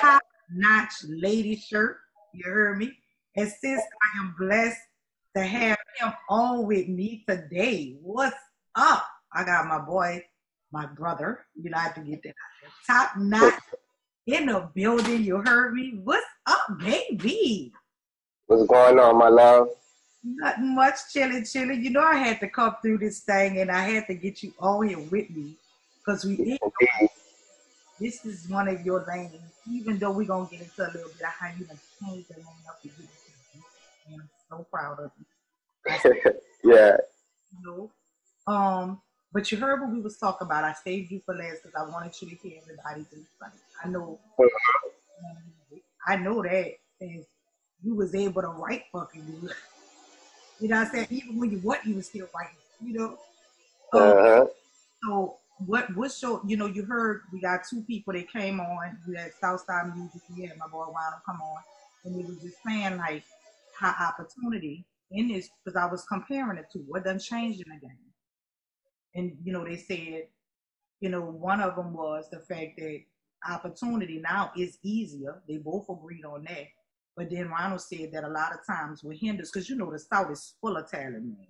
top 0.00 0.22
notch 0.50 0.92
lady 1.08 1.56
shirt. 1.56 1.98
You 2.32 2.50
heard 2.50 2.78
me? 2.78 2.92
And 3.36 3.48
since 3.48 3.82
I 3.82 4.20
am 4.20 4.34
blessed 4.38 4.78
to 5.36 5.42
have 5.42 5.78
him 5.98 6.12
on 6.30 6.66
with 6.66 6.88
me 6.88 7.24
today, 7.28 7.96
what's 8.00 8.36
up? 8.74 9.06
I 9.34 9.44
got 9.44 9.66
my 9.66 9.78
boy, 9.78 10.24
my 10.72 10.86
brother. 10.86 11.44
You 11.54 11.70
know, 11.70 11.76
I 11.76 11.82
have 11.82 11.94
to 11.96 12.00
get 12.00 12.22
that 12.22 12.34
top 12.86 13.16
notch 13.18 13.60
in 14.26 14.46
the 14.46 14.70
building. 14.74 15.22
You 15.22 15.42
heard 15.44 15.74
me? 15.74 16.00
What's 16.02 16.24
up, 16.46 16.78
baby? 16.78 17.72
What's 18.46 18.66
going 18.66 18.98
on, 18.98 19.18
my 19.18 19.28
love? 19.28 19.68
Nothing 20.24 20.74
much, 20.74 20.98
chilling, 21.12 21.44
chilling. 21.44 21.82
You 21.82 21.90
know, 21.90 22.02
I 22.02 22.16
had 22.16 22.40
to 22.40 22.48
come 22.48 22.76
through 22.80 22.98
this 22.98 23.20
thing, 23.20 23.58
and 23.58 23.70
I 23.70 23.82
had 23.82 24.06
to 24.06 24.14
get 24.14 24.42
you 24.42 24.52
on 24.60 24.88
here 24.88 24.98
with 24.98 25.30
me 25.30 25.56
because 25.98 26.24
we 26.24 26.36
did. 26.36 26.58
This 27.98 28.24
is 28.24 28.48
one 28.48 28.68
of 28.68 28.84
your 28.84 29.04
lanes, 29.06 29.34
even 29.70 29.98
though 29.98 30.12
we're 30.12 30.26
gonna 30.26 30.48
get 30.50 30.60
into 30.60 30.82
a 30.82 30.86
little 30.86 31.10
bit 31.10 31.22
of 31.22 31.32
how 31.38 31.48
you 31.58 31.66
changed 31.66 32.28
the 32.28 32.36
lane 32.36 32.46
up 32.68 32.80
to 32.82 32.88
get 32.88 32.96
and 34.10 34.20
I'm 34.20 34.28
so 34.48 34.66
proud 34.70 34.98
of 34.98 35.10
you. 35.18 36.32
yeah. 36.64 36.96
You 37.52 37.90
know, 38.46 38.52
um, 38.52 39.00
but 39.32 39.50
you 39.50 39.58
heard 39.58 39.80
what 39.80 39.90
we 39.92 40.00
was 40.00 40.18
talking 40.18 40.46
about. 40.46 40.64
I 40.64 40.74
saved 40.84 41.10
you 41.10 41.20
for 41.24 41.34
last 41.34 41.62
because 41.62 41.74
I 41.74 41.90
wanted 41.90 42.12
you 42.20 42.30
to 42.30 42.36
hear 42.36 42.58
everybody's 42.62 43.12
insight. 43.12 43.58
I 43.84 43.88
know, 43.88 44.18
uh-huh. 44.38 45.78
I 46.06 46.16
know 46.16 46.42
that, 46.42 46.72
and 47.00 47.24
you 47.82 47.94
was 47.94 48.14
able 48.14 48.42
to 48.42 48.48
write 48.48 48.84
fucking 48.92 49.24
good. 49.40 49.52
You 50.62 50.68
know 50.68 50.76
what 50.76 50.86
I'm 50.86 50.92
saying? 50.92 51.06
Even 51.10 51.40
when 51.40 51.50
you 51.50 51.58
what 51.58 51.84
you 51.84 51.96
was 51.96 52.06
still 52.06 52.28
writing, 52.32 52.54
you 52.80 52.92
know. 52.92 53.18
uh-huh. 53.92 54.46
So 55.02 55.38
what 55.66 55.94
what's 55.96 56.22
your 56.22 56.40
you 56.46 56.56
know, 56.56 56.66
you 56.66 56.84
heard 56.84 57.22
we 57.32 57.40
got 57.40 57.62
two 57.68 57.82
people 57.82 58.12
that 58.12 58.32
came 58.32 58.60
on, 58.60 58.96
we 59.08 59.16
had 59.16 59.32
Southside 59.40 59.92
Music, 59.96 60.22
you 60.36 60.46
had 60.46 60.56
my 60.58 60.68
boy 60.68 60.84
Ronald 60.84 61.22
come 61.26 61.40
on, 61.42 61.62
and 62.04 62.14
we 62.14 62.22
was 62.22 62.40
just 62.40 62.58
saying 62.64 62.96
like 62.96 63.24
how 63.76 63.92
opportunity 64.08 64.84
in 65.10 65.26
this 65.26 65.50
because 65.64 65.76
I 65.76 65.90
was 65.90 66.04
comparing 66.04 66.58
it 66.58 66.66
to 66.74 66.78
what 66.86 67.02
done 67.02 67.18
changed 67.18 67.60
in 67.66 67.72
the 67.74 67.80
game. 67.80 67.98
And 69.16 69.36
you 69.42 69.52
know, 69.52 69.64
they 69.64 69.78
said, 69.78 70.28
you 71.00 71.08
know, 71.08 71.22
one 71.22 71.60
of 71.60 71.74
them 71.74 71.92
was 71.92 72.26
the 72.30 72.38
fact 72.38 72.78
that 72.78 73.00
opportunity 73.50 74.20
now 74.22 74.52
is 74.56 74.78
easier. 74.84 75.42
They 75.48 75.56
both 75.56 75.88
agreed 75.88 76.24
on 76.24 76.44
that. 76.44 76.68
But 77.16 77.30
then 77.30 77.48
Ronald 77.48 77.80
said 77.80 78.10
that 78.12 78.24
a 78.24 78.28
lot 78.28 78.52
of 78.52 78.66
times 78.66 79.04
what 79.04 79.16
hinders, 79.16 79.50
because 79.50 79.68
you 79.68 79.76
know 79.76 79.90
the 79.92 79.98
South 79.98 80.30
is 80.30 80.54
full 80.60 80.76
of 80.76 80.90
talent, 80.90 81.24
man. 81.24 81.46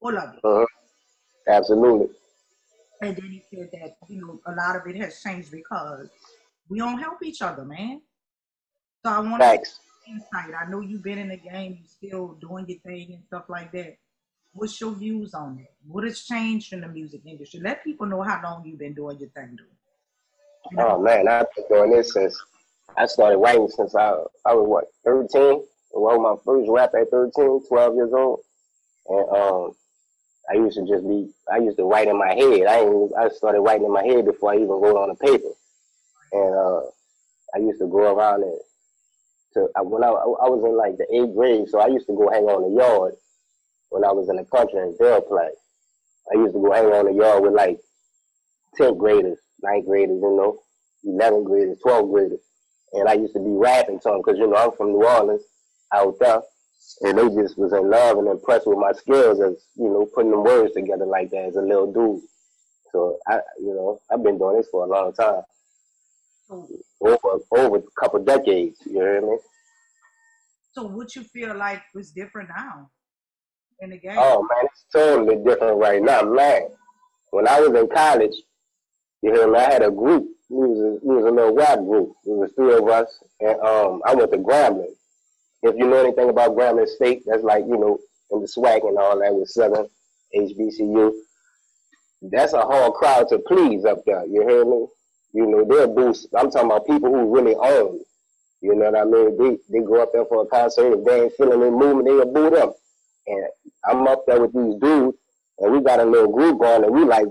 Full 0.00 0.16
of 0.16 0.34
it. 0.34 0.40
Uh-huh. 0.44 0.66
Absolutely. 1.48 2.14
And 3.00 3.16
then 3.16 3.30
he 3.30 3.42
said 3.50 3.70
that, 3.72 3.96
you 4.08 4.20
know, 4.20 4.40
a 4.46 4.54
lot 4.54 4.76
of 4.76 4.82
it 4.86 4.96
has 4.96 5.22
changed 5.22 5.50
because 5.50 6.08
we 6.68 6.78
don't 6.78 6.98
help 6.98 7.22
each 7.22 7.40
other, 7.40 7.64
man. 7.64 8.02
So 9.04 9.12
I 9.12 9.20
want 9.20 9.40
to 9.40 9.62
insight. 10.08 10.54
I 10.58 10.68
know 10.68 10.80
you've 10.80 11.02
been 11.02 11.18
in 11.18 11.28
the 11.28 11.36
game, 11.36 11.78
you're 11.78 12.10
still 12.10 12.38
doing 12.40 12.66
your 12.68 12.78
thing 12.80 13.12
and 13.14 13.24
stuff 13.24 13.44
like 13.48 13.72
that. 13.72 13.96
What's 14.52 14.80
your 14.80 14.92
views 14.92 15.34
on 15.34 15.56
that? 15.56 15.72
What 15.86 16.04
has 16.04 16.24
changed 16.24 16.72
in 16.72 16.80
the 16.80 16.88
music 16.88 17.20
industry? 17.24 17.60
Let 17.60 17.84
people 17.84 18.06
know 18.06 18.22
how 18.22 18.40
long 18.42 18.64
you've 18.66 18.78
been 18.78 18.94
doing 18.94 19.18
your 19.20 19.28
thing, 19.30 19.56
dude. 19.56 19.66
You 20.70 20.76
know? 20.76 20.88
Oh 20.88 21.02
man, 21.02 21.28
I've 21.28 21.46
been 21.54 21.64
doing 21.70 21.90
this 21.92 22.12
since 22.12 22.42
I 22.96 23.06
started 23.06 23.38
writing 23.38 23.68
since 23.68 23.94
I, 23.94 24.10
I 24.44 24.54
was 24.54 24.66
what, 24.66 24.84
13? 25.04 25.40
I 25.40 25.98
wrote 25.98 26.20
my 26.20 26.34
first 26.44 26.68
rap 26.68 26.90
at 27.00 27.10
13, 27.10 27.60
12 27.68 27.94
years 27.94 28.12
old. 28.12 28.40
And 29.06 29.28
um, 29.36 29.72
I 30.50 30.54
used 30.54 30.76
to 30.76 30.86
just 30.86 31.06
be, 31.06 31.30
I 31.50 31.58
used 31.58 31.76
to 31.78 31.84
write 31.84 32.08
in 32.08 32.18
my 32.18 32.34
head. 32.34 32.66
I 32.66 32.82
I 33.18 33.28
started 33.28 33.60
writing 33.60 33.86
in 33.86 33.92
my 33.92 34.04
head 34.04 34.24
before 34.24 34.52
I 34.52 34.56
even 34.56 34.68
wrote 34.68 34.96
on 34.96 35.08
the 35.10 35.14
paper. 35.14 35.52
And 36.32 36.54
uh, 36.54 36.80
I 37.54 37.58
used 37.58 37.80
to 37.80 37.86
go 37.86 38.14
around 38.14 38.42
and 38.42 38.58
to, 39.54 39.68
when 39.84 40.04
I, 40.04 40.08
I 40.08 40.48
was 40.50 40.62
in 40.64 40.76
like 40.76 40.96
the 40.98 41.06
eighth 41.14 41.34
grade, 41.34 41.68
so 41.68 41.80
I 41.80 41.86
used 41.86 42.06
to 42.06 42.16
go 42.16 42.28
hang 42.30 42.44
on 42.44 42.68
the 42.68 42.82
yard 42.82 43.14
when 43.90 44.04
I 44.04 44.12
was 44.12 44.28
in 44.28 44.36
the 44.36 44.44
country 44.44 44.80
in 44.80 44.96
Delaplay. 45.00 45.48
I 46.30 46.36
used 46.36 46.54
to 46.54 46.60
go 46.60 46.72
hang 46.72 46.86
on 46.86 47.06
the 47.06 47.12
yard 47.14 47.42
with 47.42 47.54
like 47.54 47.78
10th 48.78 48.98
graders, 48.98 49.38
9th 49.64 49.86
graders, 49.86 50.20
you 50.20 50.36
know, 50.36 50.58
11th 51.06 51.46
graders, 51.46 51.78
12th 51.84 52.12
graders 52.12 52.40
and 52.92 53.08
I 53.08 53.14
used 53.14 53.34
to 53.34 53.40
be 53.40 53.50
rapping 53.50 54.00
to 54.00 54.08
them 54.08 54.18
because 54.24 54.38
you 54.38 54.48
know 54.48 54.56
I'm 54.56 54.72
from 54.72 54.92
New 54.92 55.04
Orleans, 55.04 55.42
out 55.92 56.14
there, 56.20 56.40
and 57.02 57.18
they 57.18 57.42
just 57.42 57.58
was 57.58 57.72
in 57.72 57.90
love 57.90 58.18
and 58.18 58.28
impressed 58.28 58.66
with 58.66 58.78
my 58.78 58.92
skills 58.92 59.40
as 59.40 59.54
you 59.76 59.88
know 59.88 60.06
putting 60.14 60.30
them 60.30 60.44
words 60.44 60.74
together 60.74 61.06
like 61.06 61.30
that 61.30 61.46
as 61.46 61.56
a 61.56 61.62
little 61.62 61.92
dude. 61.92 62.22
So 62.92 63.18
I, 63.26 63.40
you 63.58 63.74
know, 63.74 64.00
I've 64.10 64.22
been 64.22 64.38
doing 64.38 64.56
this 64.56 64.68
for 64.70 64.84
a 64.84 64.88
long 64.88 65.12
time, 65.12 65.42
oh. 66.50 66.68
over 67.00 67.42
over 67.52 67.76
a 67.78 68.00
couple 68.00 68.24
decades. 68.24 68.78
You 68.86 69.00
hear 69.00 69.20
me? 69.20 69.38
So 70.72 70.84
what 70.84 71.14
you 71.16 71.24
feel 71.24 71.56
like 71.56 71.82
was 71.94 72.10
different 72.12 72.50
now 72.56 72.90
in 73.80 73.90
the 73.90 73.98
game? 73.98 74.16
Oh 74.16 74.42
man, 74.42 74.70
it's 74.72 74.84
totally 74.92 75.36
different 75.44 75.78
right 75.78 76.02
now, 76.02 76.22
man. 76.22 76.68
When 77.30 77.46
I 77.46 77.60
was 77.60 77.78
in 77.78 77.88
college, 77.88 78.34
you 79.22 79.32
hear 79.32 79.50
me? 79.50 79.58
I 79.58 79.70
had 79.70 79.82
a 79.82 79.90
group 79.90 80.28
we 80.50 80.66
was 80.66 80.78
a, 80.80 81.06
we 81.06 81.16
was 81.16 81.24
a 81.26 81.30
little 81.30 81.54
rap 81.54 81.78
group. 81.78 82.12
It 82.24 82.30
was 82.30 82.50
three 82.56 82.74
of 82.74 82.88
us, 82.88 83.08
and 83.40 83.60
um, 83.60 84.02
I 84.06 84.14
went 84.14 84.32
to 84.32 84.38
Grambling. 84.38 84.94
If 85.62 85.76
you 85.76 85.86
know 85.86 85.96
anything 85.96 86.30
about 86.30 86.56
Grambling 86.56 86.88
State, 86.88 87.22
that's 87.26 87.42
like 87.42 87.64
you 87.66 87.76
know 87.78 87.98
in 88.30 88.40
the 88.40 88.48
swag 88.48 88.82
and 88.84 88.98
all 88.98 89.18
that 89.18 89.34
with 89.34 89.48
Southern 89.48 89.86
HBCU. 90.34 91.12
That's 92.22 92.52
a 92.52 92.60
hard 92.60 92.94
crowd 92.94 93.28
to 93.28 93.38
please 93.40 93.84
up 93.84 94.04
there. 94.06 94.24
You 94.26 94.46
hear 94.48 94.64
me? 94.64 94.86
You 95.34 95.46
know 95.46 95.64
they'll 95.64 95.94
boost. 95.94 96.28
I'm 96.36 96.50
talking 96.50 96.70
about 96.70 96.86
people 96.86 97.10
who 97.10 97.34
really 97.34 97.54
own. 97.54 98.00
You 98.60 98.74
know 98.74 98.90
what 98.90 99.00
I 99.00 99.04
mean? 99.04 99.38
They 99.38 99.58
they 99.78 99.84
go 99.84 100.02
up 100.02 100.12
there 100.12 100.24
for 100.24 100.42
a 100.42 100.46
concert. 100.46 100.98
If 100.98 101.04
they 101.04 101.22
ain't 101.24 101.32
feeling 101.36 101.60
the 101.60 101.70
movement, 101.70 102.06
they'll 102.06 102.32
boot 102.32 102.54
them. 102.54 102.72
And 103.26 103.46
I'm 103.84 104.08
up 104.08 104.24
there 104.26 104.40
with 104.40 104.52
these 104.54 104.80
dudes, 104.80 105.18
and 105.58 105.72
we 105.72 105.80
got 105.82 106.00
a 106.00 106.04
little 106.04 106.32
group 106.32 106.58
going, 106.60 106.84
and 106.84 106.94
we 106.94 107.04
like 107.04 107.26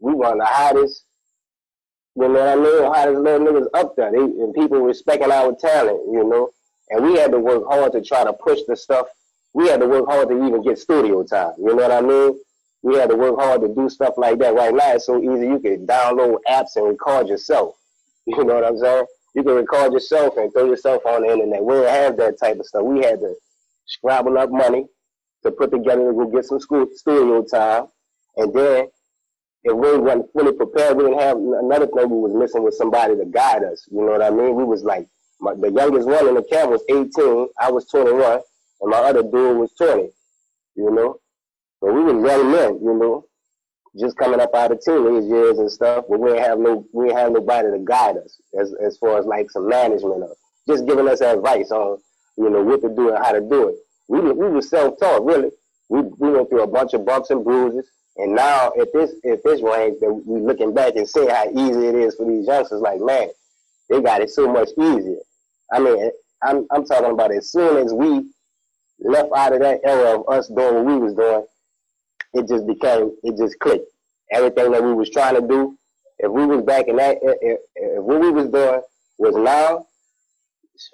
we 0.00 0.12
of 0.12 0.38
the 0.38 0.44
hottest 0.44 1.04
you 2.20 2.28
know 2.28 2.92
I? 2.92 2.98
How 2.98 3.10
these 3.10 3.18
little 3.18 3.46
niggas 3.46 3.66
up 3.74 3.94
there, 3.96 4.10
they, 4.10 4.18
and 4.18 4.54
people 4.54 4.80
respecting 4.80 5.30
our 5.30 5.54
talent, 5.54 6.00
you 6.10 6.24
know. 6.24 6.50
And 6.90 7.04
we 7.04 7.18
had 7.18 7.30
to 7.32 7.38
work 7.38 7.64
hard 7.68 7.92
to 7.92 8.02
try 8.02 8.24
to 8.24 8.32
push 8.32 8.60
the 8.66 8.76
stuff. 8.76 9.06
We 9.52 9.68
had 9.68 9.80
to 9.80 9.86
work 9.86 10.06
hard 10.06 10.28
to 10.28 10.46
even 10.46 10.62
get 10.62 10.78
studio 10.78 11.22
time. 11.22 11.52
You 11.58 11.76
know 11.76 11.88
what 11.88 11.92
I 11.92 12.00
mean? 12.00 12.40
We 12.82 12.96
had 12.96 13.10
to 13.10 13.16
work 13.16 13.38
hard 13.38 13.60
to 13.62 13.68
do 13.68 13.88
stuff 13.88 14.14
like 14.16 14.38
that. 14.38 14.54
Right 14.54 14.74
now, 14.74 14.92
it's 14.94 15.06
so 15.06 15.18
easy. 15.22 15.46
You 15.46 15.60
can 15.60 15.86
download 15.86 16.38
apps 16.48 16.76
and 16.76 16.86
record 16.86 17.28
yourself. 17.28 17.74
You 18.26 18.44
know 18.44 18.56
what 18.56 18.64
I'm 18.66 18.76
saying? 18.76 19.06
You 19.34 19.42
can 19.42 19.54
record 19.54 19.94
yourself 19.94 20.36
and 20.36 20.52
throw 20.52 20.66
yourself 20.66 21.06
on 21.06 21.22
the 21.22 21.32
internet. 21.32 21.64
We 21.64 21.76
didn't 21.76 21.94
have 21.94 22.16
that 22.18 22.38
type 22.38 22.60
of 22.60 22.66
stuff. 22.66 22.82
We 22.82 22.98
had 22.98 23.20
to 23.20 23.34
scrabble 23.86 24.36
up 24.36 24.50
money 24.50 24.86
to 25.44 25.50
put 25.50 25.70
together 25.70 26.08
to 26.08 26.12
go 26.12 26.26
get 26.26 26.44
some 26.44 26.60
school, 26.60 26.86
studio 26.94 27.42
time, 27.42 27.86
and 28.36 28.52
then 28.52 28.88
if 29.64 29.74
we 29.74 29.98
wasn't 29.98 30.32
fully 30.32 30.52
prepared, 30.52 30.96
we 30.96 31.04
didn't 31.04 31.20
have 31.20 31.36
another 31.36 31.86
thing 31.86 32.10
we 32.10 32.18
was 32.18 32.34
missing 32.34 32.62
was 32.62 32.78
somebody 32.78 33.16
to 33.16 33.24
guide 33.26 33.64
us. 33.64 33.86
You 33.90 34.00
know 34.04 34.12
what 34.12 34.22
I 34.22 34.30
mean? 34.30 34.54
We 34.54 34.64
was 34.64 34.84
like 34.84 35.08
my, 35.40 35.54
the 35.54 35.70
youngest 35.72 36.08
one 36.08 36.28
in 36.28 36.34
the 36.34 36.42
camp 36.42 36.70
was 36.70 36.82
18, 36.88 37.48
I 37.60 37.70
was 37.70 37.86
21, 37.88 38.40
and 38.80 38.90
my 38.90 38.98
other 38.98 39.22
dude 39.22 39.58
was 39.58 39.72
20. 39.78 40.10
You 40.76 40.90
know, 40.92 41.20
so 41.80 41.92
we 41.92 42.02
was 42.02 42.24
young 42.24 42.52
men. 42.52 42.80
You 42.82 42.94
know, 42.94 43.24
just 43.98 44.16
coming 44.16 44.40
up 44.40 44.54
out 44.54 44.72
of 44.72 44.80
teenage 44.80 45.24
years 45.24 45.58
and 45.58 45.70
stuff, 45.70 46.04
but 46.08 46.20
we 46.20 46.30
didn't 46.30 46.44
have 46.44 46.58
no 46.58 46.86
we 46.92 47.06
didn't 47.08 47.18
have 47.18 47.32
nobody 47.32 47.70
to 47.70 47.78
guide 47.84 48.16
us 48.16 48.40
as 48.60 48.74
as 48.84 48.96
far 48.98 49.18
as 49.18 49.26
like 49.26 49.50
some 49.50 49.68
management 49.68 50.22
of 50.22 50.30
just 50.68 50.86
giving 50.86 51.08
us 51.08 51.20
advice 51.20 51.70
on 51.72 51.98
you 52.36 52.48
know 52.48 52.62
what 52.62 52.80
to 52.82 52.88
do 52.94 53.08
and 53.08 53.18
how 53.24 53.32
to 53.32 53.40
do 53.40 53.68
it. 53.70 53.76
We 54.08 54.20
we 54.20 54.48
were 54.48 54.62
self 54.62 54.98
taught 55.00 55.24
really. 55.24 55.50
we 55.88 56.02
we 56.18 56.30
went 56.30 56.48
through 56.48 56.62
a 56.62 56.66
bunch 56.68 56.94
of 56.94 57.04
bumps 57.04 57.30
and 57.30 57.44
bruises, 57.44 57.88
and 58.18 58.34
now 58.34 58.72
at 58.80 58.92
this 58.92 59.12
at 59.24 59.42
this 59.44 59.62
range, 59.62 60.00
that 60.00 60.12
we 60.26 60.40
looking 60.40 60.74
back 60.74 60.96
and 60.96 61.08
seeing 61.08 61.28
how 61.28 61.48
easy 61.50 61.86
it 61.86 61.94
is 61.94 62.16
for 62.16 62.26
these 62.26 62.46
youngsters. 62.46 62.80
Like 62.80 63.00
man, 63.00 63.28
they 63.88 64.02
got 64.02 64.20
it 64.20 64.30
so 64.30 64.52
much 64.52 64.70
easier. 64.78 65.18
I 65.72 65.78
mean, 65.78 66.10
I'm 66.42 66.66
I'm 66.70 66.84
talking 66.84 67.12
about 67.12 67.32
as 67.32 67.50
soon 67.50 67.76
as 67.78 67.94
we 67.94 68.30
left 69.00 69.30
out 69.34 69.52
of 69.52 69.60
that 69.60 69.80
era 69.84 70.18
of 70.18 70.28
us 70.28 70.48
doing 70.48 70.74
what 70.74 70.84
we 70.84 70.98
was 70.98 71.14
doing, 71.14 71.44
it 72.34 72.48
just 72.48 72.66
became 72.66 73.16
it 73.22 73.36
just 73.36 73.58
clicked. 73.60 73.86
Everything 74.32 74.72
that 74.72 74.82
we 74.82 74.92
was 74.92 75.10
trying 75.10 75.36
to 75.36 75.46
do, 75.46 75.78
if 76.18 76.30
we 76.30 76.44
was 76.44 76.62
back 76.64 76.88
in 76.88 76.96
that, 76.96 77.18
if, 77.22 77.58
if 77.76 78.02
what 78.02 78.20
we 78.20 78.30
was 78.30 78.48
doing 78.48 78.82
was 79.18 79.34
now, 79.36 79.86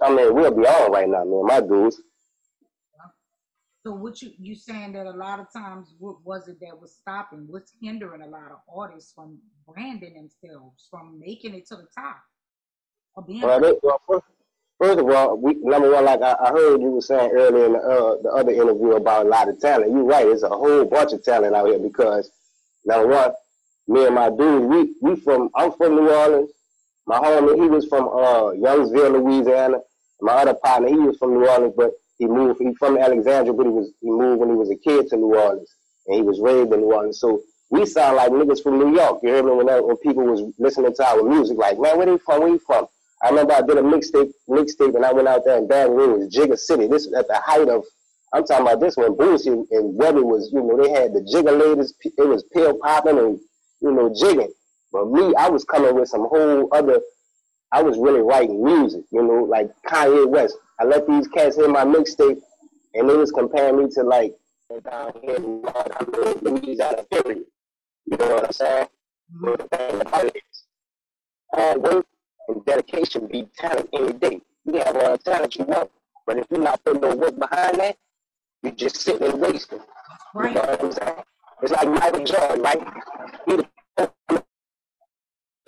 I 0.02 0.14
mean, 0.14 0.34
we'll 0.34 0.54
be 0.54 0.66
on 0.66 0.92
right 0.92 1.08
now, 1.08 1.24
man. 1.24 1.46
My 1.46 1.60
dudes. 1.60 2.00
So 3.86 3.92
what 3.92 4.22
you 4.22 4.30
you 4.40 4.54
saying 4.54 4.94
that 4.94 5.04
a 5.04 5.10
lot 5.10 5.40
of 5.40 5.52
times 5.52 5.94
what 5.98 6.16
was 6.24 6.48
it 6.48 6.58
that 6.60 6.80
was 6.80 6.94
stopping? 6.94 7.44
What's 7.48 7.72
hindering 7.82 8.22
a 8.22 8.26
lot 8.26 8.50
of 8.50 8.58
artists 8.74 9.12
from 9.12 9.38
branding 9.68 10.14
themselves, 10.14 10.86
from 10.90 11.20
making 11.20 11.54
it 11.54 11.66
to 11.66 11.76
the 11.76 11.86
top? 11.94 12.16
Well, 13.14 13.60
they, 13.60 13.74
well 13.82 14.00
first, 14.80 14.98
of 14.98 15.10
all, 15.10 15.36
we 15.36 15.54
number 15.60 15.92
one, 15.92 16.06
like 16.06 16.22
I, 16.22 16.34
I 16.40 16.48
heard 16.48 16.80
you 16.80 16.92
were 16.92 17.02
saying 17.02 17.30
earlier 17.34 17.66
in 17.66 17.72
the, 17.74 17.78
uh, 17.78 18.22
the 18.22 18.30
other 18.30 18.52
interview 18.52 18.92
about 18.92 19.26
a 19.26 19.28
lot 19.28 19.50
of 19.50 19.60
talent. 19.60 19.92
You're 19.92 20.02
right. 20.02 20.26
It's 20.28 20.42
a 20.42 20.48
whole 20.48 20.86
bunch 20.86 21.12
of 21.12 21.22
talent 21.22 21.54
out 21.54 21.66
here 21.66 21.78
because 21.78 22.30
number 22.86 23.08
one, 23.08 23.32
me 23.86 24.06
and 24.06 24.14
my 24.14 24.30
dude, 24.30 24.62
we 24.62 24.94
we 25.02 25.14
from 25.16 25.50
I'm 25.54 25.72
from 25.72 25.96
New 25.96 26.08
Orleans. 26.08 26.50
My 27.06 27.18
homie, 27.18 27.62
he 27.62 27.68
was 27.68 27.84
from 27.84 28.08
uh, 28.08 28.54
Youngsville, 28.56 29.12
Louisiana. 29.12 29.80
My 30.22 30.32
other 30.32 30.54
partner, 30.54 30.88
he 30.88 30.96
was 30.96 31.18
from 31.18 31.34
New 31.34 31.46
Orleans, 31.46 31.74
but 31.76 31.92
he 32.18 32.26
moved. 32.26 32.60
He 32.60 32.74
from 32.74 32.98
Alexandria, 32.98 33.52
but 33.52 33.66
he 33.66 33.72
was 33.72 33.92
he 34.00 34.10
moved 34.10 34.40
when 34.40 34.50
he 34.50 34.56
was 34.56 34.70
a 34.70 34.76
kid 34.76 35.08
to 35.08 35.16
New 35.16 35.34
Orleans, 35.34 35.74
and 36.06 36.16
he 36.16 36.22
was 36.22 36.40
raised 36.40 36.72
in 36.72 36.80
New 36.80 36.92
Orleans. 36.92 37.20
So 37.20 37.42
we 37.70 37.86
sound 37.86 38.16
like 38.16 38.30
niggas 38.30 38.62
from 38.62 38.78
New 38.78 38.94
York. 38.94 39.20
You 39.22 39.30
hear 39.30 39.42
me? 39.42 39.52
When, 39.52 39.66
that, 39.66 39.84
when 39.84 39.96
people 39.98 40.24
was 40.24 40.52
listening 40.58 40.94
to 40.94 41.06
our 41.06 41.22
music, 41.22 41.58
like, 41.58 41.78
man, 41.78 41.96
where 41.96 42.06
they 42.06 42.18
from? 42.18 42.40
Where 42.40 42.50
you 42.50 42.60
from? 42.66 42.86
I 43.22 43.30
remember 43.30 43.54
I 43.54 43.62
did 43.62 43.78
a 43.78 43.82
mixtape, 43.82 44.32
mixtape, 44.48 44.94
and 44.94 45.04
I 45.04 45.12
went 45.12 45.28
out 45.28 45.44
there 45.44 45.56
in 45.56 45.66
Baton 45.66 45.96
Rouge, 45.96 46.34
Jigga 46.34 46.58
City. 46.58 46.86
This 46.86 47.06
was 47.06 47.14
at 47.14 47.26
the 47.26 47.36
height 47.36 47.68
of, 47.68 47.82
I'm 48.34 48.44
talking 48.44 48.66
about 48.66 48.80
this 48.80 48.96
when 48.96 49.16
Boosie 49.16 49.64
and 49.70 49.98
Webbie 49.98 50.22
was, 50.22 50.50
you 50.52 50.60
know, 50.60 50.76
they 50.76 50.90
had 50.90 51.14
the 51.14 51.20
Jigga 51.20 51.58
ladies. 51.58 51.94
It 52.02 52.28
was 52.28 52.44
pill 52.52 52.76
popping 52.82 53.18
and, 53.18 53.40
you 53.80 53.92
know, 53.92 54.14
jigging. 54.14 54.52
But 54.92 55.10
me, 55.10 55.34
I 55.36 55.48
was 55.48 55.64
coming 55.64 55.94
with 55.94 56.08
some 56.08 56.28
whole 56.28 56.68
other. 56.72 57.00
I 57.72 57.82
was 57.82 57.96
really 57.98 58.20
writing 58.20 58.62
music, 58.62 59.04
you 59.10 59.22
know, 59.22 59.44
like 59.44 59.70
Kanye 59.86 60.28
West. 60.28 60.56
I 60.78 60.84
let 60.84 61.06
these 61.06 61.28
cats 61.28 61.56
hear 61.56 61.68
my 61.68 61.84
mixtape, 61.84 62.40
and 62.94 63.08
they 63.08 63.16
was 63.16 63.30
comparing 63.30 63.78
me 63.78 63.90
to 63.90 64.02
like 64.02 64.34
down 64.90 65.12
here 65.22 65.38
Louisiana, 65.38 67.04
period. 67.10 67.44
You 68.06 68.16
know 68.16 68.34
what 68.34 68.46
I'm 68.46 68.52
saying? 68.52 68.88
Hard 71.52 71.82
work 71.82 72.06
and 72.48 72.64
dedication 72.64 73.26
beat 73.26 73.54
talent 73.54 73.88
any 73.92 74.12
day. 74.14 74.40
You 74.64 74.74
have 74.78 74.96
all 74.96 75.12
the 75.12 75.18
talent 75.18 75.56
you 75.56 75.64
want, 75.64 75.90
but 76.26 76.38
if 76.38 76.46
you're 76.50 76.60
not 76.60 76.84
putting 76.84 77.02
no 77.02 77.14
work 77.14 77.38
behind 77.38 77.78
that, 77.78 77.96
you're 78.62 78.72
just 78.72 78.96
sitting 78.96 79.28
and 79.28 79.40
wasting. 79.40 79.80
Right. 80.34 80.48
You 80.48 80.54
know 80.54 80.60
what 80.62 80.84
I'm 80.84 80.92
saying? 80.92 81.22
It's 81.62 81.72
like 81.72 81.88
Michael 81.88 82.24
Jordan, 82.24 82.62
right? 82.62 82.82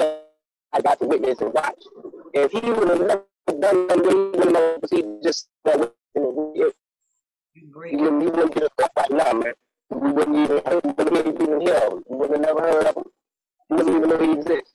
I 0.72 0.80
got 0.82 0.98
to 0.98 1.06
witness 1.06 1.40
and 1.40 1.54
watch. 1.54 1.82
If 2.34 2.52
he 2.52 2.70
would 2.70 2.88
have 2.88 3.22
never 3.58 3.86
done 3.86 4.52
that, 4.52 4.88
he 4.90 5.02
just. 5.22 5.48
You 7.56 7.98
wouldn't, 7.98 8.22
you 8.22 8.30
wouldn't 8.30 8.54
get 8.54 8.64
a 8.64 8.68
right 8.78 9.10
now, 9.10 9.32
man. 9.32 9.52
We 9.90 10.12
wouldn't 10.12 10.36
even, 10.36 10.60
we 10.84 11.04
wouldn't 11.04 11.42
even 11.42 11.60
hear 11.60 11.80
him. 11.80 12.02
We 12.08 12.16
would 12.16 12.30
have 12.30 12.40
never 12.40 12.60
heard 12.60 12.86
of 12.86 12.96
him. 12.96 13.04
We 13.70 13.76
wouldn't 13.76 13.96
even 13.96 14.08
know 14.08 14.18
he 14.18 14.32
exists. 14.40 14.74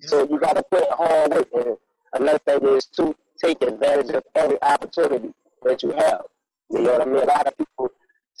So 0.00 0.28
you 0.28 0.38
got 0.38 0.56
to 0.56 0.62
put 0.70 0.84
hard 0.90 1.32
work 1.32 1.48
in. 1.54 1.76
Another 2.12 2.38
thing 2.38 2.62
is 2.76 2.86
to 2.96 3.14
take 3.42 3.62
advantage 3.62 4.10
of 4.10 4.22
every 4.34 4.62
opportunity 4.62 5.32
that 5.62 5.82
you 5.82 5.92
have. 5.92 6.22
You 6.70 6.82
know 6.82 6.92
what 6.92 7.02
I 7.02 7.04
mean? 7.04 7.22
A 7.22 7.26
lot 7.26 7.46
of 7.46 7.56
people, 7.56 7.90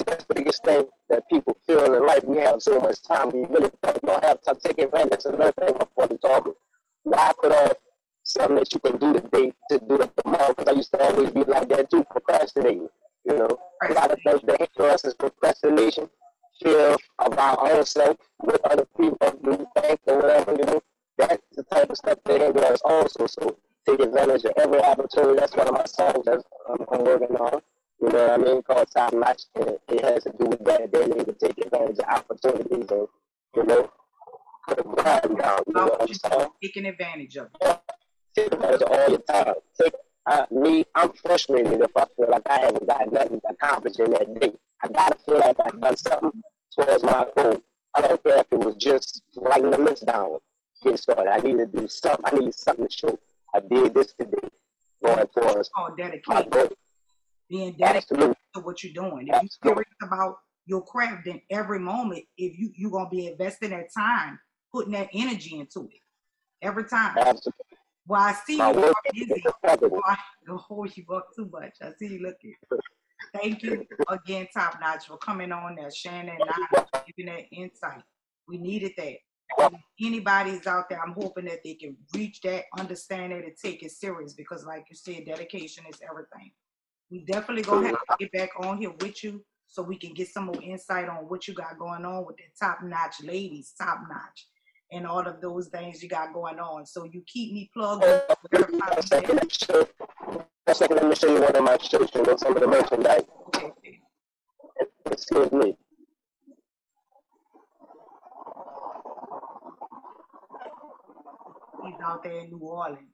that's 0.06 0.24
the 0.24 0.34
biggest 0.34 0.64
thing 0.64 0.86
that 1.08 1.28
people 1.28 1.56
feel 1.66 1.92
in 1.92 2.06
life. 2.06 2.24
We 2.24 2.38
have 2.38 2.62
so 2.62 2.78
much 2.80 3.02
time. 3.02 3.30
We 3.30 3.46
really 3.46 3.70
don't 3.82 4.24
have 4.24 4.42
time 4.42 4.56
to 4.56 4.60
take 4.60 4.78
advantage. 4.78 5.24
Another 5.24 5.52
thing 5.52 5.74
point 5.96 6.12
is 6.12 6.18
talking. 6.20 6.54
Why 7.04 7.32
put 7.40 7.52
off 7.52 7.72
something 8.24 8.56
that 8.56 8.72
you 8.72 8.80
can 8.80 8.96
do 8.98 9.12
today 9.14 9.52
to 9.70 9.78
do 9.78 10.00
it 10.02 10.12
tomorrow? 10.22 10.48
Because 10.48 10.72
I 10.72 10.76
used 10.76 10.92
to 10.92 11.02
always 11.02 11.30
be 11.30 11.44
like 11.44 11.68
that 11.68 11.90
too, 11.90 12.04
procrastinating. 12.10 12.88
You 13.24 13.38
know, 13.38 13.58
a 13.88 13.92
lot 13.92 14.10
of 14.10 14.18
things 14.22 14.40
that 14.46 14.58
hate 14.58 14.84
us 14.84 15.04
is 15.04 15.14
procrastination, 15.14 16.10
fear 16.62 16.96
about 17.18 17.58
ourselves, 17.58 18.18
what 18.38 18.60
other 18.70 18.86
people 18.98 19.38
do, 19.42 19.66
think, 19.80 20.00
or 20.06 20.16
whatever, 20.16 20.52
you 20.52 20.64
know 20.64 20.82
that's 21.16 21.42
the 21.54 21.62
type 21.64 21.90
of 21.90 21.96
stuff 21.96 22.18
they 22.24 22.38
hinder 22.38 22.64
us 22.64 22.80
also. 22.84 23.26
So 23.26 23.56
take 23.86 24.00
advantage 24.00 24.44
of 24.44 24.52
every 24.56 24.80
opportunity. 24.80 25.38
That's 25.38 25.54
one 25.54 25.68
of 25.68 25.74
my 25.74 25.84
songs 25.84 26.24
that 26.24 26.42
I'm, 26.68 26.86
I'm 26.92 27.04
working 27.04 27.36
on. 27.36 27.60
You 28.00 28.08
know 28.08 28.26
what 28.26 28.30
I 28.30 28.36
mean? 28.36 28.62
Called 28.62 28.88
Top 28.90 29.12
Notch. 29.12 29.42
And 29.54 29.78
it 29.88 30.04
has 30.04 30.24
to 30.24 30.32
do 30.38 30.46
with 30.46 30.64
that. 30.64 30.92
They 30.92 31.06
need 31.06 31.26
to 31.26 31.32
take 31.32 31.58
advantage 31.58 31.98
of 31.98 32.04
opportunities 32.06 32.90
and, 32.90 33.08
you 33.56 33.64
know, 33.64 33.90
put 34.66 34.80
a 34.80 34.82
grind 34.82 35.38
down. 35.38 35.60
You 35.66 35.72
know 35.72 35.84
what 35.86 36.02
I'm 36.02 36.14
saying? 36.14 36.48
Taking 36.62 36.86
advantage 36.86 37.36
of 37.36 37.48
it. 37.60 37.83
Take 38.34 38.52
advantage 38.52 38.82
of 38.82 38.90
all 38.90 39.10
the 39.10 39.18
time. 39.18 39.54
Take 39.80 39.94
uh, 40.26 40.46
me, 40.50 40.84
I'm 40.94 41.12
frustrated 41.12 41.80
if 41.80 41.90
I 41.96 42.06
feel 42.16 42.30
like 42.30 42.42
I 42.46 42.58
haven't 42.60 42.86
got 42.86 43.12
nothing 43.12 43.40
accomplished 43.48 44.00
in 44.00 44.10
that 44.12 44.40
day. 44.40 44.52
I 44.82 44.88
gotta 44.88 45.16
feel 45.24 45.38
like 45.38 45.56
I've 45.64 45.80
done 45.80 45.96
something 45.96 46.42
towards 46.76 47.04
my 47.04 47.26
goal. 47.36 47.62
I 47.94 48.00
don't 48.00 48.22
care 48.22 48.38
if 48.38 48.46
it 48.50 48.58
was 48.58 48.74
just 48.76 49.22
writing 49.36 49.70
the 49.70 49.78
list 49.78 50.06
down 50.06 50.38
get 50.84 50.98
started. 50.98 51.30
I 51.30 51.38
need 51.38 51.58
to 51.58 51.66
do 51.66 51.88
something. 51.88 52.24
I 52.24 52.30
need 52.38 52.54
something 52.54 52.86
to 52.86 52.92
show. 52.92 53.18
I 53.54 53.60
did 53.60 53.94
this 53.94 54.14
today. 54.18 54.48
Going 55.04 55.26
towards 55.36 55.68
called 55.74 55.96
dedication. 55.96 56.50
Being 57.50 57.76
dedicated 57.78 58.34
to 58.54 58.60
what 58.60 58.82
you're 58.82 58.92
doing. 58.92 59.28
If 59.28 59.42
you're 59.42 59.74
serious 59.74 59.90
about 60.02 60.36
your 60.66 60.82
craft, 60.82 61.26
then 61.26 61.40
every 61.50 61.78
moment, 61.78 62.24
if 62.38 62.58
you 62.58 62.70
you're 62.74 62.90
gonna 62.90 63.10
be 63.10 63.26
investing 63.26 63.70
that 63.70 63.88
time, 63.96 64.38
putting 64.72 64.92
that 64.92 65.08
energy 65.12 65.58
into 65.58 65.88
it, 65.92 66.00
every 66.62 66.84
time. 66.84 67.16
Absolutely. 67.18 67.73
Well, 68.06 68.20
I 68.20 68.32
see 68.32 68.58
My 68.58 68.72
you 68.72 68.84
are 68.84 68.94
busy. 69.12 69.44
Don't 70.46 70.60
hold 70.60 70.96
you 70.96 71.04
up 71.14 71.28
too 71.34 71.48
much. 71.50 71.76
I 71.82 71.92
see 71.98 72.14
you 72.14 72.22
looking. 72.22 72.54
Thank 73.32 73.62
you 73.62 73.86
again, 74.08 74.46
Top 74.52 74.78
Notch, 74.80 75.06
for 75.06 75.16
coming 75.16 75.52
on 75.52 75.74
there, 75.76 75.90
sharing 75.90 76.26
that 76.26 76.38
knowledge, 76.38 76.88
giving 77.06 77.32
that 77.32 77.44
insight. 77.50 78.02
We 78.46 78.58
needed 78.58 78.92
that 78.98 79.16
anybody's 80.00 80.66
out 80.66 80.88
there, 80.88 81.00
I'm 81.00 81.12
hoping 81.12 81.46
that 81.46 81.62
they 81.64 81.74
can 81.74 81.96
reach 82.14 82.40
that, 82.42 82.64
understand 82.78 83.32
it, 83.32 83.44
and 83.44 83.56
take 83.56 83.82
it 83.82 83.92
serious 83.92 84.34
because, 84.34 84.64
like 84.64 84.86
you 84.90 84.96
said, 84.96 85.26
dedication 85.26 85.84
is 85.88 86.00
everything. 86.08 86.52
We 87.10 87.24
definitely 87.24 87.62
gonna 87.62 87.88
have 87.88 87.96
to 87.96 88.16
get 88.18 88.32
back 88.32 88.50
on 88.58 88.78
here 88.78 88.92
with 89.00 89.22
you 89.22 89.44
so 89.66 89.82
we 89.82 89.96
can 89.96 90.14
get 90.14 90.28
some 90.28 90.46
more 90.46 90.62
insight 90.62 91.08
on 91.08 91.28
what 91.28 91.46
you 91.46 91.54
got 91.54 91.78
going 91.78 92.04
on 92.04 92.26
with 92.26 92.36
the 92.36 92.44
top 92.58 92.82
notch 92.82 93.22
ladies, 93.22 93.74
top 93.78 94.00
notch, 94.08 94.46
and 94.92 95.06
all 95.06 95.26
of 95.26 95.40
those 95.40 95.68
things 95.68 96.02
you 96.02 96.08
got 96.08 96.32
going 96.32 96.58
on. 96.58 96.86
So 96.86 97.04
you 97.04 97.22
keep 97.26 97.52
me 97.52 97.70
plugged. 97.74 98.04
A 98.04 98.36
second, 99.02 100.96
let 100.96 101.08
me 101.08 101.14
show 101.14 101.34
you 101.34 101.42
one 101.42 101.56
of 101.56 101.62
my 101.62 101.76
shirts. 101.78 102.14
You 102.14 102.22
know, 102.22 102.36
some 102.36 102.56
of 102.56 102.60
the 102.60 102.68
merchandise. 102.68 103.24
Okay. 103.48 104.00
Excuse 105.10 105.52
me. 105.52 105.76
He's 111.84 112.00
out 112.02 112.22
there 112.22 112.38
in 112.38 112.50
New 112.50 112.58
Orleans 112.58 113.10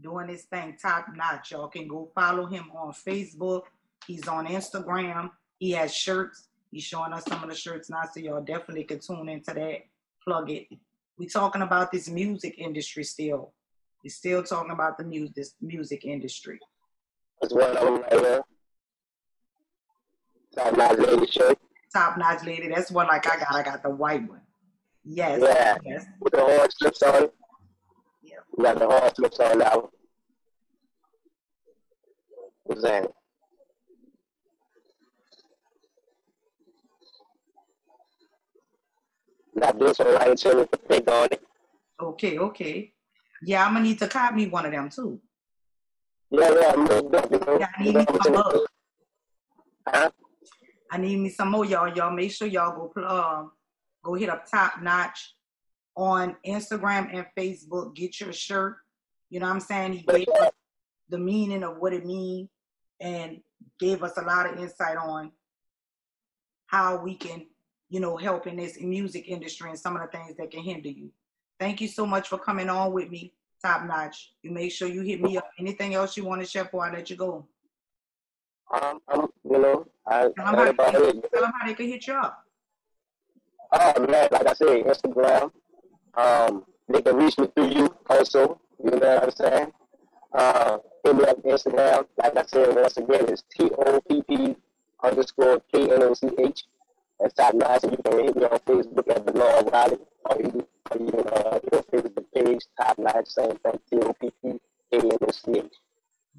doing 0.00 0.28
his 0.28 0.42
thing 0.44 0.76
top 0.80 1.06
notch. 1.14 1.52
Y'all 1.52 1.68
can 1.68 1.88
go 1.88 2.10
follow 2.14 2.46
him 2.46 2.70
on 2.76 2.92
Facebook. 2.92 3.62
He's 4.06 4.26
on 4.28 4.46
Instagram. 4.46 5.30
He 5.58 5.72
has 5.72 5.94
shirts. 5.94 6.48
He's 6.70 6.84
showing 6.84 7.12
us 7.12 7.24
some 7.26 7.42
of 7.42 7.48
the 7.48 7.56
shirts 7.56 7.90
now, 7.90 8.02
so 8.12 8.20
y'all 8.20 8.42
definitely 8.42 8.84
can 8.84 9.00
tune 9.00 9.28
into 9.28 9.54
that. 9.54 9.78
Plug 10.22 10.50
it. 10.50 10.66
We 11.18 11.26
talking 11.26 11.62
about 11.62 11.90
this 11.90 12.08
music 12.08 12.54
industry 12.58 13.04
still. 13.04 13.52
We 14.04 14.10
still 14.10 14.42
talking 14.42 14.70
about 14.70 14.96
the 14.98 15.04
music 15.04 15.34
this 15.34 15.54
music 15.60 16.04
industry. 16.04 16.58
That's 17.40 17.52
one 17.52 17.76
of 17.76 17.84
them 17.84 18.02
right 18.02 18.10
there. 18.10 18.42
Top 20.54 20.76
notch 20.76 20.98
lady 20.98 21.26
shirt. 21.26 21.58
Top 21.92 22.18
notch 22.18 22.44
lady. 22.44 22.68
That's 22.68 22.90
one 22.90 23.08
like 23.08 23.26
I 23.26 23.38
got. 23.38 23.54
I 23.54 23.62
got 23.62 23.82
the 23.82 23.90
white 23.90 24.28
one. 24.28 24.40
Yes. 25.04 25.40
Yeah. 25.42 25.76
Yes. 25.84 26.06
With 26.20 26.32
the 26.32 26.42
orange 26.42 26.72
strips 26.72 27.02
on 27.02 27.24
it. 27.24 27.34
We 28.56 28.64
got 28.64 28.78
the 28.78 28.88
hard 28.88 29.14
flips 29.14 29.38
on 29.38 29.58
now. 29.58 29.88
What's 32.64 32.82
that? 32.82 33.08
Got 39.60 39.78
this 39.78 39.98
one 39.98 40.14
right 40.14 40.40
here 40.40 40.56
with 40.56 40.70
the 40.70 40.78
pig 40.78 41.08
on 41.08 41.28
it. 41.32 41.42
Okay, 42.00 42.38
okay. 42.38 42.92
Yeah, 43.42 43.64
I'm 43.64 43.74
gonna 43.74 43.84
need 43.84 43.98
to 43.98 44.08
copy 44.08 44.48
one 44.48 44.66
of 44.66 44.72
them 44.72 44.88
too. 44.90 45.20
Yeah, 46.30 46.54
yeah, 46.54 46.74
most 46.76 47.10
definitely. 47.10 47.56
Yeah, 47.60 47.68
I 47.76 47.82
need 47.82 47.96
me 47.96 48.06
some 48.22 48.66
Huh? 49.86 50.10
I 50.90 50.98
need 50.98 51.18
me 51.18 51.30
some 51.30 51.50
more, 51.50 51.64
y'all. 51.64 51.94
Y'all 51.94 52.14
make 52.14 52.30
sure 52.32 52.46
y'all 52.48 52.90
go 52.94 53.06
um, 53.06 53.52
go 54.02 54.14
hit 54.14 54.28
up 54.28 54.50
Top 54.50 54.82
Notch 54.82 55.34
on 55.96 56.36
Instagram 56.46 57.08
and 57.12 57.26
Facebook. 57.36 57.94
Get 57.94 58.20
your 58.20 58.32
shirt. 58.32 58.76
You 59.30 59.40
know 59.40 59.46
what 59.46 59.54
I'm 59.54 59.60
saying? 59.60 59.92
He 59.94 60.02
gave 60.02 60.28
us 60.28 60.50
the 61.08 61.18
meaning 61.18 61.62
of 61.62 61.78
what 61.78 61.92
it 61.92 62.04
means 62.04 62.48
and 63.00 63.40
gave 63.78 64.02
us 64.02 64.16
a 64.16 64.22
lot 64.22 64.50
of 64.50 64.58
insight 64.58 64.96
on 64.96 65.32
how 66.66 67.02
we 67.02 67.14
can, 67.14 67.46
you 67.88 68.00
know, 68.00 68.16
help 68.16 68.46
in 68.46 68.56
this 68.56 68.80
music 68.80 69.28
industry 69.28 69.70
and 69.70 69.78
some 69.78 69.96
of 69.96 70.02
the 70.02 70.08
things 70.08 70.36
that 70.36 70.50
can 70.50 70.62
hinder 70.62 70.88
you. 70.88 71.10
Thank 71.58 71.80
you 71.80 71.88
so 71.88 72.06
much 72.06 72.28
for 72.28 72.38
coming 72.38 72.68
on 72.68 72.92
with 72.92 73.10
me, 73.10 73.32
Top 73.62 73.84
Notch. 73.84 74.32
You 74.42 74.50
make 74.50 74.72
sure 74.72 74.88
you 74.88 75.02
hit 75.02 75.20
me 75.20 75.36
up. 75.36 75.50
Anything 75.58 75.94
else 75.94 76.16
you 76.16 76.24
want 76.24 76.40
to 76.40 76.46
share 76.46 76.64
before 76.64 76.86
I 76.86 76.92
let 76.92 77.10
you 77.10 77.16
go? 77.16 77.46
Um, 78.72 79.00
um 79.08 79.28
you 79.44 79.58
know, 79.58 79.86
I, 80.06 80.28
tell, 80.36 80.66
them 80.66 80.76
how, 80.78 80.90
tell 80.90 80.92
them 80.92 81.52
how 81.58 81.66
they 81.66 81.74
can 81.74 81.88
hit 81.88 82.06
you 82.06 82.14
up. 82.14 82.44
Oh 83.72 84.06
man, 84.06 84.28
like 84.30 84.46
I 84.46 84.52
said, 84.52 84.84
Instagram. 84.84 85.50
Um, 86.14 86.64
they 86.88 87.02
can 87.02 87.16
reach 87.16 87.38
me 87.38 87.48
through 87.54 87.68
you 87.68 87.94
also. 88.08 88.60
You 88.82 88.90
know 88.90 89.14
what 89.14 89.24
I'm 89.24 89.30
saying? 89.30 89.72
Uh, 90.32 90.78
hit 91.04 91.16
me 91.16 91.24
up 91.24 91.42
Instagram. 91.42 92.06
Like 92.16 92.36
I 92.36 92.44
said, 92.46 92.74
once 92.74 92.96
again, 92.96 93.26
it's 93.28 93.42
T 93.50 93.70
O 93.78 94.00
P 94.08 94.22
P 94.22 94.56
underscore 95.02 95.60
K 95.72 95.82
N 95.90 96.02
O 96.02 96.14
C 96.14 96.28
H. 96.38 96.64
That's 97.20 97.34
top 97.34 97.54
nine. 97.54 97.80
So 97.80 97.90
you 97.90 97.96
can 97.96 98.24
hit 98.24 98.36
me 98.36 98.44
on 98.44 98.58
Facebook 98.60 99.10
at 99.10 99.26
Bernard 99.26 99.72
Riley, 99.72 99.98
or 100.24 100.36
you, 100.40 100.66
or 100.90 100.98
you 100.98 101.10
can 101.10 101.28
uh, 101.28 101.58
your 101.72 101.82
Facebook 101.82 102.24
page, 102.34 102.60
top 102.80 102.98
nine, 102.98 103.26
same 103.26 103.56
thing, 103.56 103.80
T 103.90 103.96
O 103.96 104.12
P 104.20 104.30
P 104.42 104.60
K 104.92 104.98
N 104.98 105.10
O 105.20 105.30
C 105.30 105.58
H. 105.58 105.72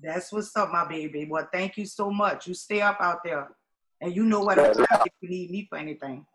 That's 0.02 0.32
what's 0.32 0.56
up, 0.56 0.72
my 0.72 0.88
baby. 0.88 1.28
Well, 1.30 1.48
thank 1.52 1.78
you 1.78 1.86
so 1.86 2.10
much. 2.10 2.48
You 2.48 2.54
stay 2.54 2.82
up 2.82 2.98
out 3.02 3.24
there, 3.24 3.50
and 4.00 4.16
you 4.16 4.24
know 4.24 4.40
what 4.42 4.58
yes, 4.58 4.78
I'm 4.78 5.02
if 5.06 5.14
you 5.22 5.30
need 5.30 5.52
me 5.52 5.68
for 5.70 5.78
anything. 5.78 6.26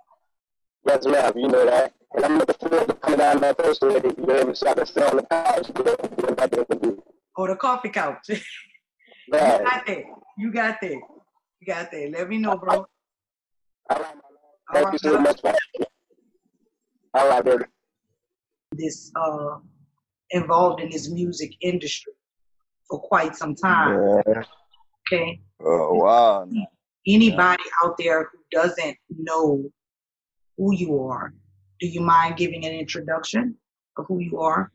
Yes, 0.87 1.07
ma'am. 1.07 1.33
You 1.37 1.49
know 1.49 1.65
that. 1.65 1.95
And 2.15 2.25
I'm 2.25 2.39
looking 2.39 2.69
forward 2.69 2.89
to 2.89 2.95
coming 2.95 3.19
down 3.19 3.41
there 3.41 3.55
personally 3.55 4.01
to 4.01 4.13
be 4.13 4.33
able 4.33 4.53
to 4.53 4.55
sit 4.55 5.03
on 5.03 5.17
the 5.17 5.27
couch. 5.31 5.71
Or 7.37 7.49
the 7.49 7.57
coffee 7.57 7.89
couch. 7.89 8.19
you 8.29 8.39
got 9.33 9.87
that. 9.87 10.05
You 10.39 10.53
got 10.53 10.81
that. 10.81 11.01
You 11.61 11.67
got 11.67 11.91
that. 11.91 12.11
Let 12.13 12.29
me 12.29 12.39
know, 12.39 12.57
bro. 12.57 12.87
All 13.91 14.01
right, 14.01 14.15
Thank 14.73 14.93
you 14.93 14.99
so 14.99 15.21
much. 15.21 15.43
Man. 15.43 15.55
All 17.15 17.29
right, 17.29 17.45
baby. 17.45 17.65
This 18.73 19.13
uh 19.15 19.59
involved 20.31 20.81
in 20.81 20.91
this 20.91 21.11
music 21.11 21.53
industry 21.61 22.13
for 22.89 23.01
quite 23.01 23.37
some 23.37 23.55
time. 23.55 24.23
Yeah. 24.27 24.43
Okay. 25.13 25.41
Oh 25.61 25.95
wow. 25.95 26.49
Anybody 27.07 27.63
yeah. 27.67 27.89
out 27.89 27.97
there 27.99 28.25
who 28.25 28.39
doesn't 28.51 28.97
know 29.11 29.65
who 30.57 30.75
you 30.75 31.03
are, 31.03 31.35
do 31.81 31.87
you 31.87 32.01
mind 32.01 32.37
giving 32.37 32.65
an 32.65 32.73
introduction 32.73 33.57
of 33.99 34.07
who 34.07 34.21
you 34.21 34.41
are? 34.41 34.73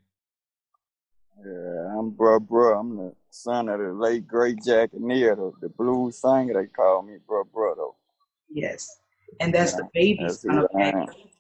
Yeah, 1.44 1.98
I'm 1.98 2.12
bro, 2.12 2.40
bro. 2.40 2.80
I'm 2.80 2.98
the 2.98 3.14
son 3.30 3.70
of 3.70 3.80
the 3.80 3.94
late 3.94 4.28
great 4.28 4.58
Jackie 4.64 4.98
Neal, 5.00 5.36
the, 5.36 5.68
the 5.68 5.70
blues 5.70 6.18
singer. 6.20 6.54
They 6.54 6.68
call 6.68 7.02
me 7.02 7.18
bro, 7.26 7.44
bro. 7.46 7.76
Though. 7.76 7.96
Yes, 8.50 9.00
and 9.40 9.54
that's 9.54 9.74
yeah, 9.74 9.78
the 9.78 9.90
baby 9.94 10.30
son 10.30 10.60
of 10.60 10.68
Jackie. 10.78 11.32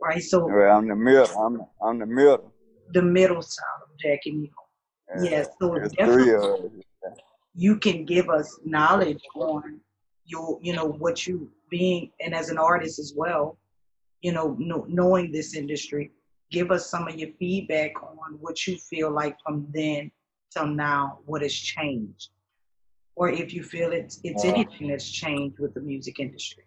Right. 0.00 0.22
So. 0.22 0.46
Well, 0.46 0.76
I'm 0.76 0.88
the 0.88 0.96
middle. 0.96 1.26
I'm 1.38 1.62
I'm 1.82 1.98
the 1.98 2.06
middle. 2.06 2.52
The 2.92 3.02
middle 3.02 3.42
child 3.42 3.82
of 3.82 3.98
Jackie 3.98 4.32
Neal. 4.32 4.50
Yeah, 5.16 5.30
yes. 5.30 5.48
So 5.60 5.78
definitely, 5.78 6.84
you 7.54 7.76
can 7.76 8.04
give 8.04 8.30
us 8.30 8.58
knowledge 8.64 9.22
on 9.34 9.80
your, 10.26 10.58
you 10.62 10.74
know, 10.74 10.86
what 10.86 11.26
you 11.26 11.50
being, 11.70 12.10
and 12.20 12.34
as 12.34 12.50
an 12.50 12.58
artist 12.58 12.98
as 12.98 13.14
well, 13.16 13.58
you 14.20 14.32
know, 14.32 14.56
know, 14.58 14.84
knowing 14.88 15.32
this 15.32 15.54
industry, 15.54 16.12
give 16.50 16.70
us 16.70 16.88
some 16.90 17.08
of 17.08 17.16
your 17.16 17.30
feedback 17.38 17.92
on 18.02 18.38
what 18.40 18.66
you 18.66 18.76
feel 18.76 19.10
like 19.10 19.36
from 19.44 19.66
then 19.72 20.10
till 20.50 20.66
now, 20.66 21.18
what 21.26 21.42
has 21.42 21.52
changed, 21.52 22.30
or 23.16 23.28
if 23.30 23.52
you 23.52 23.62
feel 23.62 23.92
it's 23.92 24.20
it's 24.24 24.44
uh, 24.44 24.48
anything 24.48 24.88
that's 24.88 25.10
changed 25.10 25.58
with 25.58 25.74
the 25.74 25.80
music 25.80 26.20
industry. 26.20 26.64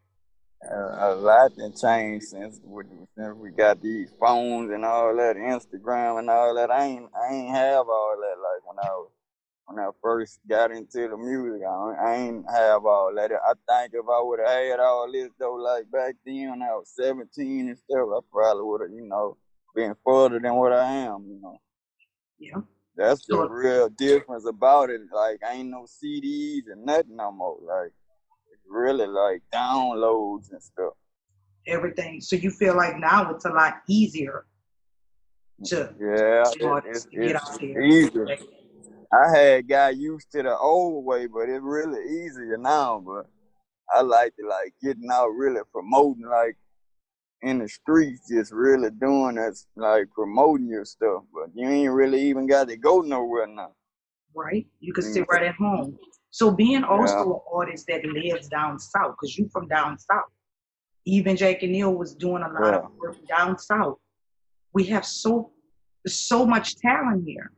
Uh, 0.70 0.95
a 0.99 1.16
lot 1.16 1.51
has 1.57 1.82
changed 1.82 2.26
since 2.26 2.59
we, 2.64 2.84
since 3.18 3.36
we 3.36 3.49
got 3.51 3.82
these 3.82 4.12
phones 4.20 4.72
and 4.72 4.86
all 4.86 5.16
that, 5.16 5.36
Instagram 5.36 6.20
and 6.20 6.30
all 6.30 6.53
that. 6.55 6.70
I 6.70 6.86
ain't 6.86 7.09
I 7.16 7.34
ain't 7.34 7.55
have 7.55 7.89
all 7.89 8.16
that 8.20 8.39
like 8.39 8.68
when 8.68 8.78
I 8.80 8.89
was 8.89 9.09
when 9.66 9.80
I 9.80 9.89
first 10.03 10.39
got 10.47 10.72
into 10.72 11.07
the 11.07 11.18
music. 11.18 11.62
I, 11.68 11.93
I 11.99 12.16
ain't 12.16 12.45
have 12.51 12.86
all 12.86 13.12
that. 13.16 13.32
I 13.32 13.53
think 13.68 13.93
if 13.93 14.05
I 14.07 14.22
would 14.22 14.39
have 14.39 14.49
had 14.49 14.80
all 14.80 15.12
this 15.12 15.30
though, 15.39 15.55
like 15.55 15.89
back 15.91 16.16
then 16.26 16.51
when 16.51 16.62
I 16.62 16.74
was 16.76 16.91
17 16.95 17.70
and 17.70 17.78
stuff, 17.78 18.09
I 18.16 18.20
probably 18.32 18.64
would 18.64 18.82
have, 18.82 18.91
you 18.91 19.07
know, 19.07 19.38
been 19.76 19.95
further 20.05 20.39
than 20.39 20.55
what 20.55 20.74
I 20.74 20.91
am, 20.91 21.26
you 21.28 21.39
know. 21.41 21.57
Yeah. 22.39 22.62
That's 22.95 23.26
the 23.26 23.38
real 23.49 23.89
difference 23.89 24.45
about 24.45 24.89
it. 24.89 25.01
Like, 25.14 25.39
I 25.47 25.53
ain't 25.53 25.70
no 25.70 25.86
CDs 25.86 26.64
and 26.72 26.86
nothing 26.86 27.16
no 27.16 27.32
more. 27.32 27.57
Like, 27.62 27.93
really 28.72 29.07
like 29.07 29.41
downloads 29.53 30.51
and 30.51 30.61
stuff. 30.61 30.93
Everything. 31.67 32.22
So 32.22 32.36
you 32.36 32.49
feel 32.49 32.76
like 32.76 32.97
now 32.97 33.30
it's 33.32 33.45
a 33.45 33.49
lot 33.49 33.82
easier 33.88 34.45
to, 35.65 35.93
yeah, 35.99 36.43
to 36.43 36.78
it, 36.78 36.84
it's, 36.88 37.07
it's 37.11 37.45
easier. 37.80 38.38
I 39.13 39.38
had 39.38 39.67
got 39.67 39.97
used 39.97 40.32
to 40.32 40.41
the 40.41 40.57
old 40.57 41.05
way, 41.05 41.28
but 41.28 41.49
it's 41.49 41.61
really 41.61 42.01
easier 42.03 42.57
now. 42.57 43.03
But 43.05 43.28
I 43.93 44.01
like 44.01 44.34
to 44.38 44.47
like 44.47 44.74
getting 44.82 45.09
out, 45.11 45.28
really 45.28 45.61
promoting, 45.72 46.26
like 46.26 46.57
in 47.41 47.59
the 47.59 47.67
streets, 47.67 48.30
just 48.30 48.51
really 48.51 48.89
doing 48.89 49.36
that, 49.36 49.55
like 49.76 50.05
promoting 50.15 50.69
your 50.69 50.86
stuff. 50.86 51.24
But 51.34 51.49
you 51.53 51.67
ain't 51.67 51.93
really 51.93 52.22
even 52.22 52.47
got 52.47 52.69
to 52.69 52.78
go 52.78 53.01
nowhere 53.01 53.47
now. 53.47 53.74
Right, 54.34 54.65
you 54.80 54.93
can 54.93 55.03
sit 55.03 55.28
right 55.30 55.43
at 55.43 55.55
home. 55.55 55.99
So 56.32 56.52
being 56.52 56.84
also 56.84 57.14
yeah. 57.14 57.22
an 57.24 57.40
artist 57.54 57.86
that 57.88 58.06
lives 58.06 58.48
down 58.48 58.80
south, 58.80 59.16
because 59.20 59.38
you 59.38 59.50
from 59.52 59.68
down 59.68 59.98
south. 60.00 60.32
Even 61.06 61.36
Jackie 61.36 61.68
Neal 61.68 61.94
was 61.94 62.14
doing 62.16 62.44
a 62.44 62.48
lot 62.48 62.74
yeah. 62.74 62.80
of 62.80 62.92
work 62.98 63.18
down 63.28 63.58
south. 63.58 63.98
We 64.74 64.86
have 64.86 65.06
so 65.06 65.52
so 66.08 66.46
much 66.46 66.76
talent 66.78 67.24
here 67.28 67.52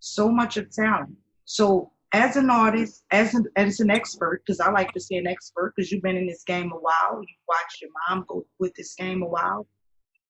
so 0.00 0.30
much 0.30 0.56
of 0.56 0.70
talent. 0.70 1.16
So 1.44 1.92
as 2.12 2.36
an 2.36 2.50
artist, 2.50 3.04
as 3.12 3.34
an, 3.34 3.44
as 3.56 3.80
an 3.80 3.90
expert, 3.90 4.42
because 4.44 4.58
I 4.60 4.70
like 4.70 4.92
to 4.94 5.00
say 5.00 5.16
an 5.16 5.26
expert, 5.26 5.74
because 5.76 5.92
you've 5.92 6.02
been 6.02 6.16
in 6.16 6.26
this 6.26 6.42
game 6.42 6.72
a 6.72 6.76
while, 6.76 7.20
you 7.20 7.34
watched 7.46 7.80
your 7.80 7.90
mom 8.08 8.24
go 8.28 8.44
with 8.58 8.74
this 8.74 8.94
game 8.94 9.22
a 9.22 9.28
while. 9.28 9.66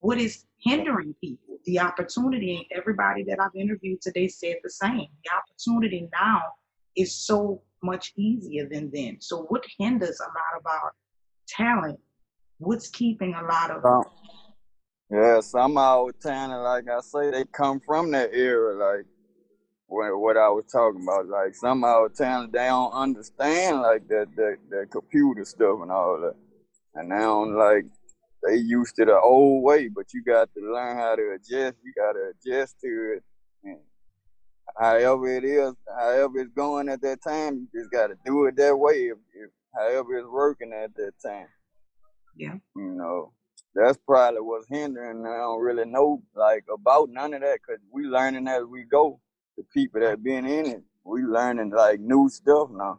What 0.01 0.19
is 0.19 0.45
hindering 0.59 1.15
people? 1.21 1.59
The 1.65 1.79
opportunity, 1.79 2.57
and 2.57 2.79
everybody 2.79 3.23
that 3.25 3.39
I've 3.41 3.55
interviewed 3.55 4.01
today 4.03 4.29
said 4.29 4.57
the 4.63 4.71
same. 4.71 5.07
The 5.25 5.31
opportunity 5.37 6.09
now 6.13 6.43
is 6.97 7.15
so 7.15 7.63
much 7.83 8.13
easier 8.17 8.69
than 8.71 8.91
then. 8.93 9.19
So 9.21 9.43
what 9.49 9.65
hinders 9.79 10.21
a 10.21 10.25
lot 10.25 10.59
of 10.59 10.67
our 10.67 10.93
talent? 11.49 11.99
What's 12.59 12.91
keeping 12.91 13.35
a 13.35 13.43
lot 13.43 13.71
of 13.71 13.85
um, 13.85 14.05
yeah, 15.11 15.41
some 15.41 15.73
of 15.73 15.79
our 15.79 16.13
talent, 16.13 16.63
like 16.63 16.85
I 16.89 17.01
say, 17.01 17.31
they 17.33 17.45
come 17.47 17.81
from 17.81 18.13
that 18.13 18.31
era. 18.33 18.97
Like 18.97 19.07
what, 19.89 20.17
what 20.21 20.37
I 20.37 20.49
was 20.49 20.67
talking 20.67 21.03
about. 21.03 21.27
Like 21.27 21.55
some 21.55 21.83
of 21.83 21.91
our 21.91 22.09
talent, 22.09 22.53
they 22.53 22.67
don't 22.67 22.93
understand 22.93 23.83
like 23.83 24.07
that, 24.09 24.29
that, 24.37 24.57
that 24.71 24.91
computer 24.91 25.45
stuff 25.45 25.81
and 25.83 25.91
all 25.91 26.21
that. 26.21 26.37
And 26.95 27.09
now 27.09 27.45
like 27.45 27.87
they 28.47 28.57
used 28.57 28.95
to 28.97 29.05
the 29.05 29.19
old 29.19 29.65
way, 29.65 29.89
but 29.89 30.07
you 30.15 30.23
got 30.23 30.49
to 30.55 30.73
learn 30.73 30.97
how 30.97 31.17
to 31.17 31.33
adjust. 31.35 31.77
You 31.83 31.93
got 31.97 32.13
to 32.13 32.31
adjust 32.31 32.81
to 32.81 33.17
it. 33.17 33.25
However 34.79 35.29
it 35.29 35.45
is, 35.45 35.75
however 35.99 36.39
it's 36.39 36.53
going 36.55 36.89
at 36.89 37.03
that 37.03 37.23
time, 37.23 37.57
you 37.57 37.81
just 37.81 37.91
got 37.91 38.09
to 38.09 38.15
do 38.25 38.47
it 38.47 38.57
that 38.57 38.77
way. 38.77 39.09
If, 39.09 39.19
if 39.35 39.51
however 39.75 40.19
it's 40.19 40.29
working 40.29 40.73
at 40.73 40.95
that 40.97 41.13
time. 41.25 41.47
Yeah. 42.37 42.55
You 42.77 42.95
know, 42.95 43.33
that's 43.75 43.99
probably 44.07 44.41
what's 44.41 44.67
hindering. 44.69 45.27
I 45.27 45.37
don't 45.39 45.61
really 45.61 45.85
know 45.85 46.23
like 46.35 46.65
about 46.73 47.09
none 47.11 47.35
of 47.35 47.41
that 47.43 47.59
because 47.67 47.83
we 47.93 48.05
learning 48.05 48.49
as 48.49 48.65
we 48.65 48.85
go 48.85 49.21
the 49.57 49.65
people 49.75 50.01
that 50.01 50.23
been 50.23 50.47
in 50.47 50.67
it, 50.67 50.83
we 51.05 51.23
learning 51.23 51.71
like 51.71 52.01
new 52.01 52.29
stuff 52.29 52.69
now. 52.73 52.99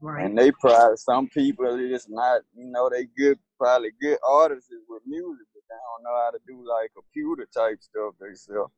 Right. 0.00 0.24
And 0.26 0.36
they 0.36 0.50
probably 0.52 0.96
some 0.98 1.28
people 1.28 1.66
it's 1.78 2.08
not, 2.08 2.42
you 2.54 2.66
know, 2.66 2.90
they 2.90 3.06
good 3.16 3.38
probably 3.58 3.90
good 4.00 4.18
artists 4.28 4.70
with 4.88 5.02
music, 5.06 5.46
but 5.54 5.62
they 5.68 5.74
don't 5.74 6.04
know 6.04 6.20
how 6.22 6.30
to 6.30 6.38
do 6.46 6.68
like 6.68 6.90
computer 6.94 7.48
type 7.54 7.78
stuff 7.80 8.14
themselves. 8.20 8.72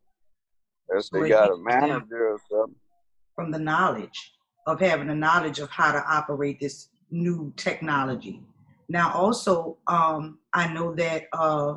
They 1.13 1.29
got 1.29 1.53
a 1.53 1.57
manager 1.57 2.29
or 2.29 2.39
something. 2.51 2.77
From 3.35 3.51
the 3.51 3.59
knowledge 3.59 4.33
of 4.67 4.81
having 4.81 5.09
the 5.09 5.15
knowledge 5.15 5.59
of 5.59 5.71
how 5.71 5.93
to 5.93 6.03
operate 6.09 6.59
this 6.61 6.89
new 7.11 7.53
technology. 7.57 8.43
Now 8.89 9.13
also, 9.13 9.79
um, 9.87 10.39
I 10.53 10.73
know 10.73 10.95
that 10.95 11.25
uh, 11.33 11.77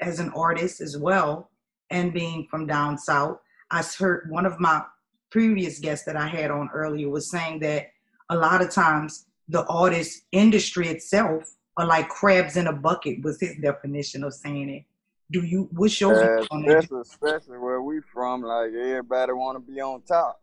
as 0.00 0.20
an 0.20 0.30
artist 0.30 0.80
as 0.80 0.96
well, 0.96 1.50
and 1.90 2.12
being 2.12 2.46
from 2.50 2.66
down 2.66 2.98
south, 2.98 3.38
I 3.70 3.82
heard 3.82 4.30
one 4.30 4.46
of 4.46 4.60
my 4.60 4.82
previous 5.30 5.78
guests 5.78 6.04
that 6.06 6.16
I 6.16 6.26
had 6.26 6.50
on 6.50 6.68
earlier 6.72 7.08
was 7.08 7.30
saying 7.30 7.60
that 7.60 7.90
a 8.30 8.36
lot 8.36 8.62
of 8.62 8.70
times 8.70 9.26
the 9.48 9.64
artist 9.66 10.22
industry 10.32 10.88
itself 10.88 11.44
are 11.76 11.86
like 11.86 12.08
crabs 12.08 12.56
in 12.56 12.66
a 12.66 12.72
bucket 12.72 13.22
was 13.22 13.40
his 13.40 13.56
definition 13.56 14.24
of 14.24 14.34
saying 14.34 14.68
it. 14.68 14.84
Do 15.30 15.44
you 15.44 15.68
what's 15.72 16.00
your 16.00 16.14
Uh, 16.14 16.38
view 16.38 16.46
on 16.50 16.62
that? 16.62 16.78
especially, 16.78 17.00
especially 17.02 17.58
where 17.58 17.82
we 17.82 18.00
from, 18.12 18.42
like 18.42 18.72
everybody 18.72 19.32
want 19.32 19.56
to 19.56 19.72
be 19.72 19.80
on 19.80 20.00
top, 20.02 20.40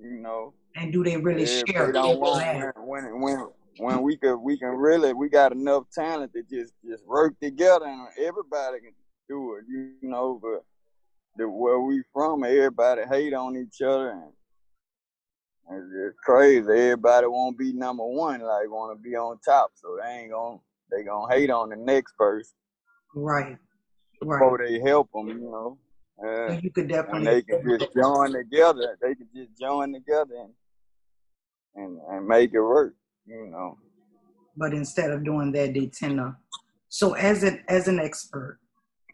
you 0.00 0.18
know. 0.18 0.54
And 0.76 0.92
do 0.92 1.02
they 1.02 1.16
really 1.16 1.44
Yeah, 1.44 1.64
share 1.66 1.92
don't 1.92 2.20
want 2.20 2.76
when 2.86 2.86
when 2.86 3.20
when 3.20 3.48
when 3.78 4.02
we 4.02 4.16
could 4.16 4.36
we 4.36 4.56
can 4.58 4.70
really 4.70 5.12
we 5.12 5.28
got 5.28 5.52
enough 5.52 5.84
talent 5.92 6.32
to 6.34 6.42
just 6.44 6.72
just 6.84 7.04
work 7.06 7.34
together 7.40 7.86
and 7.86 8.08
everybody 8.16 8.78
can 8.80 8.92
do 9.28 9.56
it, 9.56 9.64
you 9.68 9.96
know. 10.02 10.38
But 10.40 10.64
the 11.36 11.48
where 11.48 11.80
we 11.80 12.04
from, 12.12 12.44
everybody 12.44 13.02
hate 13.10 13.34
on 13.34 13.56
each 13.56 13.82
other 13.82 14.10
and 14.10 14.32
it's 15.70 15.92
just 15.92 16.18
crazy. 16.24 16.70
Everybody 16.70 17.26
want 17.26 17.58
to 17.58 17.64
be 17.64 17.72
number 17.72 18.04
one, 18.04 18.40
like 18.40 18.70
want 18.70 18.96
to 18.96 19.02
be 19.02 19.16
on 19.16 19.38
top, 19.44 19.72
so 19.74 19.98
they 20.00 20.08
ain't 20.10 20.30
gonna 20.30 20.58
they 20.92 21.02
gonna 21.02 21.32
hate 21.34 21.50
on 21.50 21.70
the 21.70 21.76
next 21.76 22.12
person 22.16 22.54
Right. 23.14 23.58
Right. 24.22 24.40
before 24.40 24.58
they 24.58 24.80
help 24.80 25.10
them, 25.12 25.28
you 25.28 25.50
know. 25.50 25.78
Uh, 26.22 26.58
you 26.62 26.70
could 26.70 26.84
and 26.84 26.90
definitely 26.90 27.26
they 27.26 27.42
can 27.42 27.62
just 27.78 27.92
join 27.94 28.32
together. 28.32 28.98
They 29.00 29.14
can 29.14 29.28
just 29.34 29.58
join 29.58 29.92
together 29.92 30.34
and 30.34 30.52
and, 31.74 31.98
and 32.10 32.26
make 32.26 32.52
it 32.54 32.60
work, 32.60 32.94
you 33.26 33.46
know. 33.46 33.78
but 34.56 34.74
instead 34.74 35.10
of 35.10 35.24
doing 35.24 35.52
that 35.52 35.74
they 35.74 35.86
tend 35.86 36.18
to 36.18 36.36
so 36.88 37.12
as 37.14 37.42
an 37.42 37.62
as 37.68 37.88
an 37.88 38.00
expert 38.00 38.58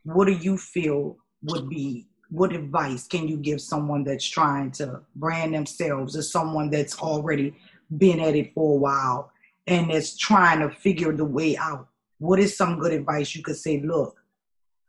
what 0.05 0.27
do 0.27 0.33
you 0.33 0.57
feel 0.57 1.17
would 1.43 1.69
be 1.69 2.07
what 2.31 2.53
advice 2.53 3.07
can 3.07 3.29
you 3.29 3.37
give 3.37 3.61
someone 3.61 4.03
that's 4.03 4.25
trying 4.27 4.71
to 4.71 5.01
brand 5.17 5.55
themselves 5.55 6.17
as 6.17 6.31
someone 6.31 6.71
that's 6.71 6.99
already 7.01 7.55
been 7.99 8.21
at 8.21 8.35
it 8.35 8.53
for 8.55 8.75
a 8.77 8.81
while 8.81 9.31
and 9.67 9.91
is 9.91 10.17
trying 10.17 10.61
to 10.61 10.71
figure 10.71 11.13
the 11.13 11.25
way 11.25 11.57
out 11.57 11.89
what 12.19 12.39
is 12.41 12.57
some 12.57 12.79
good 12.79 12.93
advice 12.93 13.35
you 13.35 13.43
could 13.43 13.57
say 13.57 13.81
look 13.83 14.17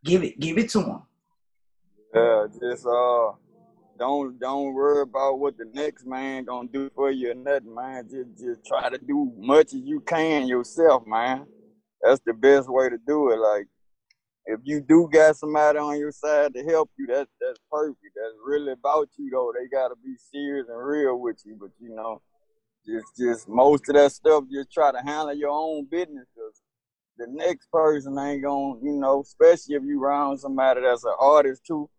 give 0.06 0.24
it 0.24 0.40
give 0.40 0.58
it 0.60 0.70
to 0.72 0.80
them 0.82 1.04
Yeah, 2.14 2.48
just 2.62 2.86
uh, 2.88 3.34
don't 4.00 4.40
don't 4.40 4.74
worry 4.74 5.02
about 5.04 5.40
what 5.40 5.58
the 5.58 5.66
next 5.74 6.06
man 6.08 6.46
gonna 6.46 6.68
do 6.70 6.90
for 6.96 7.12
you 7.12 7.32
or 7.32 7.36
nothing, 7.36 7.76
man. 7.76 8.08
Just 8.10 8.40
just 8.40 8.66
try 8.66 8.90
to 8.90 8.98
do 8.98 9.32
much 9.38 9.68
as 9.68 9.82
you 9.84 10.02
can 10.02 10.48
yourself, 10.48 11.06
man. 11.08 11.46
That's 12.02 12.22
the 12.26 12.34
best 12.34 12.70
way 12.70 12.90
to 12.90 12.98
do 13.08 13.32
it. 13.32 13.38
Like 13.40 13.68
if 14.48 14.62
you 14.64 14.82
do 14.82 15.10
got 15.12 15.38
somebody 15.38 15.80
on 15.80 16.00
your 16.00 16.12
side 16.12 16.54
to 16.56 16.64
help 16.64 16.92
you, 16.98 17.08
that's 17.08 17.32
that's 17.42 17.60
perfect. 17.72 18.16
That's 18.16 18.36
really 18.46 18.74
about 18.74 19.10
you 19.18 19.30
though. 19.32 19.54
They 19.58 19.68
gotta 19.68 19.96
be 20.04 20.16
serious 20.32 20.68
and 20.70 20.80
real 20.86 21.20
with 21.20 21.42
you. 21.46 21.58
But 21.60 21.72
you 21.80 21.96
know, 21.96 22.22
just 22.88 23.08
just 23.18 23.50
most 23.50 23.90
of 23.90 23.96
that 23.96 24.12
stuff, 24.14 24.46
just 24.52 24.72
try 24.72 24.92
to 24.92 25.00
handle 25.00 25.36
your 25.36 25.52
own 25.52 25.86
business. 25.86 26.28
'cause 26.36 26.62
the 27.18 27.28
next 27.30 27.72
person 27.72 28.18
ain't 28.20 28.44
gonna, 28.44 28.80
you 28.82 28.94
know, 28.94 29.22
especially 29.22 29.76
if 29.76 29.84
you 29.84 30.04
around 30.04 30.38
somebody 30.38 30.82
that's 30.82 31.04
an 31.04 31.16
artist 31.20 31.66
too 31.66 31.90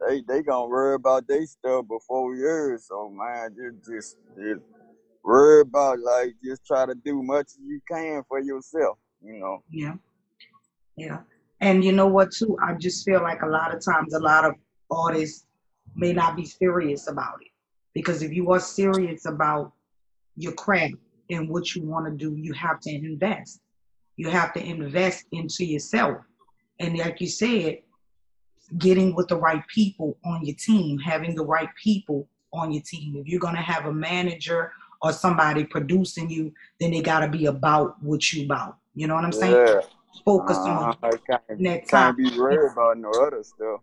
they 0.00 0.22
they 0.26 0.42
gonna 0.42 0.68
worry 0.68 0.94
about 0.94 1.26
their 1.26 1.44
stuff 1.46 1.86
before 1.88 2.34
yours. 2.34 2.86
So 2.88 3.10
man, 3.10 3.54
just 3.54 3.90
just 3.90 4.16
just 4.36 4.60
worry 5.22 5.62
about 5.62 5.98
like 6.00 6.34
just 6.42 6.66
try 6.66 6.86
to 6.86 6.94
do 6.94 7.22
much 7.22 7.46
as 7.46 7.58
you 7.64 7.80
can 7.90 8.22
for 8.28 8.40
yourself. 8.40 8.98
You 9.22 9.38
know. 9.38 9.62
Yeah, 9.70 9.94
yeah. 10.96 11.18
And 11.60 11.84
you 11.84 11.92
know 11.92 12.06
what 12.06 12.32
too? 12.32 12.56
I 12.62 12.74
just 12.74 13.04
feel 13.04 13.22
like 13.22 13.42
a 13.42 13.46
lot 13.46 13.74
of 13.74 13.84
times 13.84 14.14
a 14.14 14.20
lot 14.20 14.44
of 14.44 14.54
artists 14.90 15.46
may 15.94 16.12
not 16.12 16.36
be 16.36 16.44
serious 16.44 17.08
about 17.08 17.36
it. 17.42 17.48
Because 17.92 18.22
if 18.22 18.32
you 18.32 18.50
are 18.52 18.60
serious 18.60 19.26
about 19.26 19.72
your 20.36 20.52
craft 20.52 20.94
and 21.28 21.50
what 21.50 21.74
you 21.74 21.82
want 21.82 22.06
to 22.06 22.12
do, 22.12 22.34
you 22.36 22.52
have 22.54 22.80
to 22.80 22.90
invest. 22.90 23.60
You 24.20 24.28
have 24.28 24.52
to 24.52 24.62
invest 24.62 25.24
into 25.32 25.64
yourself. 25.64 26.18
And 26.78 26.98
like 26.98 27.22
you 27.22 27.26
said, 27.26 27.78
getting 28.76 29.14
with 29.14 29.28
the 29.28 29.36
right 29.36 29.66
people 29.68 30.18
on 30.26 30.44
your 30.44 30.56
team, 30.56 30.98
having 30.98 31.34
the 31.34 31.42
right 31.42 31.70
people 31.82 32.28
on 32.52 32.70
your 32.70 32.82
team. 32.82 33.16
If 33.16 33.26
you're 33.28 33.40
gonna 33.40 33.62
have 33.62 33.86
a 33.86 33.92
manager 33.94 34.72
or 35.00 35.14
somebody 35.14 35.64
producing 35.64 36.28
you, 36.28 36.52
then 36.78 36.90
they 36.90 37.00
gotta 37.00 37.28
be 37.28 37.46
about 37.46 38.02
what 38.02 38.30
you 38.30 38.44
about. 38.44 38.76
You 38.94 39.06
know 39.06 39.14
what 39.14 39.24
I'm 39.24 39.32
saying? 39.32 39.54
Yeah. 39.56 39.80
Focus 40.26 40.58
Uh-huh. 40.58 40.92
on 40.92 40.96
Can't, 41.26 41.48
that 41.64 41.88
time. 41.88 42.14
can't 42.14 42.16
be 42.18 42.38
worried 42.38 42.72
about 42.72 42.98
no 42.98 43.10
other 43.26 43.42
stuff. 43.42 43.80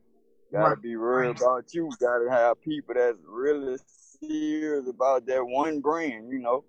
Gotta 0.51 0.75
Right, 0.75 0.81
be 0.83 0.95
worried 0.97 1.29
right. 1.29 1.41
about 1.41 1.73
you. 1.73 1.89
Gotta 1.99 2.29
have 2.29 2.61
people 2.61 2.93
that's 2.93 3.17
really 3.27 3.79
serious 4.21 4.87
about 4.87 5.25
that 5.25 5.43
one 5.43 5.79
brand. 5.79 6.29
You 6.29 6.37
know. 6.37 6.63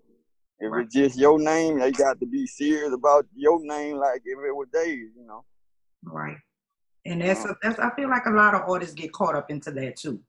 If 0.59 0.71
Right. 0.71 0.85
it's 0.85 0.93
just 0.93 1.17
your 1.17 1.39
name, 1.39 1.79
they 1.79 1.91
got 1.91 2.19
to 2.19 2.25
be 2.25 2.45
serious 2.45 2.93
about 2.93 3.25
your 3.33 3.59
name, 3.63 3.97
like 3.97 4.21
if 4.25 4.37
it 4.37 4.55
was 4.55 4.67
theirs. 4.73 5.11
You 5.15 5.25
know. 5.25 5.45
Right. 6.03 6.37
And 7.05 7.21
that's 7.21 7.45
Uh, 7.45 7.49
a, 7.51 7.55
that's 7.61 7.79
I 7.79 7.89
feel 7.95 8.09
like 8.09 8.25
a 8.25 8.31
lot 8.31 8.53
of 8.55 8.69
artists 8.69 8.93
get 8.95 9.13
caught 9.13 9.35
up 9.35 9.49
into 9.49 9.71
that 9.71 9.95
too, 9.95 10.21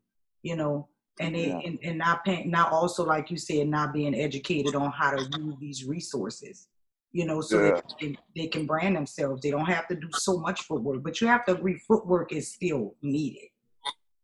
you 0.43 0.55
know, 0.57 0.89
and 1.19 1.35
they 1.35 1.49
yeah. 1.49 1.59
and, 1.65 1.79
and 1.83 1.99
not 1.99 2.25
paying 2.25 2.49
not 2.51 2.71
also 2.73 3.05
like 3.05 3.31
you 3.31 3.37
said, 3.37 3.69
not 3.69 3.93
being 3.93 4.15
educated 4.15 4.75
on 4.77 4.91
how 4.93 5.11
to 5.11 5.23
use 5.37 5.57
these 5.59 5.85
resources, 5.85 6.69
you 7.13 7.25
know, 7.27 7.41
so 7.41 7.61
Yeah. 7.61 7.81
they, 7.99 8.07
can- 8.07 8.19
they 8.37 8.47
can 8.47 8.67
brand 8.67 8.95
themselves. 8.97 9.43
They 9.43 9.51
don't 9.51 9.67
have 9.67 9.89
to 9.89 9.97
do 9.97 10.09
so 10.13 10.39
much 10.39 10.63
footwork, 10.63 11.03
but 11.03 11.21
you 11.21 11.27
have 11.27 11.45
to 11.47 11.53
agree 11.57 11.77
footwork 11.89 12.33
is 12.33 12.53
still 12.53 12.95
needed. 13.03 13.49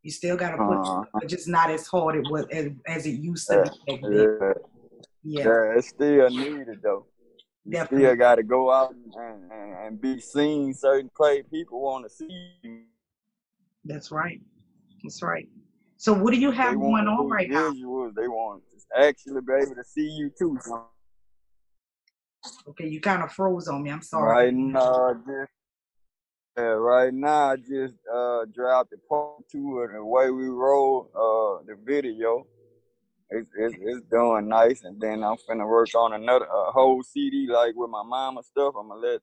You 0.04 0.12
still 0.12 0.36
got 0.36 0.52
to 0.52 0.58
put, 0.58 0.78
Uh, 0.78 1.02
but 1.14 1.28
just 1.28 1.48
not 1.48 1.68
as 1.68 1.88
hard 1.88 2.14
it 2.14 2.24
was 2.30 2.46
as, 2.52 2.70
as 2.86 3.06
it 3.06 3.18
used 3.20 3.48
to 3.48 3.56
yeah. 3.56 3.70
be 3.86 3.96
back 3.98 4.00
then. 4.02 4.54
Yeah. 5.28 5.44
Yeah, 5.44 5.76
it's 5.76 5.88
still 5.88 6.30
needed 6.30 6.78
though. 6.82 7.06
You 7.64 7.72
definitely. 7.72 8.06
still 8.06 8.16
got 8.16 8.36
to 8.36 8.44
go 8.44 8.70
out 8.70 8.94
and, 8.94 9.50
and, 9.52 9.74
and 9.74 10.00
be 10.00 10.20
seen. 10.20 10.72
Certain 10.72 11.10
play 11.16 11.42
people 11.42 11.80
want 11.80 12.04
to 12.04 12.10
see 12.10 12.52
you. 12.62 12.82
That's 13.84 14.12
right. 14.12 14.40
That's 15.02 15.20
right. 15.22 15.48
So 15.96 16.12
what 16.12 16.32
do 16.32 16.38
you 16.38 16.52
They 16.52 16.58
have 16.58 16.74
going 16.76 17.08
on 17.08 17.28
right 17.28 17.50
now? 17.50 17.72
They 17.72 18.28
want 18.28 18.62
to 18.70 19.02
actually 19.02 19.40
be 19.40 19.52
able 19.54 19.74
to 19.74 19.84
see 19.84 20.08
you 20.08 20.30
too. 20.38 20.56
Okay, 22.68 22.86
you 22.86 23.00
kind 23.00 23.24
of 23.24 23.32
froze 23.32 23.66
on 23.66 23.82
me. 23.82 23.90
I'm 23.90 24.02
sorry. 24.02 24.30
right 24.30 24.54
now, 24.54 25.10
I 25.10 25.14
just 25.14 25.50
yeah, 26.56 26.64
right 26.64 27.12
now, 27.12 27.50
I 27.50 27.56
just 27.56 27.94
uh 28.14 28.44
dropped 28.54 28.90
the 28.90 28.98
part 29.08 29.42
two 29.50 29.80
of 29.80 29.92
the 29.92 30.04
way 30.04 30.30
we 30.30 30.46
roll 30.46 31.10
uh 31.14 31.66
the 31.66 31.76
video. 31.84 32.46
It's, 33.30 33.50
it's 33.58 33.74
it's 33.80 34.06
doing 34.10 34.48
nice, 34.48 34.84
and 34.84 35.00
then 35.00 35.24
I'm 35.24 35.36
finna 35.48 35.68
work 35.68 35.92
on 35.96 36.12
another 36.12 36.44
a 36.44 36.70
whole 36.70 37.02
CD 37.02 37.48
like 37.50 37.74
with 37.74 37.90
my 37.90 38.04
mama 38.04 38.42
stuff. 38.42 38.74
I'm 38.78 38.88
gonna 38.88 39.00
let 39.00 39.20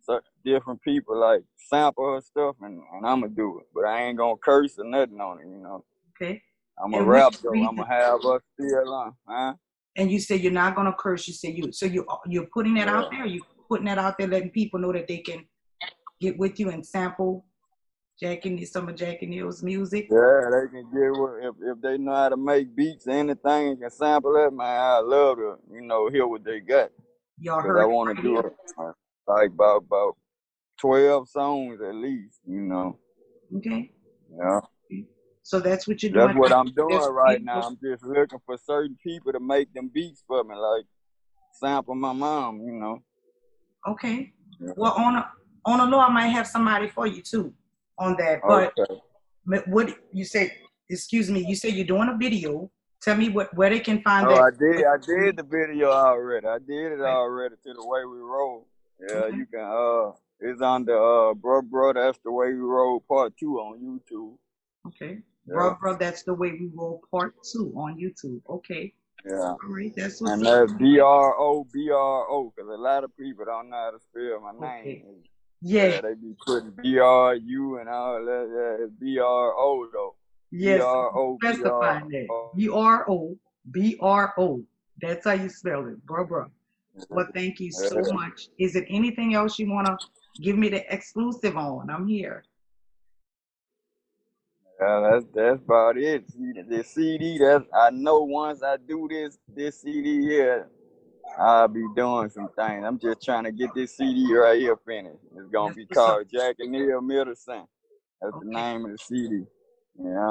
cer- 0.00 0.22
different 0.44 0.82
people 0.82 1.16
like 1.16 1.42
sample 1.68 2.14
her 2.14 2.20
stuff, 2.20 2.56
and, 2.62 2.82
and 2.92 3.06
I'm 3.06 3.20
gonna 3.20 3.32
do 3.32 3.60
it. 3.60 3.66
But 3.72 3.84
I 3.84 4.02
ain't 4.02 4.18
gonna 4.18 4.36
curse 4.36 4.76
or 4.78 4.84
nothing 4.84 5.20
on 5.20 5.38
it, 5.38 5.46
you 5.46 5.62
know. 5.62 5.84
Okay. 6.20 6.42
I'm 6.82 6.94
a 6.94 7.02
rap 7.04 7.34
though. 7.42 7.52
I'm 7.52 7.76
gonna 7.76 7.86
have 7.86 8.24
us 8.24 8.42
still 8.58 8.92
on, 8.92 9.14
huh? 9.28 9.54
And 9.96 10.10
you 10.10 10.18
say 10.18 10.34
you're 10.34 10.50
not 10.50 10.74
gonna 10.74 10.94
curse. 10.98 11.28
You 11.28 11.34
say 11.34 11.50
you 11.50 11.70
so 11.72 11.86
you 11.86 12.04
you're 12.26 12.48
putting 12.52 12.74
that 12.74 12.88
out 12.88 13.12
there. 13.12 13.24
You 13.24 13.42
putting 13.68 13.86
that 13.86 13.98
out 13.98 14.18
there, 14.18 14.26
letting 14.26 14.50
people 14.50 14.80
know 14.80 14.92
that 14.92 15.06
they 15.06 15.18
can 15.18 15.46
get 16.20 16.36
with 16.38 16.58
you 16.58 16.70
and 16.70 16.84
sample 16.84 17.46
Jackie 18.20 18.64
some 18.64 18.88
of 18.88 18.94
Jackie 18.94 19.26
Neal's 19.26 19.62
music. 19.62 20.06
Yeah, 20.10 20.48
they 20.50 20.68
can 20.68 20.90
get 20.92 21.10
what 21.18 21.42
if 21.42 21.54
if 21.60 21.80
they 21.80 21.98
know 21.98 22.14
how 22.14 22.28
to 22.28 22.36
make 22.36 22.74
beats, 22.74 23.08
anything, 23.08 23.68
and 23.68 23.80
can 23.80 23.90
sample 23.90 24.36
it, 24.36 24.52
man. 24.52 24.80
I 24.80 24.98
love 25.00 25.36
to 25.38 25.56
you 25.72 25.80
know 25.80 26.08
hear 26.08 26.26
what 26.26 26.44
they 26.44 26.60
got. 26.60 26.90
Y'all 27.38 27.60
heard 27.60 27.82
I 27.82 27.86
want 27.86 28.16
to 28.16 28.22
do 28.22 28.38
it 28.38 28.52
like 29.26 29.50
about 29.50 29.78
about 29.78 30.16
twelve 30.80 31.28
songs 31.28 31.80
at 31.80 31.94
least, 31.94 32.38
you 32.46 32.60
know. 32.60 32.98
Okay. 33.56 33.90
Yeah. 34.38 34.60
So 35.42 35.60
that's 35.60 35.86
what 35.88 36.02
you're 36.02 36.12
doing. 36.12 36.26
That's 36.28 36.38
what. 36.38 36.52
I'm 36.52 36.72
doing 36.72 36.88
There's 36.88 37.08
right 37.10 37.42
now. 37.42 37.62
I'm 37.62 37.78
just 37.82 38.04
looking 38.04 38.38
for 38.46 38.56
certain 38.56 38.96
people 39.02 39.32
to 39.32 39.40
make 39.40 39.72
them 39.74 39.90
beats 39.92 40.22
for 40.26 40.42
me, 40.44 40.54
like 40.54 40.84
sample 41.52 41.94
my 41.96 42.12
mom, 42.12 42.60
you 42.60 42.72
know. 42.72 43.02
Okay. 43.88 44.32
Yeah. 44.60 44.72
Well, 44.76 44.92
on 44.92 45.16
a 45.16 45.30
on 45.66 45.80
a 45.80 45.84
low, 45.84 45.98
I 45.98 46.10
might 46.10 46.28
have 46.28 46.46
somebody 46.46 46.88
for 46.88 47.06
you 47.08 47.20
too 47.20 47.52
on 47.98 48.16
that. 48.18 48.40
But 48.46 48.72
Okay. 48.78 49.62
what 49.66 49.96
you 50.12 50.24
said? 50.24 50.50
Excuse 50.88 51.30
me. 51.30 51.44
You 51.46 51.56
said 51.56 51.74
you're 51.74 51.86
doing 51.86 52.08
a 52.08 52.16
video. 52.16 52.70
Tell 53.02 53.16
me 53.16 53.28
what 53.28 53.54
where 53.54 53.70
they 53.70 53.80
can 53.80 54.02
find 54.02 54.26
Oh, 54.26 54.30
that. 54.30 54.40
I 54.40 54.50
did. 54.50 54.84
I 54.84 54.96
did 54.96 55.36
the 55.36 55.42
video 55.42 55.90
already. 55.90 56.46
I 56.46 56.58
did 56.58 56.92
it 56.92 57.00
already 57.00 57.56
to 57.64 57.74
the 57.74 57.86
way 57.86 58.04
we 58.04 58.18
roll. 58.18 58.66
Yeah, 59.00 59.16
Okay. 59.16 59.36
you 59.36 59.46
can. 59.46 59.60
Uh, 59.60 60.12
it's 60.40 60.62
on 60.62 60.84
the 60.84 60.96
uh, 60.96 61.34
bro, 61.34 61.62
bro. 61.62 61.92
That's 61.92 62.18
the 62.24 62.32
way 62.32 62.48
we 62.48 62.60
roll 62.60 63.00
part 63.00 63.36
two 63.36 63.56
on 63.60 63.78
YouTube. 63.80 64.36
Okay. 64.88 65.18
Yeah, 65.46 65.54
Bro, 65.54 65.76
bro, 65.78 65.96
that's 65.98 66.22
the 66.22 66.32
way 66.32 66.52
we 66.52 66.70
roll 66.74 67.02
part 67.10 67.34
two 67.52 67.74
on 67.76 67.98
YouTube. 67.98 68.40
Okay. 68.48 68.94
yeah. 69.26 69.34
All 69.52 69.58
right. 69.68 69.92
That's 69.94 70.20
what's 70.22 70.32
And 70.32 70.46
that's 70.46 70.72
B 70.72 71.00
R 71.00 71.34
O 71.38 71.66
B 71.70 71.90
R 71.90 72.30
O 72.30 72.50
because 72.54 72.70
a 72.70 72.80
lot 72.80 73.04
of 73.04 73.14
people 73.16 73.44
don't 73.44 73.68
know 73.68 73.76
how 73.76 73.90
to 73.90 73.98
spell 74.00 74.40
my 74.40 74.66
Okay. 74.68 75.04
Yeah. 75.66 75.86
Yeah, 75.86 76.00
they 76.02 76.14
be 76.14 76.34
putting 76.46 76.72
B 76.82 76.98
R 76.98 77.34
U 77.34 77.78
and 77.78 77.88
all 77.88 78.22
that. 78.22 78.48
Yeah, 78.54 78.84
it's 78.84 78.92
B 79.00 79.18
R 79.18 79.54
O 79.56 79.88
though. 79.90 80.14
Yes. 80.50 80.82
R 80.82 81.16
O 81.16 81.38
B 81.40 81.46
R 81.46 81.54
Specifying 81.54 82.08
that. 82.10 82.26
O. 82.30 82.50
B 82.54 82.68
R 82.68 83.10
O 83.10 83.38
B 83.72 83.96
R 83.98 84.34
O. 84.36 84.62
That's 85.00 85.24
how 85.24 85.32
you 85.32 85.48
spell 85.48 85.86
it. 85.86 86.04
Bro, 86.04 86.26
bro. 86.26 86.46
Well, 87.08 87.28
thank 87.34 87.60
you 87.60 87.72
so 87.72 88.02
much. 88.12 88.48
Is 88.58 88.76
it 88.76 88.84
anything 88.90 89.34
else 89.34 89.58
you 89.58 89.70
want 89.70 89.86
to 89.86 89.96
give 90.42 90.58
me 90.58 90.68
the 90.68 90.84
exclusive 90.92 91.56
on? 91.56 91.88
I'm 91.88 92.06
here. 92.06 92.44
Yeah, 94.78 95.08
that's 95.10 95.24
that's 95.34 95.62
about 95.62 95.96
it. 95.96 96.26
The 96.68 96.84
CD 96.84 97.38
that 97.38 97.64
I 97.74 97.88
know 97.90 98.20
once 98.20 98.62
I 98.62 98.76
do 98.76 99.08
this 99.08 99.38
this 99.48 99.80
CD 99.80 100.20
here, 100.20 100.68
I'll 101.38 101.68
be 101.68 101.84
doing 101.96 102.30
some 102.30 102.48
things. 102.56 102.84
I'm 102.84 102.98
just 102.98 103.22
trying 103.22 103.44
to 103.44 103.52
get 103.52 103.74
this 103.74 103.96
CD 103.96 104.34
right 104.34 104.58
here 104.58 104.76
finished. 104.86 105.24
It's 105.36 105.48
gonna 105.50 105.74
be 105.74 105.86
called 105.86 106.26
Jack 106.32 106.56
and 106.58 106.72
Neil 106.72 107.00
Middleton. 107.00 107.64
That's 108.20 108.36
the 108.40 108.46
name 108.50 108.84
of 108.84 108.92
the 108.92 108.98
CD. 108.98 109.44
Yeah. 109.98 110.30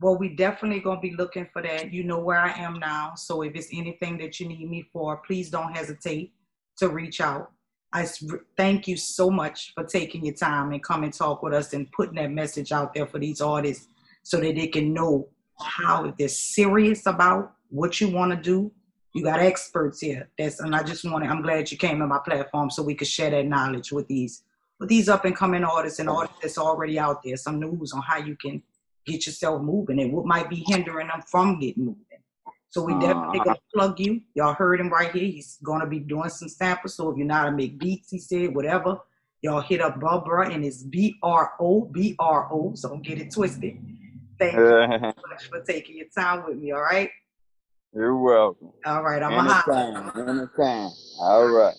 Well, 0.00 0.18
we 0.18 0.34
definitely 0.36 0.80
gonna 0.80 1.00
be 1.00 1.14
looking 1.16 1.48
for 1.52 1.62
that. 1.62 1.92
You 1.92 2.04
know 2.04 2.18
where 2.18 2.40
I 2.40 2.52
am 2.52 2.78
now. 2.78 3.14
So 3.16 3.42
if 3.42 3.54
it's 3.54 3.68
anything 3.72 4.18
that 4.18 4.38
you 4.40 4.48
need 4.48 4.68
me 4.68 4.88
for, 4.92 5.18
please 5.18 5.50
don't 5.50 5.74
hesitate 5.74 6.32
to 6.78 6.88
reach 6.88 7.20
out. 7.20 7.50
I 7.92 8.06
thank 8.56 8.88
you 8.88 8.96
so 8.96 9.30
much 9.30 9.72
for 9.74 9.84
taking 9.84 10.24
your 10.24 10.34
time 10.34 10.72
and 10.72 10.82
come 10.82 11.04
and 11.04 11.12
talk 11.12 11.42
with 11.42 11.54
us 11.54 11.72
and 11.72 11.90
putting 11.92 12.16
that 12.16 12.32
message 12.32 12.72
out 12.72 12.92
there 12.92 13.06
for 13.06 13.20
these 13.20 13.40
artists 13.40 13.86
so 14.24 14.40
that 14.40 14.56
they 14.56 14.66
can 14.66 14.92
know 14.92 15.28
how 15.60 16.04
if 16.04 16.16
they're 16.16 16.28
serious 16.28 17.06
about 17.06 17.52
what 17.70 18.00
you 18.00 18.08
want 18.08 18.32
to 18.32 18.36
do. 18.36 18.72
You 19.14 19.22
got 19.22 19.38
experts 19.38 20.00
here. 20.00 20.28
That's 20.36 20.58
and 20.58 20.74
I 20.74 20.82
just 20.82 21.04
wanted. 21.04 21.30
I'm 21.30 21.40
glad 21.40 21.70
you 21.70 21.78
came 21.78 22.02
on 22.02 22.08
my 22.08 22.18
platform 22.18 22.68
so 22.68 22.82
we 22.82 22.96
could 22.96 23.06
share 23.06 23.30
that 23.30 23.46
knowledge 23.46 23.92
with 23.92 24.08
these 24.08 24.42
with 24.80 24.88
these 24.88 25.08
up 25.08 25.24
and 25.24 25.36
coming 25.36 25.62
artists 25.62 26.00
and 26.00 26.08
artists 26.08 26.36
that's 26.42 26.58
already 26.58 26.98
out 26.98 27.22
there. 27.22 27.36
Some 27.36 27.60
news 27.60 27.92
on 27.92 28.02
how 28.02 28.18
you 28.18 28.36
can 28.36 28.60
get 29.06 29.24
yourself 29.26 29.62
moving 29.62 30.00
and 30.00 30.12
what 30.12 30.26
might 30.26 30.50
be 30.50 30.64
hindering 30.66 31.06
them 31.06 31.22
from 31.22 31.60
getting 31.60 31.84
moving. 31.84 32.02
So 32.70 32.82
we 32.82 32.94
definitely 32.94 33.38
Uh, 33.38 33.44
gonna 33.44 33.58
plug 33.72 34.00
you. 34.00 34.20
Y'all 34.34 34.54
heard 34.54 34.80
him 34.80 34.88
right 34.88 35.12
here. 35.12 35.26
He's 35.26 35.58
gonna 35.62 35.86
be 35.86 36.00
doing 36.00 36.28
some 36.28 36.48
samples. 36.48 36.94
So 36.94 37.08
if 37.10 37.16
you 37.16 37.24
know 37.24 37.34
how 37.34 37.44
to 37.44 37.52
make 37.52 37.78
beats, 37.78 38.10
he 38.10 38.18
said 38.18 38.52
whatever, 38.52 38.98
y'all 39.42 39.60
hit 39.60 39.80
up 39.80 40.00
Barbara 40.00 40.50
and 40.50 40.64
it's 40.64 40.82
B 40.82 41.16
R 41.22 41.52
O 41.60 41.82
B 41.82 42.16
R 42.18 42.48
O. 42.52 42.72
So 42.74 42.88
don't 42.88 43.02
get 43.02 43.20
it 43.20 43.30
twisted. 43.30 43.78
Thank 44.40 44.54
you 44.56 44.66
so 44.66 45.12
much 45.30 45.44
for 45.48 45.60
taking 45.60 45.98
your 45.98 46.08
time 46.08 46.44
with 46.44 46.58
me. 46.58 46.72
All 46.72 46.82
right. 46.82 47.10
You're 47.94 48.16
welcome. 48.16 48.72
All 48.84 49.04
right. 49.04 49.22
I'm 49.22 49.32
a 49.32 49.42
hot. 49.42 49.68
Anytime. 49.68 50.28
Anytime. 50.28 50.90
All 51.20 51.46
right. 51.46 51.76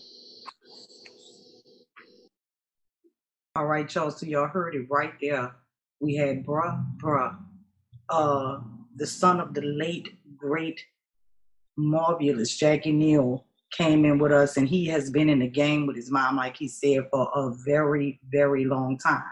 All 3.54 3.66
right, 3.66 3.94
y'all. 3.94 4.10
So 4.10 4.24
y'all 4.24 4.48
heard 4.48 4.74
it 4.74 4.86
right 4.90 5.12
there. 5.20 5.54
We 6.00 6.14
had 6.14 6.44
bruh, 6.44 6.84
bruh, 6.96 7.36
uh, 8.08 8.60
the 8.96 9.06
son 9.06 9.40
of 9.40 9.52
the 9.52 9.60
late 9.60 10.16
great 10.36 10.80
marvelous 11.76 12.56
Jackie 12.56 12.92
Neal 12.92 13.44
came 13.70 14.06
in 14.06 14.18
with 14.18 14.32
us, 14.32 14.56
and 14.56 14.66
he 14.66 14.86
has 14.86 15.10
been 15.10 15.28
in 15.28 15.40
the 15.40 15.48
game 15.48 15.86
with 15.86 15.96
his 15.96 16.10
mom, 16.10 16.36
like 16.36 16.56
he 16.56 16.68
said, 16.68 17.08
for 17.10 17.30
a 17.34 17.50
very, 17.66 18.20
very 18.30 18.64
long 18.64 18.96
time. 18.96 19.22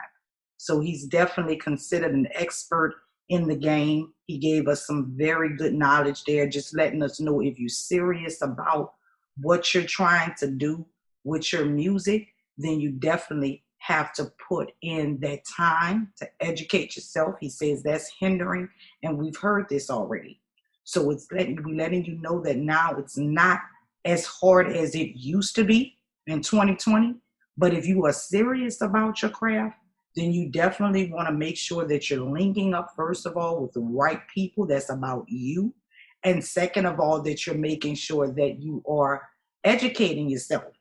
So 0.58 0.80
he's 0.80 1.06
definitely 1.06 1.56
considered 1.56 2.12
an 2.12 2.28
expert 2.34 2.94
in 3.28 3.46
the 3.46 3.56
game. 3.56 4.12
He 4.26 4.38
gave 4.38 4.68
us 4.68 4.86
some 4.86 5.14
very 5.16 5.56
good 5.56 5.74
knowledge 5.74 6.24
there, 6.24 6.48
just 6.48 6.76
letting 6.76 7.02
us 7.02 7.20
know 7.20 7.40
if 7.40 7.58
you're 7.58 7.68
serious 7.68 8.42
about 8.42 8.94
what 9.36 9.74
you're 9.74 9.84
trying 9.84 10.34
to 10.38 10.50
do 10.50 10.86
with 11.24 11.52
your 11.52 11.64
music, 11.64 12.28
then 12.56 12.80
you 12.80 12.90
definitely 12.90 13.64
have 13.78 14.12
to 14.14 14.32
put 14.48 14.72
in 14.82 15.18
that 15.20 15.40
time 15.44 16.10
to 16.16 16.26
educate 16.40 16.96
yourself. 16.96 17.34
He 17.40 17.50
says 17.50 17.82
that's 17.82 18.10
hindering, 18.18 18.68
and 19.02 19.18
we've 19.18 19.36
heard 19.36 19.66
this 19.68 19.90
already. 19.90 20.40
So 20.84 21.10
it's 21.10 21.26
letting 21.32 21.62
we 21.64 21.74
letting 21.74 22.04
you 22.04 22.18
know 22.20 22.40
that 22.42 22.58
now 22.58 22.94
it's 22.96 23.18
not 23.18 23.60
as 24.04 24.26
hard 24.26 24.70
as 24.70 24.94
it 24.94 25.16
used 25.16 25.54
to 25.56 25.64
be 25.64 25.98
in 26.26 26.40
2020. 26.40 27.16
But 27.56 27.74
if 27.74 27.86
you 27.86 28.04
are 28.06 28.12
serious 28.12 28.80
about 28.80 29.22
your 29.22 29.30
craft, 29.30 29.76
then 30.16 30.32
you 30.32 30.48
definitely 30.48 31.10
want 31.10 31.28
to 31.28 31.34
make 31.34 31.56
sure 31.56 31.86
that 31.86 32.08
you're 32.08 32.20
linking 32.20 32.72
up 32.74 32.92
first 32.94 33.26
of 33.26 33.36
all 33.36 33.60
with 33.60 33.72
the 33.72 33.80
right 33.80 34.20
people 34.32 34.66
that's 34.66 34.90
about 34.90 35.24
you. 35.28 35.74
And 36.22 36.42
second 36.42 36.86
of 36.86 37.00
all, 37.00 37.20
that 37.22 37.46
you're 37.46 37.56
making 37.56 37.96
sure 37.96 38.28
that 38.32 38.62
you 38.62 38.82
are 38.88 39.28
educating 39.64 40.30
yourself. 40.30 40.72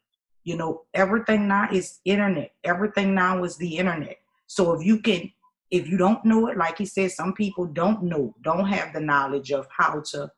You 0.44 0.58
know, 0.58 0.84
everything 0.94 1.48
now 1.48 1.70
is 1.72 2.00
internet. 2.06 2.52
Everything 2.64 3.14
now 3.14 3.44
is 3.44 3.58
the 3.58 3.78
internet. 3.78 4.18
So 4.48 4.74
if 4.74 4.86
you 4.86 5.00
can, 5.00 5.32
if 5.72 5.88
you 5.88 5.98
don't 5.98 6.24
know 6.24 6.48
it, 6.48 6.58
like 6.58 6.78
he 6.78 6.86
said, 6.86 7.12
some 7.12 7.34
people 7.34 7.66
don't 7.66 8.04
know, 8.04 8.36
don't 8.42 8.68
have 8.68 8.94
the 8.94 9.00
knowledge 9.00 9.52
of 9.52 9.68
how 9.76 10.02
to, 10.12 10.32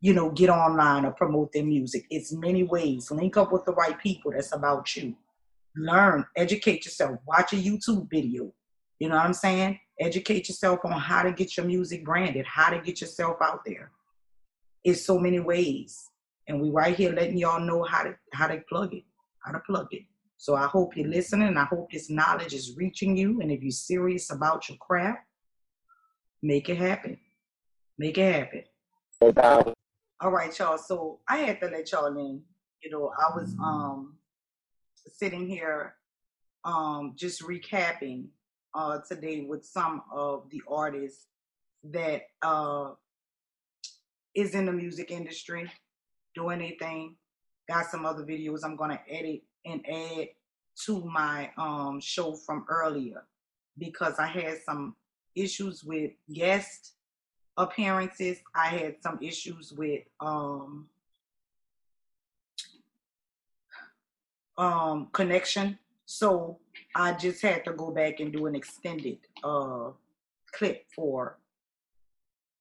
you 0.00 0.12
know, 0.12 0.30
get 0.30 0.50
online 0.50 1.04
or 1.04 1.12
promote 1.12 1.52
their 1.52 1.64
music. 1.64 2.06
It's 2.10 2.32
many 2.32 2.64
ways. 2.64 3.10
Link 3.10 3.36
up 3.36 3.52
with 3.52 3.64
the 3.64 3.74
right 3.74 3.98
people 3.98 4.32
that's 4.32 4.54
about 4.54 4.96
you. 4.96 5.14
Learn, 5.76 6.24
educate 6.36 6.84
yourself, 6.84 7.18
watch 7.26 7.52
a 7.52 7.56
YouTube 7.56 8.08
video. 8.10 8.52
You 8.98 9.08
know 9.08 9.16
what 9.16 9.24
I'm 9.24 9.32
saying? 9.32 9.78
Educate 9.98 10.48
yourself 10.48 10.80
on 10.84 10.92
how 10.92 11.22
to 11.22 11.32
get 11.32 11.56
your 11.56 11.66
music 11.66 12.04
branded, 12.04 12.46
how 12.46 12.70
to 12.70 12.80
get 12.80 13.00
yourself 13.00 13.36
out 13.40 13.60
there. 13.64 13.90
It's 14.84 15.04
so 15.04 15.18
many 15.18 15.40
ways. 15.40 16.10
And 16.48 16.60
we 16.60 16.70
right 16.70 16.96
here 16.96 17.12
letting 17.12 17.38
y'all 17.38 17.60
know 17.60 17.82
how 17.84 18.02
to 18.02 18.14
how 18.32 18.48
to 18.48 18.60
plug 18.68 18.94
it, 18.94 19.04
how 19.44 19.52
to 19.52 19.60
plug 19.60 19.88
it. 19.92 20.02
So 20.36 20.56
I 20.56 20.66
hope 20.66 20.96
you're 20.96 21.08
listening. 21.08 21.56
I 21.56 21.64
hope 21.64 21.90
this 21.90 22.10
knowledge 22.10 22.54
is 22.54 22.76
reaching 22.76 23.16
you. 23.16 23.40
And 23.40 23.52
if 23.52 23.62
you're 23.62 23.70
serious 23.70 24.30
about 24.30 24.68
your 24.68 24.78
craft, 24.78 25.20
make 26.42 26.68
it 26.68 26.78
happen. 26.78 27.18
Make 27.98 28.18
it 28.18 28.34
happen. 28.34 28.64
All 30.20 30.30
right, 30.30 30.58
y'all. 30.58 30.78
So 30.78 31.20
I 31.28 31.38
had 31.38 31.60
to 31.60 31.68
let 31.68 31.92
y'all 31.92 32.16
in. 32.18 32.42
You 32.82 32.90
know, 32.90 33.12
I 33.18 33.36
was 33.36 33.54
um 33.62 34.16
sitting 35.06 35.46
here 35.46 35.94
um 36.64 37.14
just 37.16 37.42
recapping 37.42 38.26
uh 38.74 38.98
today 39.08 39.46
with 39.48 39.64
some 39.64 40.02
of 40.12 40.48
the 40.50 40.62
artists 40.68 41.26
that 41.84 42.22
uh 42.42 42.90
is 44.34 44.54
in 44.54 44.66
the 44.66 44.72
music 44.72 45.10
industry 45.10 45.70
doing 46.34 46.60
anything. 46.60 47.16
Got 47.68 47.86
some 47.86 48.06
other 48.06 48.24
videos 48.24 48.60
I'm 48.64 48.76
gonna 48.76 49.00
edit 49.08 49.42
and 49.64 49.84
add 49.88 50.28
to 50.86 51.04
my 51.04 51.50
um 51.56 52.00
show 52.00 52.34
from 52.34 52.64
earlier 52.68 53.24
because 53.78 54.18
I 54.18 54.26
had 54.26 54.58
some 54.64 54.96
issues 55.34 55.84
with 55.84 56.12
guest 56.32 56.92
appearances. 57.56 58.38
I 58.54 58.66
had 58.66 58.96
some 59.02 59.18
issues 59.22 59.72
with 59.72 60.02
um 60.20 60.86
um 64.60 65.08
connection. 65.12 65.78
So 66.06 66.58
I 66.94 67.12
just 67.14 67.40
had 67.42 67.64
to 67.64 67.72
go 67.72 67.90
back 67.90 68.20
and 68.20 68.32
do 68.32 68.46
an 68.46 68.54
extended 68.54 69.18
uh 69.42 69.90
clip 70.52 70.84
for 70.94 71.38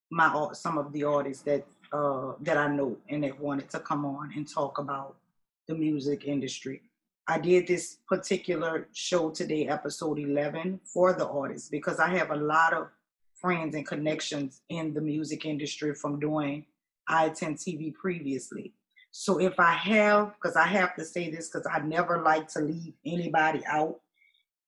my 0.09 0.31
au- 0.33 0.53
some 0.53 0.77
of 0.77 0.91
the 0.93 1.03
artists 1.03 1.43
that 1.43 1.65
uh 1.91 2.33
that 2.41 2.57
I 2.57 2.67
know 2.67 2.97
and 3.09 3.23
that 3.23 3.39
wanted 3.39 3.69
to 3.71 3.79
come 3.79 4.05
on 4.05 4.31
and 4.35 4.47
talk 4.47 4.77
about 4.77 5.15
the 5.67 5.75
music 5.75 6.25
industry. 6.25 6.81
I 7.27 7.37
did 7.37 7.67
this 7.67 7.97
particular 8.07 8.87
show 8.91 9.29
today, 9.29 9.67
episode 9.67 10.17
11, 10.17 10.79
for 10.83 11.13
the 11.13 11.27
artists 11.27 11.69
because 11.69 11.99
I 11.99 12.07
have 12.17 12.31
a 12.31 12.35
lot 12.35 12.73
of 12.73 12.87
friends 13.35 13.75
and 13.75 13.85
connections 13.85 14.61
in 14.69 14.93
the 14.95 15.01
music 15.01 15.45
industry 15.45 15.93
from 15.93 16.19
doing 16.19 16.65
I-10 17.07 17.53
TV 17.63 17.93
previously. 17.93 18.73
So 19.11 19.39
if 19.39 19.59
I 19.59 19.71
have, 19.73 20.33
because 20.35 20.55
I 20.55 20.67
have 20.67 20.95
to 20.95 21.05
say 21.05 21.31
this 21.31 21.49
because 21.49 21.67
I 21.71 21.79
never 21.79 22.21
like 22.21 22.47
to 22.49 22.61
leave 22.61 22.93
anybody 23.05 23.61
out. 23.65 23.99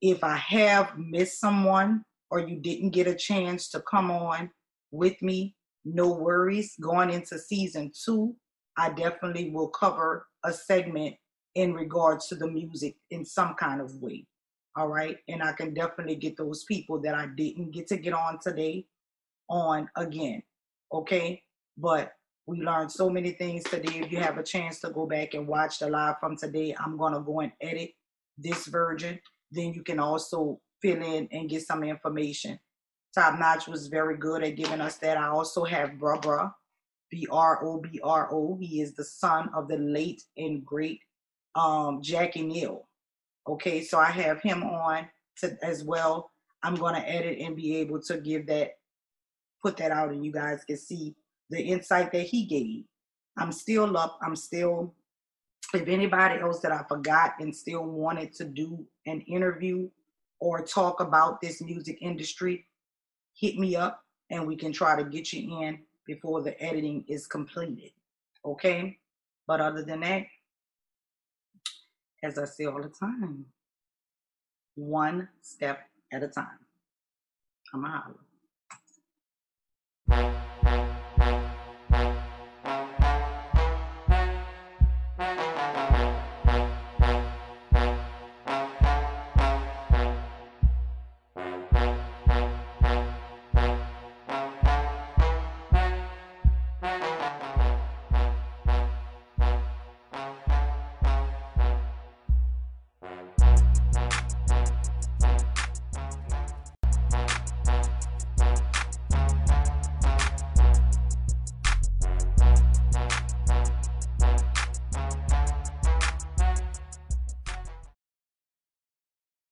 If 0.02 0.24
I 0.24 0.36
have 0.36 0.98
missed 0.98 1.40
someone 1.40 2.04
or 2.32 2.40
you 2.40 2.60
didn't 2.60 2.90
get 2.90 3.08
a 3.08 3.16
chance 3.16 3.70
to 3.70 3.82
come 3.82 4.10
on 4.10 4.50
with 4.92 5.22
me, 5.22 5.56
no 5.86 6.12
worries. 6.12 6.76
Going 6.82 7.12
into 7.12 7.38
season 7.38 7.92
two, 7.94 8.36
I 8.78 8.90
definitely 8.90 9.52
will 9.52 9.70
cover 9.70 10.26
a 10.44 10.52
segment 10.52 11.16
in 11.56 11.74
regards 11.74 12.28
to 12.28 12.36
the 12.36 12.48
music 12.48 12.96
in 13.12 13.26
some 13.26 13.54
kind 13.56 13.82
of 13.82 13.94
way. 13.96 14.26
All 14.76 14.88
right. 14.88 15.18
And 15.28 15.44
I 15.44 15.52
can 15.52 15.74
definitely 15.74 16.16
get 16.16 16.38
those 16.38 16.64
people 16.64 17.00
that 17.02 17.14
I 17.14 17.28
didn't 17.36 17.72
get 17.72 17.88
to 17.88 17.98
get 17.98 18.14
on 18.14 18.40
today 18.40 18.86
on 19.50 19.90
again. 19.98 20.42
Okay. 20.94 21.44
But 21.78 22.14
we 22.46 22.62
learned 22.62 22.92
so 22.92 23.10
many 23.10 23.32
things 23.32 23.64
today. 23.64 24.00
If 24.00 24.12
you 24.12 24.20
have 24.20 24.38
a 24.38 24.44
chance 24.44 24.80
to 24.82 24.90
go 24.90 25.06
back 25.06 25.34
and 25.34 25.48
watch 25.48 25.80
the 25.80 25.90
live 25.90 26.16
from 26.20 26.36
today, 26.36 26.76
I'm 26.80 26.98
going 26.98 27.14
to 27.14 27.20
go 27.20 27.42
and 27.42 27.52
edit 27.62 27.92
this 28.38 28.68
version. 28.68 29.20
Then 29.52 29.74
you 29.74 29.84
can 29.84 30.00
also 30.00 30.60
fill 30.82 31.02
in 31.02 31.28
and 31.32 31.50
get 31.50 31.64
some 31.64 31.84
information. 31.84 32.60
Top 33.14 33.38
Notch 33.38 33.68
was 33.68 33.88
very 33.88 34.18
good 34.18 34.44
at 34.44 34.56
giving 34.56 34.82
us 34.82 34.98
that. 34.98 35.18
I 35.18 35.28
also 35.28 35.66
have 35.66 36.00
Bro 36.00 36.20
Bro, 36.22 36.50
B 37.10 37.28
R 37.30 37.64
O 37.64 37.80
B 37.80 38.00
R 38.04 38.30
O. 38.32 38.58
He 38.60 38.82
is 38.82 38.96
the 38.96 39.04
son 39.04 39.50
of 39.54 39.68
the 39.68 39.78
late 39.78 40.24
and 40.38 40.66
great 40.66 41.02
um, 41.56 42.02
Jackie 42.02 42.44
Neal. 42.44 42.88
Okay, 43.48 43.84
so 43.84 44.00
I 44.00 44.12
have 44.12 44.42
him 44.42 44.64
on 44.64 45.08
to, 45.40 45.58
as 45.62 45.84
well. 45.84 46.32
I'm 46.64 46.76
going 46.76 46.96
to 46.96 47.10
edit 47.10 47.40
and 47.40 47.56
be 47.56 47.78
able 47.78 48.02
to 48.04 48.18
give 48.18 48.48
that, 48.48 48.72
put 49.62 49.78
that 49.78 49.92
out, 49.92 50.12
and 50.12 50.24
you 50.24 50.32
guys 50.32 50.64
can 50.64 50.78
see 50.78 51.16
the 51.52 51.62
insight 51.62 52.12
that 52.14 52.24
he 52.24 52.46
gave. 52.46 52.86
I'm 53.38 53.52
still 53.52 53.96
up. 53.98 54.20
I'm 54.24 54.36
still 54.36 54.94
if 55.74 55.88
anybody 55.88 56.40
else 56.40 56.60
that 56.60 56.72
I 56.72 56.84
forgot 56.88 57.36
and 57.40 57.56
still 57.56 57.86
wanted 57.86 58.34
to 58.36 58.46
do 58.46 58.86
an 59.06 59.22
interview 59.22 59.90
or 60.40 60.66
talk 60.66 61.00
about 61.00 61.40
this 61.40 61.62
music 61.62 62.00
industry, 62.02 62.66
hit 63.34 63.58
me 63.58 63.76
up 63.76 64.04
and 64.30 64.46
we 64.46 64.56
can 64.56 64.72
try 64.74 65.02
to 65.02 65.08
get 65.08 65.32
you 65.32 65.62
in 65.62 65.80
before 66.06 66.42
the 66.42 66.62
editing 66.62 67.06
is 67.08 67.28
completed. 67.28 67.92
Okay? 68.44 68.98
But 69.48 69.62
other 69.62 69.84
than 69.84 70.02
that, 70.02 70.24
as 72.24 72.38
I 72.38 72.46
say 72.46 72.66
all 72.66 72.82
the 72.82 72.90
time, 72.90 73.46
one 74.76 75.30
step 75.42 75.80
at 76.12 76.24
a 76.24 76.28
time. 76.28 76.48
I'm 77.74 77.84
holler. 77.84 78.16